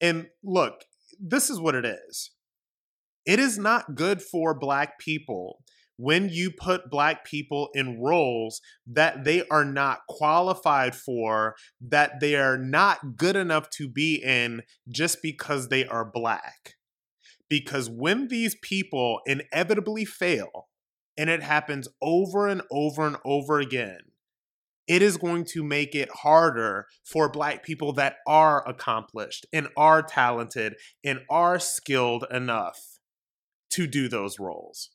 And 0.00 0.28
look, 0.42 0.84
this 1.20 1.50
is 1.50 1.60
what 1.60 1.74
it 1.74 1.84
is. 1.84 2.30
It 3.26 3.38
is 3.38 3.58
not 3.58 3.94
good 3.94 4.22
for 4.22 4.58
black 4.58 4.98
people 4.98 5.58
when 5.98 6.28
you 6.28 6.50
put 6.50 6.90
black 6.90 7.24
people 7.24 7.68
in 7.74 8.00
roles 8.00 8.60
that 8.86 9.24
they 9.24 9.42
are 9.50 9.64
not 9.64 9.98
qualified 10.08 10.94
for, 10.94 11.56
that 11.80 12.20
they 12.20 12.36
are 12.36 12.56
not 12.56 13.16
good 13.16 13.36
enough 13.36 13.68
to 13.68 13.88
be 13.88 14.14
in 14.14 14.62
just 14.88 15.20
because 15.20 15.68
they 15.68 15.84
are 15.84 16.08
black. 16.10 16.77
Because 17.48 17.88
when 17.88 18.28
these 18.28 18.56
people 18.62 19.20
inevitably 19.26 20.04
fail, 20.04 20.68
and 21.16 21.28
it 21.28 21.42
happens 21.42 21.88
over 22.00 22.46
and 22.46 22.62
over 22.70 23.06
and 23.06 23.16
over 23.24 23.58
again, 23.58 23.98
it 24.86 25.02
is 25.02 25.18
going 25.18 25.44
to 25.44 25.62
make 25.62 25.94
it 25.94 26.08
harder 26.22 26.86
for 27.04 27.30
black 27.30 27.62
people 27.62 27.92
that 27.92 28.16
are 28.26 28.66
accomplished 28.66 29.44
and 29.52 29.68
are 29.76 30.02
talented 30.02 30.74
and 31.04 31.20
are 31.28 31.58
skilled 31.58 32.24
enough 32.30 32.78
to 33.70 33.86
do 33.86 34.08
those 34.08 34.38
roles. 34.38 34.90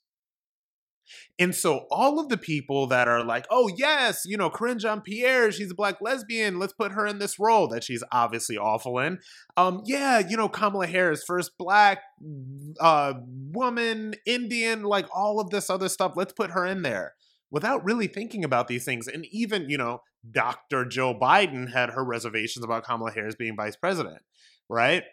And 1.39 1.53
so 1.53 1.85
all 1.91 2.19
of 2.19 2.29
the 2.29 2.37
people 2.37 2.87
that 2.87 3.07
are 3.07 3.23
like, 3.23 3.45
oh 3.49 3.69
yes, 3.75 4.23
you 4.25 4.37
know, 4.37 4.49
Karine 4.49 4.79
Jean-Pierre, 4.79 5.51
she's 5.51 5.71
a 5.71 5.75
black 5.75 6.01
lesbian, 6.01 6.59
let's 6.59 6.73
put 6.73 6.91
her 6.91 7.05
in 7.05 7.19
this 7.19 7.39
role 7.39 7.67
that 7.69 7.83
she's 7.83 8.03
obviously 8.11 8.57
awful 8.57 8.99
in. 8.99 9.19
Um, 9.57 9.81
yeah, 9.85 10.19
you 10.19 10.37
know, 10.37 10.49
Kamala 10.49 10.87
Harris, 10.87 11.23
first 11.23 11.57
black 11.57 12.01
uh 12.79 13.13
woman, 13.51 14.15
Indian, 14.25 14.83
like 14.83 15.07
all 15.13 15.39
of 15.39 15.49
this 15.49 15.69
other 15.69 15.89
stuff, 15.89 16.13
let's 16.15 16.33
put 16.33 16.51
her 16.51 16.65
in 16.65 16.81
there. 16.81 17.15
Without 17.51 17.85
really 17.85 18.07
thinking 18.07 18.43
about 18.43 18.67
these 18.67 18.83
things. 18.83 19.07
And 19.07 19.27
even, 19.27 19.69
you 19.69 19.77
know, 19.77 20.01
Dr. 20.29 20.85
Jill 20.85 21.13
Biden 21.13 21.71
had 21.71 21.91
her 21.91 22.03
reservations 22.03 22.65
about 22.65 22.83
Kamala 22.83 23.11
Harris 23.11 23.35
being 23.35 23.55
vice 23.55 23.75
president, 23.75 24.23
right? 24.69 25.03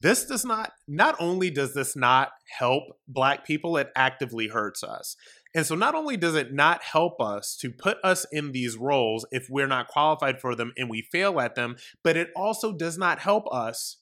This 0.00 0.24
does 0.24 0.44
not, 0.44 0.72
not 0.86 1.16
only 1.18 1.50
does 1.50 1.74
this 1.74 1.96
not 1.96 2.30
help 2.58 2.84
Black 3.08 3.44
people, 3.44 3.76
it 3.76 3.90
actively 3.96 4.48
hurts 4.48 4.84
us. 4.84 5.16
And 5.54 5.66
so, 5.66 5.74
not 5.74 5.94
only 5.94 6.16
does 6.16 6.34
it 6.34 6.52
not 6.52 6.82
help 6.82 7.20
us 7.20 7.56
to 7.60 7.70
put 7.70 7.98
us 8.04 8.26
in 8.30 8.52
these 8.52 8.76
roles 8.76 9.26
if 9.30 9.46
we're 9.50 9.66
not 9.66 9.88
qualified 9.88 10.40
for 10.40 10.54
them 10.54 10.72
and 10.76 10.88
we 10.88 11.08
fail 11.10 11.40
at 11.40 11.54
them, 11.54 11.76
but 12.04 12.16
it 12.16 12.28
also 12.36 12.72
does 12.72 12.98
not 12.98 13.20
help 13.20 13.44
us 13.52 13.96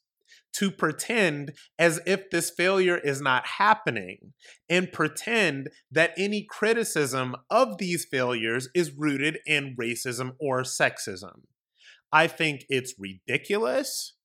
to 0.54 0.70
pretend 0.70 1.52
as 1.78 2.00
if 2.06 2.30
this 2.30 2.50
failure 2.50 2.96
is 2.98 3.20
not 3.20 3.46
happening 3.58 4.32
and 4.68 4.92
pretend 4.92 5.68
that 5.90 6.12
any 6.16 6.46
criticism 6.48 7.36
of 7.50 7.78
these 7.78 8.06
failures 8.10 8.68
is 8.74 8.92
rooted 8.96 9.38
in 9.46 9.76
racism 9.80 10.32
or 10.40 10.62
sexism. 10.62 11.42
I 12.12 12.26
think 12.26 12.64
it's 12.68 12.94
ridiculous. 12.98 14.15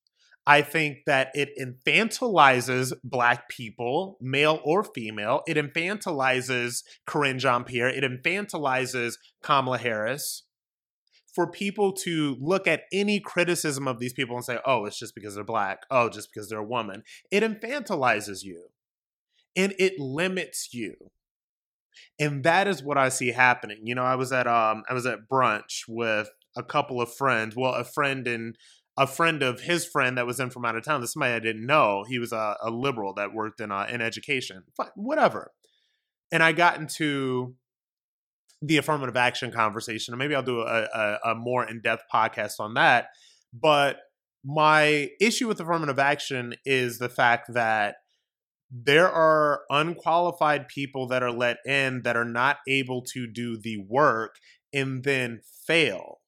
I 0.46 0.62
think 0.62 0.98
that 1.06 1.28
it 1.34 1.50
infantilizes 1.60 2.92
black 3.04 3.48
people, 3.48 4.18
male 4.20 4.60
or 4.64 4.82
female. 4.82 5.42
It 5.46 5.56
infantilizes 5.56 6.82
Karine 7.06 7.38
Jean-Pierre. 7.38 7.88
It 7.88 8.02
infantilizes 8.02 9.14
Kamala 9.42 9.78
Harris. 9.78 10.44
For 11.34 11.50
people 11.50 11.92
to 12.04 12.36
look 12.40 12.66
at 12.66 12.82
any 12.92 13.18
criticism 13.18 13.88
of 13.88 13.98
these 13.98 14.12
people 14.12 14.36
and 14.36 14.44
say, 14.44 14.58
oh, 14.66 14.84
it's 14.84 14.98
just 14.98 15.14
because 15.14 15.34
they're 15.34 15.44
black. 15.44 15.78
Oh, 15.90 16.10
just 16.10 16.28
because 16.30 16.50
they're 16.50 16.58
a 16.58 16.64
woman. 16.64 17.04
It 17.30 17.42
infantilizes 17.42 18.42
you 18.42 18.66
and 19.56 19.74
it 19.78 19.98
limits 19.98 20.74
you. 20.74 20.94
And 22.18 22.44
that 22.44 22.68
is 22.68 22.82
what 22.82 22.98
I 22.98 23.08
see 23.08 23.32
happening. 23.32 23.80
You 23.84 23.94
know, 23.94 24.04
I 24.04 24.14
was 24.16 24.32
at 24.32 24.46
um 24.46 24.82
I 24.90 24.94
was 24.94 25.06
at 25.06 25.28
brunch 25.30 25.84
with 25.88 26.28
a 26.56 26.62
couple 26.62 27.00
of 27.00 27.14
friends. 27.14 27.54
Well, 27.56 27.72
a 27.74 27.84
friend 27.84 28.26
in 28.26 28.54
a 28.96 29.06
friend 29.06 29.42
of 29.42 29.60
his 29.60 29.86
friend 29.86 30.18
that 30.18 30.26
was 30.26 30.38
in 30.38 30.50
from 30.50 30.64
out 30.64 30.76
of 30.76 30.84
town. 30.84 31.00
This 31.00 31.10
is 31.10 31.14
somebody 31.14 31.32
I 31.32 31.38
didn't 31.38 31.66
know. 31.66 32.04
He 32.06 32.18
was 32.18 32.32
a, 32.32 32.56
a 32.62 32.70
liberal 32.70 33.14
that 33.14 33.32
worked 33.32 33.60
in 33.60 33.72
uh, 33.72 33.86
in 33.90 34.00
education. 34.00 34.64
Whatever. 34.94 35.52
And 36.30 36.42
I 36.42 36.52
got 36.52 36.78
into 36.78 37.54
the 38.60 38.76
affirmative 38.76 39.16
action 39.16 39.50
conversation, 39.50 40.14
and 40.14 40.18
maybe 40.18 40.34
I'll 40.34 40.42
do 40.42 40.60
a, 40.60 40.82
a, 40.94 41.18
a 41.32 41.34
more 41.34 41.68
in 41.68 41.80
depth 41.80 42.04
podcast 42.12 42.60
on 42.60 42.74
that. 42.74 43.08
But 43.52 43.98
my 44.44 45.10
issue 45.20 45.48
with 45.48 45.60
affirmative 45.60 45.98
action 45.98 46.54
is 46.64 46.98
the 46.98 47.08
fact 47.08 47.52
that 47.54 47.96
there 48.70 49.10
are 49.10 49.62
unqualified 49.68 50.68
people 50.68 51.06
that 51.08 51.22
are 51.22 51.30
let 51.30 51.58
in 51.66 52.02
that 52.02 52.16
are 52.16 52.24
not 52.24 52.58
able 52.66 53.02
to 53.02 53.26
do 53.26 53.58
the 53.58 53.76
work 53.88 54.36
and 54.72 55.04
then 55.04 55.40
fail 55.66 56.21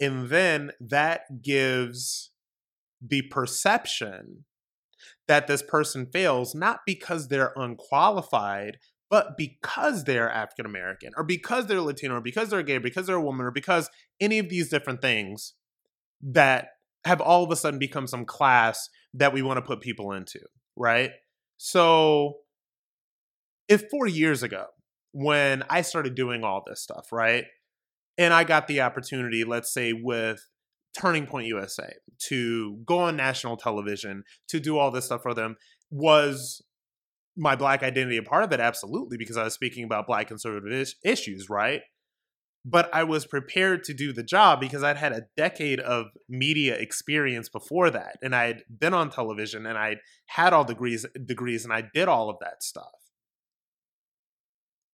and 0.00 0.28
then 0.28 0.72
that 0.80 1.42
gives 1.42 2.30
the 3.00 3.22
perception 3.22 4.44
that 5.28 5.46
this 5.46 5.62
person 5.62 6.06
fails 6.06 6.54
not 6.54 6.80
because 6.86 7.28
they're 7.28 7.52
unqualified, 7.56 8.78
but 9.10 9.36
because 9.36 10.04
they're 10.04 10.30
African 10.30 10.66
American 10.66 11.12
or 11.16 11.24
because 11.24 11.66
they're 11.66 11.80
Latino 11.80 12.16
or 12.16 12.20
because 12.20 12.50
they're 12.50 12.62
gay, 12.62 12.76
or 12.76 12.80
because 12.80 13.06
they're 13.06 13.16
a 13.16 13.20
woman 13.20 13.46
or 13.46 13.50
because 13.50 13.90
any 14.20 14.38
of 14.38 14.48
these 14.48 14.68
different 14.68 15.00
things 15.00 15.54
that 16.22 16.68
have 17.04 17.20
all 17.20 17.44
of 17.44 17.50
a 17.50 17.56
sudden 17.56 17.78
become 17.78 18.06
some 18.06 18.24
class 18.24 18.88
that 19.14 19.32
we 19.32 19.42
want 19.42 19.58
to 19.58 19.62
put 19.62 19.80
people 19.80 20.12
into, 20.12 20.40
right? 20.76 21.10
So, 21.56 22.38
if 23.68 23.84
four 23.90 24.06
years 24.06 24.42
ago, 24.42 24.66
when 25.12 25.62
I 25.70 25.82
started 25.82 26.14
doing 26.14 26.44
all 26.44 26.62
this 26.66 26.82
stuff, 26.82 27.12
right? 27.12 27.44
And 28.18 28.32
I 28.32 28.44
got 28.44 28.66
the 28.66 28.80
opportunity, 28.80 29.44
let's 29.44 29.72
say 29.72 29.92
with 29.92 30.40
Turning 30.98 31.26
Point 31.26 31.46
USA, 31.46 31.92
to 32.28 32.78
go 32.86 32.98
on 32.98 33.16
national 33.16 33.56
television, 33.56 34.24
to 34.48 34.60
do 34.60 34.78
all 34.78 34.90
this 34.90 35.06
stuff 35.06 35.22
for 35.22 35.34
them, 35.34 35.56
was 35.90 36.62
my 37.36 37.54
black 37.54 37.82
identity 37.82 38.16
a 38.16 38.22
part 38.22 38.44
of 38.44 38.52
it? 38.52 38.60
Absolutely, 38.60 39.18
because 39.18 39.36
I 39.36 39.44
was 39.44 39.54
speaking 39.54 39.84
about 39.84 40.06
black 40.06 40.28
conservative 40.28 40.72
is- 40.72 40.96
issues, 41.04 41.50
right? 41.50 41.82
But 42.64 42.92
I 42.92 43.04
was 43.04 43.26
prepared 43.26 43.84
to 43.84 43.94
do 43.94 44.12
the 44.12 44.24
job 44.24 44.58
because 44.58 44.82
I'd 44.82 44.96
had 44.96 45.12
a 45.12 45.26
decade 45.36 45.78
of 45.78 46.06
media 46.28 46.74
experience 46.74 47.48
before 47.48 47.90
that. 47.90 48.16
And 48.22 48.34
I 48.34 48.46
had 48.46 48.62
been 48.68 48.92
on 48.92 49.10
television 49.10 49.66
and 49.66 49.78
I'd 49.78 49.98
had 50.26 50.52
all 50.52 50.64
degrees 50.64 51.06
degrees 51.24 51.62
and 51.62 51.72
I 51.72 51.84
did 51.94 52.08
all 52.08 52.28
of 52.28 52.38
that 52.40 52.64
stuff. 52.64 52.90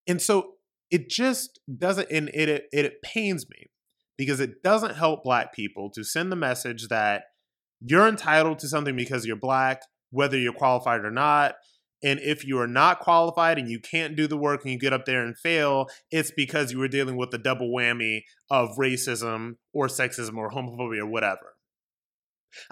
And 0.06 0.20
so 0.20 0.56
it 0.92 1.08
just 1.08 1.58
doesn't 1.78 2.08
and 2.12 2.28
it, 2.28 2.48
it 2.48 2.68
it 2.70 3.02
pains 3.02 3.46
me 3.50 3.70
because 4.16 4.38
it 4.38 4.62
doesn't 4.62 4.94
help 4.94 5.24
black 5.24 5.52
people 5.52 5.90
to 5.90 6.04
send 6.04 6.30
the 6.30 6.36
message 6.36 6.86
that 6.88 7.24
you're 7.80 8.06
entitled 8.06 8.60
to 8.60 8.68
something 8.68 8.94
because 8.94 9.26
you're 9.26 9.34
black 9.34 9.82
whether 10.10 10.38
you're 10.38 10.52
qualified 10.52 11.04
or 11.04 11.10
not 11.10 11.54
and 12.04 12.18
if 12.20 12.44
you 12.44 12.58
are 12.58 12.66
not 12.66 13.00
qualified 13.00 13.58
and 13.58 13.70
you 13.70 13.78
can't 13.78 14.16
do 14.16 14.26
the 14.26 14.36
work 14.36 14.64
and 14.64 14.72
you 14.72 14.78
get 14.78 14.92
up 14.92 15.04
there 15.04 15.24
and 15.24 15.38
fail, 15.38 15.86
it's 16.10 16.32
because 16.32 16.72
you 16.72 16.78
were 16.78 16.88
dealing 16.88 17.16
with 17.16 17.30
the 17.30 17.38
double 17.38 17.70
whammy 17.70 18.22
of 18.50 18.76
racism 18.76 19.52
or 19.72 19.86
sexism 19.86 20.36
or 20.36 20.50
homophobia 20.50 21.02
or 21.02 21.06
whatever. 21.06 21.54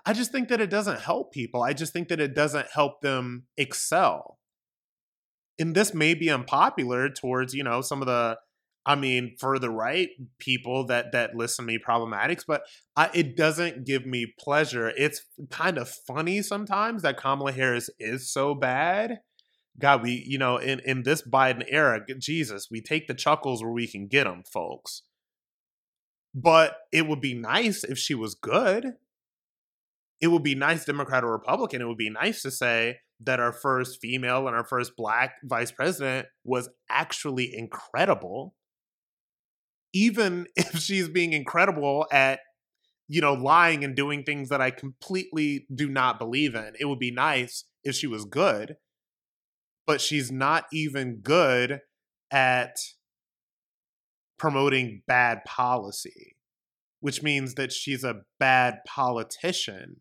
I 0.04 0.14
just 0.14 0.32
think 0.32 0.48
that 0.48 0.60
it 0.60 0.68
doesn't 0.68 1.00
help 1.00 1.32
people. 1.32 1.62
I 1.62 1.74
just 1.74 1.92
think 1.92 2.08
that 2.08 2.20
it 2.20 2.34
doesn't 2.34 2.66
help 2.74 3.02
them 3.02 3.44
excel 3.56 4.39
and 5.60 5.74
this 5.74 5.94
may 5.94 6.14
be 6.14 6.30
unpopular 6.30 7.08
towards 7.08 7.54
you 7.54 7.62
know 7.62 7.80
some 7.80 8.00
of 8.00 8.06
the 8.06 8.38
I 8.86 8.94
mean, 8.94 9.36
for 9.38 9.58
the 9.58 9.70
right 9.70 10.08
people 10.38 10.86
that 10.86 11.12
that 11.12 11.36
listen 11.36 11.64
to 11.64 11.66
me 11.66 11.78
problematics, 11.78 12.44
but 12.46 12.62
I, 12.96 13.10
it 13.12 13.36
doesn't 13.36 13.84
give 13.84 14.06
me 14.06 14.32
pleasure. 14.38 14.92
It's 14.96 15.22
kind 15.50 15.76
of 15.76 15.88
funny 15.88 16.40
sometimes 16.40 17.02
that 17.02 17.18
Kamala 17.18 17.52
Harris 17.52 17.90
is 17.98 18.32
so 18.32 18.54
bad. 18.54 19.20
God, 19.78 20.02
we 20.02 20.24
you 20.26 20.38
know 20.38 20.56
in 20.56 20.80
in 20.80 21.02
this 21.02 21.22
Biden 21.22 21.64
era, 21.68 22.00
Jesus, 22.18 22.68
we 22.70 22.80
take 22.80 23.06
the 23.06 23.14
chuckles 23.14 23.62
where 23.62 23.72
we 23.72 23.86
can 23.86 24.08
get 24.08 24.24
them, 24.24 24.42
folks. 24.50 25.02
But 26.34 26.76
it 26.90 27.06
would 27.06 27.20
be 27.20 27.34
nice 27.34 27.84
if 27.84 27.98
she 27.98 28.14
was 28.14 28.34
good. 28.34 28.94
It 30.20 30.28
would 30.28 30.42
be 30.42 30.54
nice, 30.54 30.84
Democrat 30.84 31.24
or 31.24 31.32
Republican. 31.32 31.80
It 31.80 31.88
would 31.88 31.96
be 31.96 32.10
nice 32.10 32.42
to 32.42 32.50
say, 32.50 32.96
that 33.22 33.40
our 33.40 33.52
first 33.52 34.00
female 34.00 34.46
and 34.46 34.56
our 34.56 34.64
first 34.64 34.96
black 34.96 35.34
vice 35.44 35.70
president 35.70 36.26
was 36.44 36.68
actually 36.88 37.52
incredible. 37.54 38.54
Even 39.92 40.46
if 40.56 40.78
she's 40.78 41.08
being 41.08 41.32
incredible 41.32 42.06
at 42.10 42.40
you 43.12 43.20
know, 43.20 43.34
lying 43.34 43.82
and 43.82 43.96
doing 43.96 44.22
things 44.22 44.50
that 44.50 44.60
I 44.60 44.70
completely 44.70 45.66
do 45.74 45.88
not 45.88 46.20
believe 46.20 46.54
in. 46.54 46.74
It 46.78 46.84
would 46.84 47.00
be 47.00 47.10
nice 47.10 47.64
if 47.82 47.96
she 47.96 48.06
was 48.06 48.24
good, 48.24 48.76
but 49.84 50.00
she's 50.00 50.30
not 50.30 50.66
even 50.72 51.16
good 51.16 51.80
at 52.30 52.76
promoting 54.38 55.02
bad 55.08 55.44
policy, 55.44 56.36
which 57.00 57.20
means 57.20 57.54
that 57.54 57.72
she's 57.72 58.04
a 58.04 58.20
bad 58.38 58.78
politician 58.86 59.96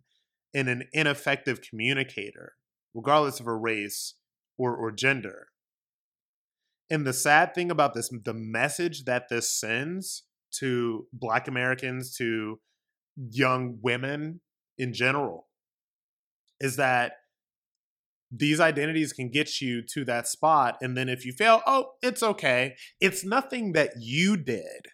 and 0.53 0.67
an 0.67 0.87
ineffective 0.93 1.61
communicator, 1.61 2.53
regardless 2.93 3.39
of 3.39 3.45
her 3.45 3.57
race 3.57 4.15
or, 4.57 4.75
or 4.75 4.91
gender. 4.91 5.47
And 6.89 7.05
the 7.05 7.13
sad 7.13 7.53
thing 7.53 7.69
about 7.69 7.93
this, 7.93 8.09
the 8.09 8.33
message 8.33 9.05
that 9.05 9.29
this 9.29 9.51
sends 9.51 10.23
to 10.59 11.05
Black 11.13 11.47
Americans, 11.47 12.15
to 12.17 12.59
young 13.15 13.77
women 13.81 14.41
in 14.77 14.93
general, 14.93 15.47
is 16.59 16.77
that 16.77 17.13
these 18.31 18.59
identities 18.59 19.13
can 19.13 19.29
get 19.29 19.61
you 19.61 19.81
to 19.93 20.05
that 20.05 20.27
spot. 20.27 20.77
And 20.81 20.95
then 20.95 21.09
if 21.09 21.25
you 21.25 21.31
fail, 21.31 21.61
oh, 21.65 21.91
it's 22.01 22.21
okay. 22.21 22.75
It's 22.99 23.23
nothing 23.23 23.73
that 23.73 23.93
you 23.99 24.37
did. 24.37 24.87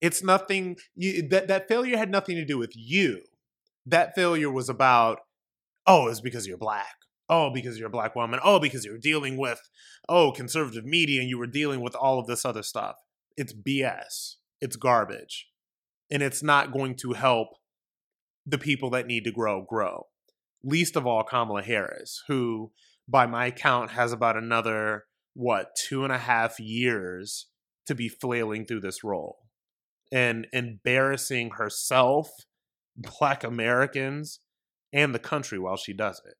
It's 0.00 0.22
nothing 0.22 0.76
you, 0.94 1.26
that 1.28 1.48
that 1.48 1.68
failure 1.68 1.96
had 1.96 2.10
nothing 2.10 2.36
to 2.36 2.44
do 2.44 2.58
with 2.58 2.72
you. 2.74 3.22
That 3.86 4.14
failure 4.14 4.50
was 4.50 4.68
about, 4.68 5.20
oh, 5.86 6.08
it's 6.08 6.20
because 6.20 6.46
you're 6.46 6.58
black. 6.58 6.94
Oh, 7.28 7.50
because 7.50 7.78
you're 7.78 7.88
a 7.88 7.90
black 7.90 8.14
woman. 8.14 8.40
Oh, 8.42 8.60
because 8.60 8.84
you're 8.84 8.98
dealing 8.98 9.36
with, 9.36 9.60
oh, 10.08 10.32
conservative 10.32 10.84
media 10.84 11.20
and 11.20 11.30
you 11.30 11.38
were 11.38 11.46
dealing 11.46 11.80
with 11.80 11.94
all 11.94 12.18
of 12.18 12.26
this 12.26 12.44
other 12.44 12.62
stuff. 12.62 12.96
It's 13.36 13.52
BS. 13.52 14.36
It's 14.60 14.76
garbage. 14.76 15.48
And 16.10 16.22
it's 16.22 16.42
not 16.42 16.72
going 16.72 16.96
to 16.96 17.14
help 17.14 17.48
the 18.44 18.58
people 18.58 18.90
that 18.90 19.06
need 19.06 19.24
to 19.24 19.32
grow, 19.32 19.62
grow 19.62 20.06
least 20.66 20.96
of 20.96 21.06
all 21.06 21.22
Kamala 21.22 21.62
Harris, 21.62 22.22
who, 22.26 22.72
by 23.08 23.26
my 23.26 23.50
count, 23.50 23.92
has 23.92 24.12
about 24.12 24.36
another, 24.36 25.04
what, 25.34 25.68
two 25.76 26.04
and 26.04 26.12
a 26.12 26.18
half 26.18 26.58
years 26.58 27.46
to 27.86 27.94
be 27.94 28.08
flailing 28.08 28.66
through 28.66 28.80
this 28.80 29.04
role 29.04 29.38
and 30.12 30.46
embarrassing 30.52 31.52
herself, 31.56 32.28
Black 32.96 33.44
Americans, 33.44 34.40
and 34.92 35.14
the 35.14 35.18
country 35.18 35.58
while 35.58 35.76
she 35.76 35.92
does 35.92 36.20
it. 36.24 36.34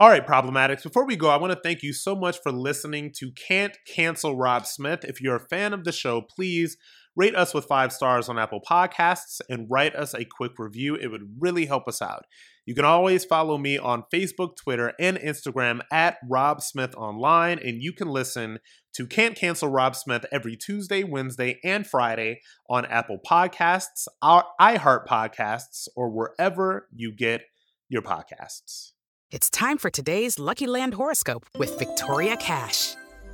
All 0.00 0.08
right, 0.08 0.26
problematics. 0.26 0.82
Before 0.82 1.06
we 1.06 1.14
go, 1.14 1.28
I 1.28 1.36
want 1.36 1.52
to 1.52 1.60
thank 1.62 1.82
you 1.82 1.92
so 1.92 2.16
much 2.16 2.38
for 2.42 2.50
listening 2.50 3.12
to 3.16 3.30
Can't 3.30 3.76
Cancel 3.86 4.36
Rob 4.36 4.66
Smith. 4.66 5.04
If 5.04 5.20
you're 5.20 5.36
a 5.36 5.48
fan 5.48 5.72
of 5.72 5.84
the 5.84 5.92
show, 5.92 6.20
please 6.20 6.76
Rate 7.16 7.36
us 7.36 7.54
with 7.54 7.66
five 7.66 7.92
stars 7.92 8.28
on 8.28 8.38
Apple 8.38 8.60
Podcasts 8.60 9.40
and 9.48 9.66
write 9.70 9.94
us 9.94 10.14
a 10.14 10.24
quick 10.24 10.58
review. 10.58 10.96
It 10.96 11.08
would 11.08 11.36
really 11.38 11.66
help 11.66 11.86
us 11.86 12.02
out. 12.02 12.24
You 12.66 12.74
can 12.74 12.84
always 12.84 13.24
follow 13.24 13.58
me 13.58 13.78
on 13.78 14.04
Facebook, 14.12 14.56
Twitter, 14.56 14.94
and 14.98 15.18
Instagram 15.18 15.80
at 15.92 16.16
Rob 16.28 16.62
Smith 16.62 16.94
Online, 16.96 17.58
and 17.58 17.82
you 17.82 17.92
can 17.92 18.08
listen 18.08 18.58
to 18.94 19.06
Can't 19.06 19.36
Cancel 19.36 19.68
Rob 19.68 19.94
Smith 19.94 20.24
every 20.32 20.56
Tuesday, 20.56 21.04
Wednesday, 21.04 21.60
and 21.62 21.86
Friday 21.86 22.40
on 22.68 22.86
Apple 22.86 23.18
Podcasts, 23.24 24.08
our 24.22 24.44
iHeart 24.60 25.06
Podcasts, 25.06 25.88
or 25.94 26.10
wherever 26.10 26.88
you 26.94 27.12
get 27.12 27.42
your 27.88 28.02
podcasts. 28.02 28.92
It's 29.30 29.50
time 29.50 29.78
for 29.78 29.90
today's 29.90 30.38
Lucky 30.38 30.66
Land 30.66 30.94
horoscope 30.94 31.46
with 31.58 31.78
Victoria 31.78 32.36
Cash. 32.36 32.94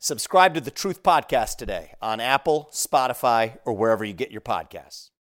Subscribe 0.00 0.54
to 0.54 0.60
the 0.60 0.70
Truth 0.70 1.02
Podcast 1.02 1.56
today 1.56 1.94
on 2.00 2.20
Apple, 2.20 2.68
Spotify, 2.72 3.58
or 3.64 3.72
wherever 3.72 4.04
you 4.04 4.12
get 4.12 4.30
your 4.30 4.40
podcasts. 4.40 5.10